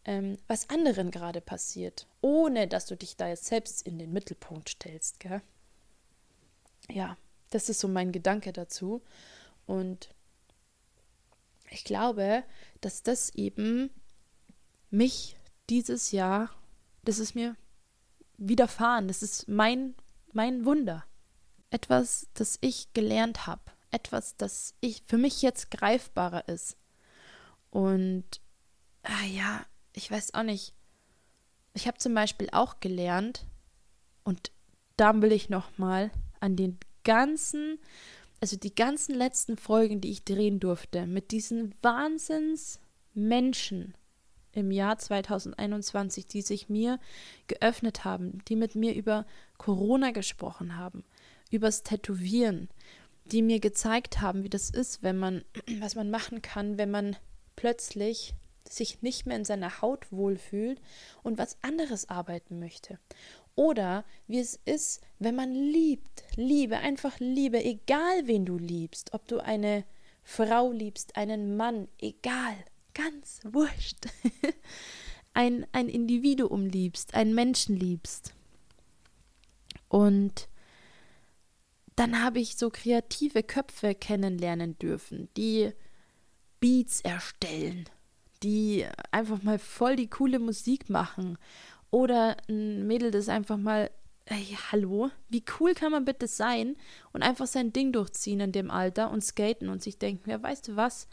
ähm, 0.04 0.38
was 0.46 0.70
anderen 0.70 1.10
gerade 1.10 1.40
passiert, 1.40 2.06
ohne 2.20 2.68
dass 2.68 2.86
du 2.86 2.96
dich 2.96 3.16
da 3.16 3.28
jetzt 3.28 3.46
selbst 3.46 3.86
in 3.86 3.98
den 3.98 4.12
Mittelpunkt 4.12 4.68
stellst. 4.68 5.20
Gell? 5.20 5.42
Ja, 6.90 7.16
das 7.50 7.68
ist 7.68 7.80
so 7.80 7.88
mein 7.88 8.12
Gedanke 8.12 8.52
dazu. 8.52 9.02
Und 9.66 10.10
ich 11.70 11.84
glaube, 11.84 12.44
dass 12.80 13.02
das 13.02 13.30
eben 13.30 13.90
mich 14.90 15.36
dieses 15.70 16.12
Jahr, 16.12 16.50
das 17.02 17.18
ist 17.18 17.34
mir 17.34 17.56
widerfahren, 18.36 19.08
das 19.08 19.22
ist 19.22 19.48
mein, 19.48 19.94
mein 20.32 20.64
Wunder 20.64 21.04
etwas, 21.70 22.28
das 22.34 22.58
ich 22.60 22.92
gelernt 22.92 23.46
habe, 23.46 23.62
etwas, 23.90 24.36
das 24.36 24.74
ich 24.80 25.02
für 25.06 25.18
mich 25.18 25.42
jetzt 25.42 25.70
greifbarer 25.70 26.48
ist. 26.48 26.76
Und 27.70 28.24
ah 29.02 29.24
ja, 29.26 29.66
ich 29.94 30.10
weiß 30.10 30.34
auch 30.34 30.42
nicht. 30.42 30.74
Ich 31.72 31.86
habe 31.86 31.96
zum 31.98 32.14
Beispiel 32.14 32.48
auch 32.52 32.80
gelernt, 32.80 33.46
und 34.24 34.50
da 34.96 35.20
will 35.20 35.32
ich 35.32 35.48
noch 35.48 35.78
mal 35.78 36.10
an 36.40 36.56
den 36.56 36.78
ganzen, 37.04 37.78
also 38.40 38.56
die 38.56 38.74
ganzen 38.74 39.14
letzten 39.14 39.56
Folgen, 39.56 40.00
die 40.00 40.10
ich 40.10 40.24
drehen 40.24 40.58
durfte, 40.60 41.06
mit 41.06 41.30
diesen 41.30 41.74
Wahnsinnsmenschen 41.82 43.94
im 44.52 44.70
Jahr 44.70 44.98
2021, 44.98 46.26
die 46.26 46.42
sich 46.42 46.68
mir 46.68 47.00
geöffnet 47.46 48.04
haben, 48.04 48.38
die 48.46 48.56
mit 48.56 48.74
mir 48.74 48.94
über 48.94 49.24
Corona 49.58 50.10
gesprochen 50.12 50.76
haben, 50.76 51.04
übers 51.50 51.82
Tätowieren, 51.82 52.68
die 53.24 53.42
mir 53.42 53.60
gezeigt 53.60 54.20
haben, 54.20 54.44
wie 54.44 54.50
das 54.50 54.70
ist, 54.70 55.02
wenn 55.02 55.18
man, 55.18 55.44
was 55.80 55.94
man 55.94 56.10
machen 56.10 56.42
kann, 56.42 56.76
wenn 56.78 56.90
man 56.90 57.16
plötzlich 57.56 58.34
sich 58.68 59.02
nicht 59.02 59.26
mehr 59.26 59.36
in 59.36 59.44
seiner 59.44 59.82
Haut 59.82 60.10
wohlfühlt 60.10 60.80
und 61.22 61.38
was 61.38 61.58
anderes 61.62 62.08
arbeiten 62.08 62.58
möchte. 62.58 62.98
Oder 63.56 64.04
wie 64.26 64.40
es 64.40 64.58
ist, 64.64 65.00
wenn 65.18 65.36
man 65.36 65.54
liebt, 65.54 66.24
Liebe, 66.36 66.78
einfach 66.78 67.20
Liebe, 67.20 67.62
egal 67.62 68.26
wen 68.26 68.44
du 68.44 68.58
liebst, 68.58 69.14
ob 69.14 69.28
du 69.28 69.38
eine 69.38 69.84
Frau 70.24 70.72
liebst, 70.72 71.16
einen 71.16 71.56
Mann, 71.56 71.88
egal, 71.98 72.56
ganz 72.94 73.40
wurscht, 73.44 74.06
ein, 75.34 75.66
ein 75.72 75.88
Individuum 75.88 76.66
liebst, 76.66 77.14
einen 77.14 77.34
Menschen 77.34 77.76
liebst. 77.76 78.34
Und 79.88 80.48
dann 81.94 82.20
habe 82.22 82.40
ich 82.40 82.56
so 82.56 82.70
kreative 82.70 83.44
Köpfe 83.44 83.94
kennenlernen 83.94 84.76
dürfen, 84.78 85.28
die 85.36 85.70
Beats 86.58 87.00
erstellen, 87.02 87.88
die 88.44 88.86
einfach 89.10 89.42
mal 89.42 89.58
voll 89.58 89.96
die 89.96 90.08
coole 90.08 90.38
Musik 90.38 90.90
machen. 90.90 91.38
Oder 91.90 92.36
ein 92.48 92.86
Mädel, 92.86 93.10
das 93.10 93.28
einfach 93.28 93.56
mal, 93.56 93.90
ey, 94.26 94.56
hallo, 94.70 95.10
wie 95.28 95.44
cool 95.58 95.74
kann 95.74 95.92
man 95.92 96.04
bitte 96.04 96.28
sein 96.28 96.76
und 97.12 97.22
einfach 97.22 97.46
sein 97.46 97.72
Ding 97.72 97.92
durchziehen 97.92 98.40
in 98.40 98.52
dem 98.52 98.70
Alter 98.70 99.10
und 99.10 99.24
skaten 99.24 99.68
und 99.68 99.82
sich 99.82 99.98
denken, 99.98 100.30
ja, 100.30 100.42
weißt 100.42 100.68
du 100.68 100.76
was, 100.76 101.08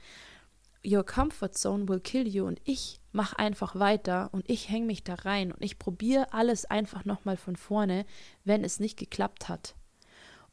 your 0.86 1.06
comfort 1.06 1.54
zone 1.54 1.88
will 1.88 2.00
kill 2.00 2.28
you 2.28 2.46
und 2.46 2.60
ich 2.64 3.00
mache 3.12 3.38
einfach 3.38 3.76
weiter 3.76 4.30
und 4.32 4.50
ich 4.50 4.70
hänge 4.70 4.88
mich 4.88 5.04
da 5.04 5.16
rein 5.16 5.52
und 5.52 5.64
ich 5.64 5.80
probiere 5.80 6.34
alles 6.34 6.66
einfach 6.66 7.06
nochmal 7.06 7.38
von 7.38 7.56
vorne, 7.56 8.06
wenn 8.44 8.64
es 8.64 8.80
nicht 8.80 8.98
geklappt 8.98 9.50
hat. 9.50 9.76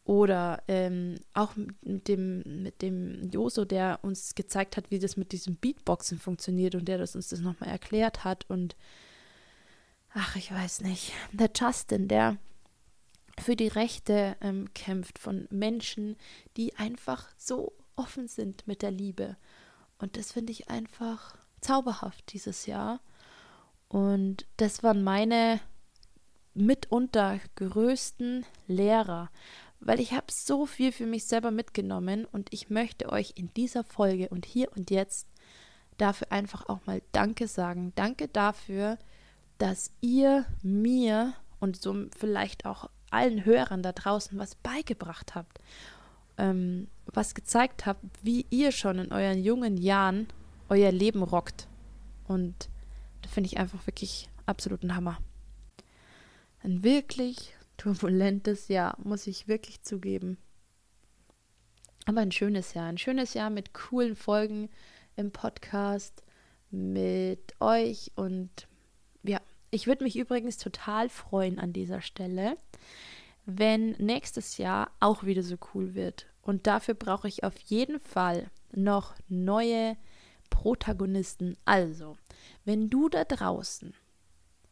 Oder 0.08 0.62
ähm, 0.68 1.16
auch 1.34 1.54
mit 1.82 2.08
dem, 2.08 2.62
mit 2.62 2.80
dem 2.80 3.28
Joso, 3.30 3.66
der 3.66 3.98
uns 4.00 4.34
gezeigt 4.34 4.78
hat, 4.78 4.90
wie 4.90 4.98
das 4.98 5.18
mit 5.18 5.32
diesem 5.32 5.56
Beatboxen 5.56 6.18
funktioniert 6.18 6.74
und 6.74 6.88
der 6.88 6.96
das 6.96 7.14
uns 7.14 7.28
das 7.28 7.40
nochmal 7.40 7.68
erklärt 7.68 8.24
hat. 8.24 8.46
Und 8.48 8.74
ach, 10.14 10.34
ich 10.36 10.50
weiß 10.50 10.80
nicht. 10.80 11.12
Der 11.32 11.50
Justin, 11.54 12.08
der 12.08 12.38
für 13.38 13.54
die 13.54 13.68
Rechte 13.68 14.34
ähm, 14.40 14.72
kämpft 14.72 15.18
von 15.18 15.46
Menschen, 15.50 16.16
die 16.56 16.74
einfach 16.76 17.28
so 17.36 17.74
offen 17.94 18.28
sind 18.28 18.66
mit 18.66 18.80
der 18.80 18.92
Liebe. 18.92 19.36
Und 19.98 20.16
das 20.16 20.32
finde 20.32 20.52
ich 20.52 20.70
einfach 20.70 21.36
zauberhaft 21.60 22.32
dieses 22.32 22.64
Jahr. 22.64 23.00
Und 23.88 24.46
das 24.56 24.82
waren 24.82 25.04
meine 25.04 25.60
mitunter 26.54 27.40
größten 27.56 28.46
Lehrer, 28.68 29.28
weil 29.80 30.00
ich 30.00 30.12
habe 30.12 30.26
so 30.30 30.66
viel 30.66 30.92
für 30.92 31.06
mich 31.06 31.24
selber 31.24 31.50
mitgenommen 31.50 32.24
und 32.24 32.52
ich 32.52 32.70
möchte 32.70 33.10
euch 33.10 33.32
in 33.36 33.52
dieser 33.54 33.84
Folge 33.84 34.28
und 34.28 34.44
hier 34.44 34.70
und 34.76 34.90
jetzt 34.90 35.28
dafür 35.96 36.32
einfach 36.32 36.68
auch 36.68 36.84
mal 36.86 37.02
Danke 37.12 37.48
sagen. 37.48 37.92
Danke 37.94 38.28
dafür, 38.28 38.98
dass 39.58 39.90
ihr 40.00 40.46
mir 40.62 41.34
und 41.60 41.80
so 41.80 41.94
vielleicht 42.16 42.64
auch 42.64 42.88
allen 43.10 43.44
Hörern 43.44 43.82
da 43.82 43.92
draußen 43.92 44.38
was 44.38 44.54
beigebracht 44.56 45.34
habt, 45.34 45.58
ähm, 46.36 46.88
was 47.06 47.34
gezeigt 47.34 47.86
habt, 47.86 48.04
wie 48.22 48.46
ihr 48.50 48.72
schon 48.72 48.98
in 48.98 49.12
euren 49.12 49.42
jungen 49.42 49.76
Jahren 49.76 50.28
euer 50.68 50.92
Leben 50.92 51.22
rockt. 51.22 51.66
Und 52.26 52.68
da 53.22 53.28
finde 53.28 53.48
ich 53.48 53.58
einfach 53.58 53.86
wirklich 53.86 54.28
absoluten 54.46 54.94
Hammer. 54.94 55.18
Ein 56.62 56.82
wirklich 56.82 57.54
turbulentes 57.78 58.68
Jahr, 58.68 58.98
muss 59.02 59.26
ich 59.26 59.48
wirklich 59.48 59.82
zugeben. 59.82 60.36
Aber 62.04 62.20
ein 62.20 62.32
schönes 62.32 62.74
Jahr, 62.74 62.86
ein 62.86 62.98
schönes 62.98 63.34
Jahr 63.34 63.48
mit 63.48 63.72
coolen 63.72 64.16
Folgen 64.16 64.68
im 65.16 65.30
Podcast, 65.30 66.22
mit 66.70 67.54
euch 67.60 68.12
und 68.14 68.68
ja, 69.22 69.40
Ich 69.70 69.86
würde 69.86 70.04
mich 70.04 70.16
übrigens 70.16 70.56
total 70.56 71.08
freuen 71.08 71.58
an 71.58 71.72
dieser 71.72 72.00
Stelle, 72.00 72.56
wenn 73.44 73.90
nächstes 73.92 74.56
Jahr 74.56 74.90
auch 75.00 75.24
wieder 75.24 75.42
so 75.42 75.56
cool 75.74 75.94
wird. 75.94 76.26
Und 76.42 76.66
dafür 76.66 76.94
brauche 76.94 77.28
ich 77.28 77.44
auf 77.44 77.58
jeden 77.58 78.00
Fall 78.00 78.50
noch 78.72 79.14
neue 79.28 79.96
Protagonisten. 80.48 81.56
Also, 81.66 82.16
wenn 82.64 82.88
du 82.88 83.10
da 83.10 83.24
draußen 83.24 83.92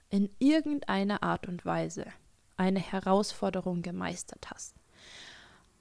in 0.09 0.31
irgendeiner 0.39 1.23
Art 1.23 1.49
und 1.49 1.67
Weise 1.67 2.07
eine 2.57 2.81
Herausforderung 2.81 3.83
gemeistert 3.83 4.51
hast, 4.51 4.75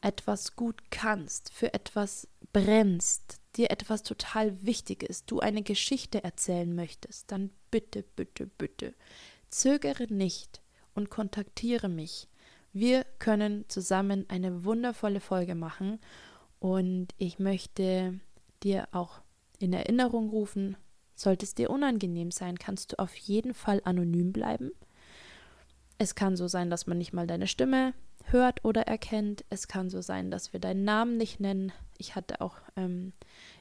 etwas 0.02 0.56
gut 0.56 0.92
kannst, 0.92 1.52
für 1.54 1.74
etwas 1.74 2.28
brennst, 2.54 3.40
dir 3.56 3.72
etwas 3.72 4.04
total 4.04 4.66
wichtig 4.66 5.04
ist, 5.04 5.32
du 5.32 5.40
eine 5.40 5.64
Geschichte 5.64 6.24
erzählen 6.24 6.74
möchtest, 6.74 7.32
dann 7.32 7.50
bitte, 7.72 8.04
bitte, 8.16 8.48
bitte, 8.48 8.94
zögere 9.50 10.12
nicht 10.14 10.62
und 10.94 11.10
kontaktiere 11.10 11.90
mich. 11.90 12.28
Wir 12.74 13.06
können 13.20 13.66
zusammen 13.70 14.26
eine 14.28 14.66
wundervolle 14.66 15.22
Folge 15.22 15.56
machen 15.56 16.00
und 16.60 17.08
ich 17.18 17.40
möchte 17.40 18.20
dir 18.64 18.88
auch 18.92 19.22
in 19.60 19.72
Erinnerung 19.72 20.30
rufen, 20.30 20.76
sollte 21.16 21.46
es 21.46 21.56
dir 21.56 21.70
unangenehm 21.70 22.32
sein, 22.32 22.60
kannst 22.60 22.92
du 22.92 23.00
auf 23.00 23.16
jeden 23.16 23.54
Fall 23.54 23.82
anonym 23.86 24.34
bleiben. 24.34 24.72
Es 25.98 26.16
kann 26.16 26.36
so 26.36 26.48
sein, 26.48 26.70
dass 26.70 26.88
man 26.88 26.98
nicht 26.98 27.14
mal 27.14 27.28
deine 27.28 27.48
Stimme 27.48 27.94
hört 28.26 28.66
oder 28.66 28.82
erkennt. 28.88 29.46
Es 29.50 29.68
kann 29.68 29.90
so 29.90 30.02
sein, 30.02 30.32
dass 30.32 30.52
wir 30.52 30.60
deinen 30.60 30.84
Namen 30.84 31.18
nicht 31.18 31.40
nennen. 31.40 31.72
Ich 31.98 32.16
hatte 32.16 32.42
auch 32.42 32.58
ähm, 32.76 33.14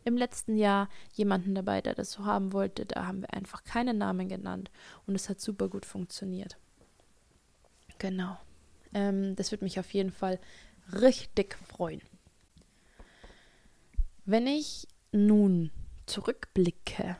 im 0.04 0.16
letzten 0.16 0.56
Jahr 0.56 0.88
jemanden 1.12 1.54
dabei, 1.54 1.80
der 1.80 1.94
das 1.94 2.12
so 2.12 2.24
haben 2.24 2.52
wollte. 2.52 2.86
Da 2.86 3.06
haben 3.06 3.20
wir 3.20 3.32
einfach 3.32 3.62
keinen 3.64 3.98
Namen 3.98 4.28
genannt 4.28 4.70
und 5.06 5.14
es 5.14 5.28
hat 5.28 5.40
super 5.40 5.68
gut 5.68 5.86
funktioniert. 5.86 6.56
Genau. 7.98 8.36
Ähm, 8.92 9.36
das 9.36 9.52
würde 9.52 9.64
mich 9.64 9.78
auf 9.78 9.92
jeden 9.94 10.10
Fall 10.12 10.40
richtig 10.92 11.56
freuen. 11.56 12.02
Wenn 14.24 14.46
ich 14.46 14.88
nun 15.12 15.70
zurückblicke 16.06 17.16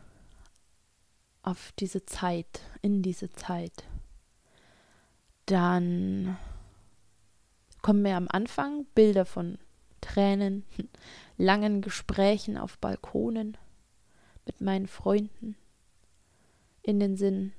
auf 1.42 1.72
diese 1.78 2.06
Zeit, 2.06 2.62
in 2.80 3.02
diese 3.02 3.30
Zeit, 3.30 3.84
dann 5.46 6.36
kommen 7.82 8.02
mir 8.02 8.16
am 8.16 8.28
Anfang 8.30 8.86
Bilder 8.94 9.24
von 9.24 9.58
Tränen, 10.00 10.64
langen 11.36 11.80
Gesprächen 11.82 12.56
auf 12.56 12.78
Balkonen 12.78 13.56
mit 14.46 14.60
meinen 14.60 14.86
Freunden 14.86 15.56
in 16.82 17.00
den 17.00 17.16
Sinn. 17.16 17.52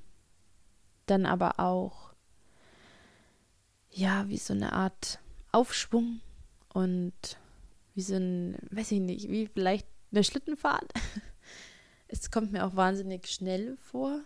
Dann 1.06 1.26
aber 1.26 1.60
auch, 1.60 2.14
ja, 3.92 4.28
wie 4.30 4.38
so 4.38 4.54
eine 4.54 4.74
Art 4.74 5.20
Aufschwung 5.52 6.22
und 6.74 7.14
wie 7.94 8.02
so 8.02 8.16
ein, 8.16 8.58
weiß 8.72 8.92
ich 8.92 9.00
nicht, 9.00 9.30
wie 9.30 9.48
vielleicht 9.48 9.88
eine 10.12 10.24
Schlittenfahrt. 10.24 10.92
Es 12.08 12.30
kommt 12.30 12.52
mir 12.52 12.66
auch 12.66 12.76
wahnsinnig 12.76 13.28
schnell 13.28 13.78
vor. 13.78 14.22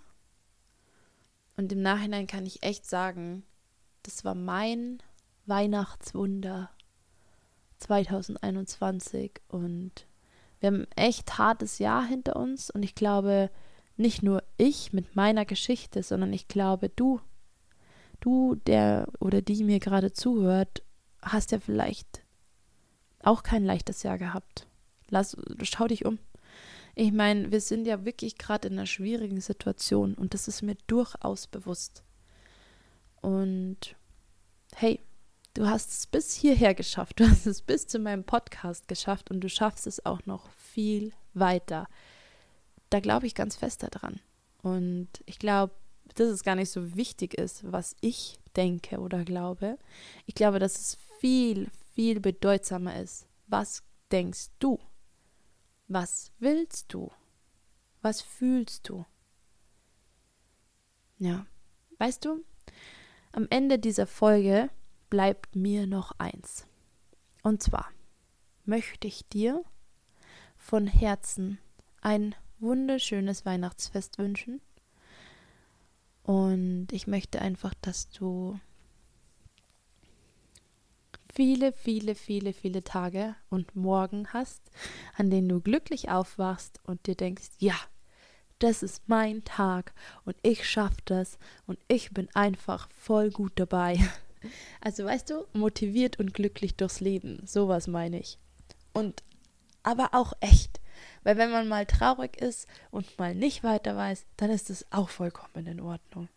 Und 1.59 1.73
im 1.73 1.81
Nachhinein 1.81 2.25
kann 2.25 2.45
ich 2.45 2.63
echt 2.63 2.85
sagen, 2.85 3.43
das 4.03 4.23
war 4.23 4.33
mein 4.33 5.03
Weihnachtswunder 5.45 6.69
2021 7.79 9.41
und 9.49 10.07
wir 10.61 10.67
haben 10.67 10.83
ein 10.83 10.91
echt 10.95 11.37
hartes 11.37 11.77
Jahr 11.79 12.05
hinter 12.05 12.37
uns 12.37 12.69
und 12.69 12.83
ich 12.83 12.95
glaube, 12.95 13.51
nicht 13.97 14.23
nur 14.23 14.41
ich 14.55 14.93
mit 14.93 15.17
meiner 15.17 15.43
Geschichte, 15.43 16.01
sondern 16.01 16.31
ich 16.31 16.47
glaube, 16.47 16.87
du, 16.87 17.19
du, 18.21 18.55
der 18.55 19.09
oder 19.19 19.41
die 19.41 19.65
mir 19.65 19.79
gerade 19.79 20.13
zuhört, 20.13 20.81
hast 21.21 21.51
ja 21.51 21.59
vielleicht 21.59 22.23
auch 23.21 23.43
kein 23.43 23.65
leichtes 23.65 24.03
Jahr 24.03 24.17
gehabt. 24.17 24.65
Lass, 25.09 25.35
schau 25.63 25.87
dich 25.87 26.05
um. 26.05 26.19
Ich 27.01 27.13
meine, 27.13 27.49
wir 27.49 27.61
sind 27.61 27.87
ja 27.87 28.03
wirklich 28.03 28.37
gerade 28.37 28.67
in 28.67 28.73
einer 28.73 28.85
schwierigen 28.85 29.39
Situation 29.39 30.15
und 30.15 30.33
das 30.33 30.49
ist 30.49 30.63
mir 30.63 30.75
durchaus 30.87 31.47
bewusst. 31.47 32.03
Und 33.21 33.95
hey, 34.75 34.99
du 35.53 35.65
hast 35.65 35.91
es 35.91 36.07
bis 36.07 36.33
hierher 36.33 36.73
geschafft, 36.73 37.21
du 37.21 37.29
hast 37.29 37.47
es 37.47 37.61
bis 37.61 37.87
zu 37.87 37.99
meinem 37.99 38.25
Podcast 38.25 38.89
geschafft 38.89 39.31
und 39.31 39.39
du 39.39 39.47
schaffst 39.47 39.87
es 39.87 40.05
auch 40.05 40.25
noch 40.25 40.49
viel 40.51 41.13
weiter. 41.33 41.87
Da 42.89 42.99
glaube 42.99 43.27
ich 43.27 43.33
ganz 43.33 43.55
fest 43.55 43.81
daran. 43.81 44.19
Und 44.61 45.07
ich 45.25 45.39
glaube, 45.39 45.73
dass 46.15 46.27
es 46.27 46.43
gar 46.43 46.55
nicht 46.55 46.69
so 46.69 46.97
wichtig 46.97 47.33
ist, 47.33 47.63
was 47.71 47.95
ich 48.01 48.39
denke 48.57 48.99
oder 48.99 49.23
glaube. 49.23 49.77
Ich 50.25 50.35
glaube, 50.35 50.59
dass 50.59 50.77
es 50.77 50.97
viel, 51.21 51.69
viel 51.93 52.19
bedeutsamer 52.19 52.99
ist. 52.99 53.25
Was 53.47 53.83
denkst 54.11 54.47
du? 54.59 54.79
Was 55.89 56.31
willst 56.37 56.93
du? 56.93 57.11
Was 58.03 58.21
fühlst 58.21 58.87
du? 58.87 59.07
Ja, 61.17 61.47
weißt 61.97 62.23
du, 62.23 62.45
am 63.31 63.47
Ende 63.49 63.79
dieser 63.79 64.05
Folge 64.05 64.69
bleibt 65.09 65.55
mir 65.55 65.87
noch 65.87 66.11
eins. 66.19 66.67
Und 67.41 67.63
zwar 67.63 67.89
möchte 68.65 69.07
ich 69.07 69.27
dir 69.29 69.65
von 70.57 70.85
Herzen 70.85 71.57
ein 72.01 72.35
wunderschönes 72.59 73.43
Weihnachtsfest 73.47 74.19
wünschen. 74.19 74.61
Und 76.21 76.89
ich 76.91 77.07
möchte 77.07 77.41
einfach, 77.41 77.73
dass 77.81 78.11
du 78.11 78.59
viele, 81.39 81.71
viele, 81.71 82.15
viele, 82.15 82.51
viele 82.51 82.83
Tage 82.83 83.33
und 83.49 83.73
Morgen 83.73 84.27
hast, 84.33 84.61
an 85.15 85.29
denen 85.29 85.47
du 85.47 85.61
glücklich 85.61 86.09
aufwachst 86.09 86.81
und 86.83 87.07
dir 87.07 87.15
denkst, 87.15 87.51
ja, 87.59 87.75
das 88.59 88.83
ist 88.83 89.07
mein 89.07 89.45
Tag 89.45 89.93
und 90.25 90.35
ich 90.41 90.69
schaffe 90.69 90.97
das 91.05 91.39
und 91.65 91.79
ich 91.87 92.11
bin 92.11 92.27
einfach 92.33 92.89
voll 92.91 93.31
gut 93.31 93.53
dabei. 93.55 93.97
Also 94.79 95.03
weißt 95.03 95.29
du, 95.31 95.45
motiviert 95.51 96.17
und 96.17 96.33
glücklich 96.33 96.75
durchs 96.75 97.01
Leben, 97.01 97.41
sowas 97.45 97.87
meine 97.87 98.21
ich. 98.21 98.37
Und 98.93 99.21
aber 99.83 100.13
auch 100.13 100.31
echt, 100.39 100.79
weil 101.23 101.35
wenn 101.35 101.51
man 101.51 101.67
mal 101.67 101.85
traurig 101.85 102.37
ist 102.37 102.65
und 102.89 103.19
mal 103.19 103.35
nicht 103.35 103.65
weiter 103.65 103.97
weiß, 103.97 104.25
dann 104.37 104.49
ist 104.49 104.69
es 104.69 104.85
auch 104.91 105.09
vollkommen 105.09 105.67
in 105.67 105.81
Ordnung. 105.81 106.29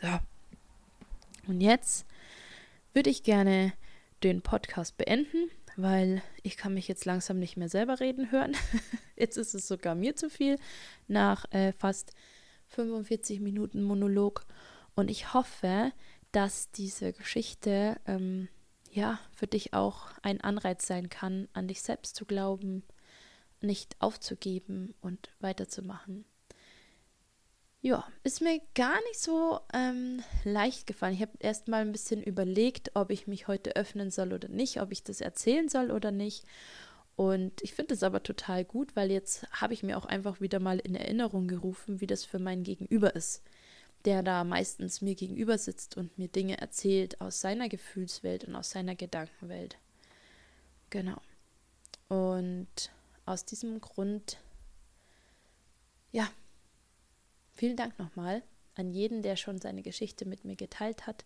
So. 0.00 0.20
Und 1.48 1.60
jetzt 1.60 2.06
würde 2.92 3.10
ich 3.10 3.24
gerne 3.24 3.72
den 4.24 4.42
Podcast 4.42 4.96
beenden 4.96 5.50
weil 5.76 6.22
ich 6.42 6.56
kann 6.56 6.74
mich 6.74 6.88
jetzt 6.88 7.04
langsam 7.04 7.38
nicht 7.38 7.56
mehr 7.56 7.68
selber 7.68 8.00
reden 8.00 8.30
hören. 8.30 8.56
jetzt 9.16 9.36
ist 9.36 9.54
es 9.54 9.66
sogar 9.66 9.94
mir 9.94 10.16
zu 10.16 10.30
viel 10.30 10.58
nach 11.08 11.50
äh, 11.52 11.72
fast 11.72 12.12
45 12.68 13.40
Minuten 13.40 13.82
Monolog. 13.82 14.44
Und 14.94 15.10
ich 15.10 15.34
hoffe, 15.34 15.92
dass 16.32 16.70
diese 16.70 17.12
Geschichte 17.12 17.96
ähm, 18.06 18.48
ja 18.90 19.18
für 19.34 19.46
dich 19.46 19.74
auch 19.74 20.10
ein 20.22 20.40
Anreiz 20.40 20.86
sein 20.86 21.08
kann, 21.08 21.48
an 21.52 21.68
dich 21.68 21.82
selbst 21.82 22.16
zu 22.16 22.24
glauben, 22.24 22.84
nicht 23.60 23.96
aufzugeben 24.00 24.94
und 25.00 25.30
weiterzumachen 25.40 26.24
ja, 27.84 28.02
ist 28.22 28.40
mir 28.40 28.62
gar 28.74 28.96
nicht 29.08 29.20
so 29.20 29.60
ähm, 29.74 30.22
leicht 30.42 30.86
gefallen. 30.86 31.12
Ich 31.12 31.20
habe 31.20 31.32
erst 31.38 31.68
mal 31.68 31.82
ein 31.82 31.92
bisschen 31.92 32.22
überlegt, 32.22 32.92
ob 32.94 33.10
ich 33.10 33.26
mich 33.26 33.46
heute 33.46 33.76
öffnen 33.76 34.10
soll 34.10 34.32
oder 34.32 34.48
nicht, 34.48 34.80
ob 34.80 34.90
ich 34.90 35.04
das 35.04 35.20
erzählen 35.20 35.68
soll 35.68 35.90
oder 35.90 36.10
nicht. 36.10 36.46
Und 37.14 37.52
ich 37.60 37.74
finde 37.74 37.92
es 37.92 38.02
aber 38.02 38.22
total 38.22 38.64
gut, 38.64 38.96
weil 38.96 39.10
jetzt 39.10 39.46
habe 39.52 39.74
ich 39.74 39.82
mir 39.82 39.98
auch 39.98 40.06
einfach 40.06 40.40
wieder 40.40 40.60
mal 40.60 40.78
in 40.78 40.94
Erinnerung 40.94 41.46
gerufen, 41.46 42.00
wie 42.00 42.06
das 42.06 42.24
für 42.24 42.38
mein 42.38 42.62
Gegenüber 42.62 43.14
ist, 43.14 43.42
der 44.06 44.22
da 44.22 44.44
meistens 44.44 45.02
mir 45.02 45.14
gegenüber 45.14 45.58
sitzt 45.58 45.98
und 45.98 46.16
mir 46.16 46.28
Dinge 46.28 46.56
erzählt 46.56 47.20
aus 47.20 47.42
seiner 47.42 47.68
Gefühlswelt 47.68 48.44
und 48.44 48.56
aus 48.56 48.70
seiner 48.70 48.94
Gedankenwelt. 48.94 49.76
Genau. 50.88 51.20
Und 52.08 52.90
aus 53.26 53.44
diesem 53.44 53.78
Grund, 53.82 54.38
ja, 56.12 56.26
Vielen 57.54 57.76
Dank 57.76 57.98
nochmal 57.98 58.42
an 58.74 58.90
jeden, 58.90 59.22
der 59.22 59.36
schon 59.36 59.60
seine 59.60 59.82
Geschichte 59.82 60.26
mit 60.26 60.44
mir 60.44 60.56
geteilt 60.56 61.06
hat, 61.06 61.24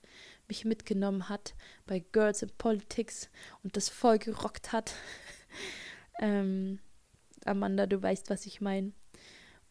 mich 0.48 0.66
mitgenommen 0.66 1.28
hat 1.30 1.54
bei 1.86 2.00
Girls 2.00 2.42
in 2.42 2.50
Politics 2.50 3.30
und 3.62 3.76
das 3.76 3.88
voll 3.88 4.18
gerockt 4.18 4.72
hat. 4.72 4.94
ähm, 6.20 6.78
Amanda, 7.46 7.86
du 7.86 8.02
weißt, 8.02 8.28
was 8.28 8.44
ich 8.44 8.60
meine. 8.60 8.92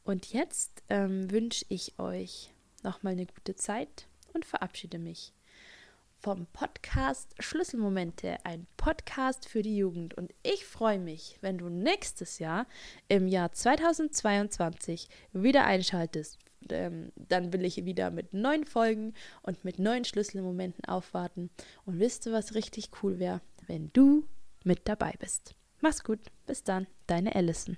Und 0.03 0.33
jetzt 0.33 0.83
ähm, 0.89 1.29
wünsche 1.29 1.65
ich 1.69 1.99
euch 1.99 2.51
nochmal 2.81 3.13
eine 3.13 3.27
gute 3.27 3.55
Zeit 3.55 4.07
und 4.33 4.45
verabschiede 4.45 4.97
mich 4.97 5.33
vom 6.19 6.47
Podcast 6.47 7.35
Schlüsselmomente, 7.37 8.43
ein 8.43 8.65
Podcast 8.75 9.47
für 9.47 9.61
die 9.61 9.77
Jugend. 9.77 10.15
Und 10.15 10.33
ich 10.41 10.65
freue 10.65 10.97
mich, 10.97 11.37
wenn 11.41 11.59
du 11.59 11.69
nächstes 11.69 12.39
Jahr 12.39 12.65
im 13.07 13.27
Jahr 13.27 13.51
2022 13.51 15.09
wieder 15.31 15.65
einschaltest 15.65 16.39
ähm, 16.69 17.11
dann 17.15 17.53
will 17.53 17.65
ich 17.65 17.85
wieder 17.85 18.11
mit 18.11 18.33
neuen 18.33 18.65
Folgen 18.65 19.13
und 19.41 19.63
mit 19.63 19.79
neuen 19.79 20.05
Schlüsselmomenten 20.05 20.85
aufwarten. 20.85 21.49
Und 21.85 21.99
wisst 21.99 22.25
ihr, 22.25 22.33
was 22.33 22.55
richtig 22.55 22.89
cool 23.01 23.19
wäre? 23.19 23.41
Wenn 23.67 23.91
du 23.93 24.25
mit 24.63 24.87
dabei 24.87 25.13
bist. 25.19 25.55
Mach's 25.81 26.03
gut. 26.03 26.19
Bis 26.45 26.63
dann. 26.63 26.87
Deine 27.07 27.35
Allison. 27.35 27.77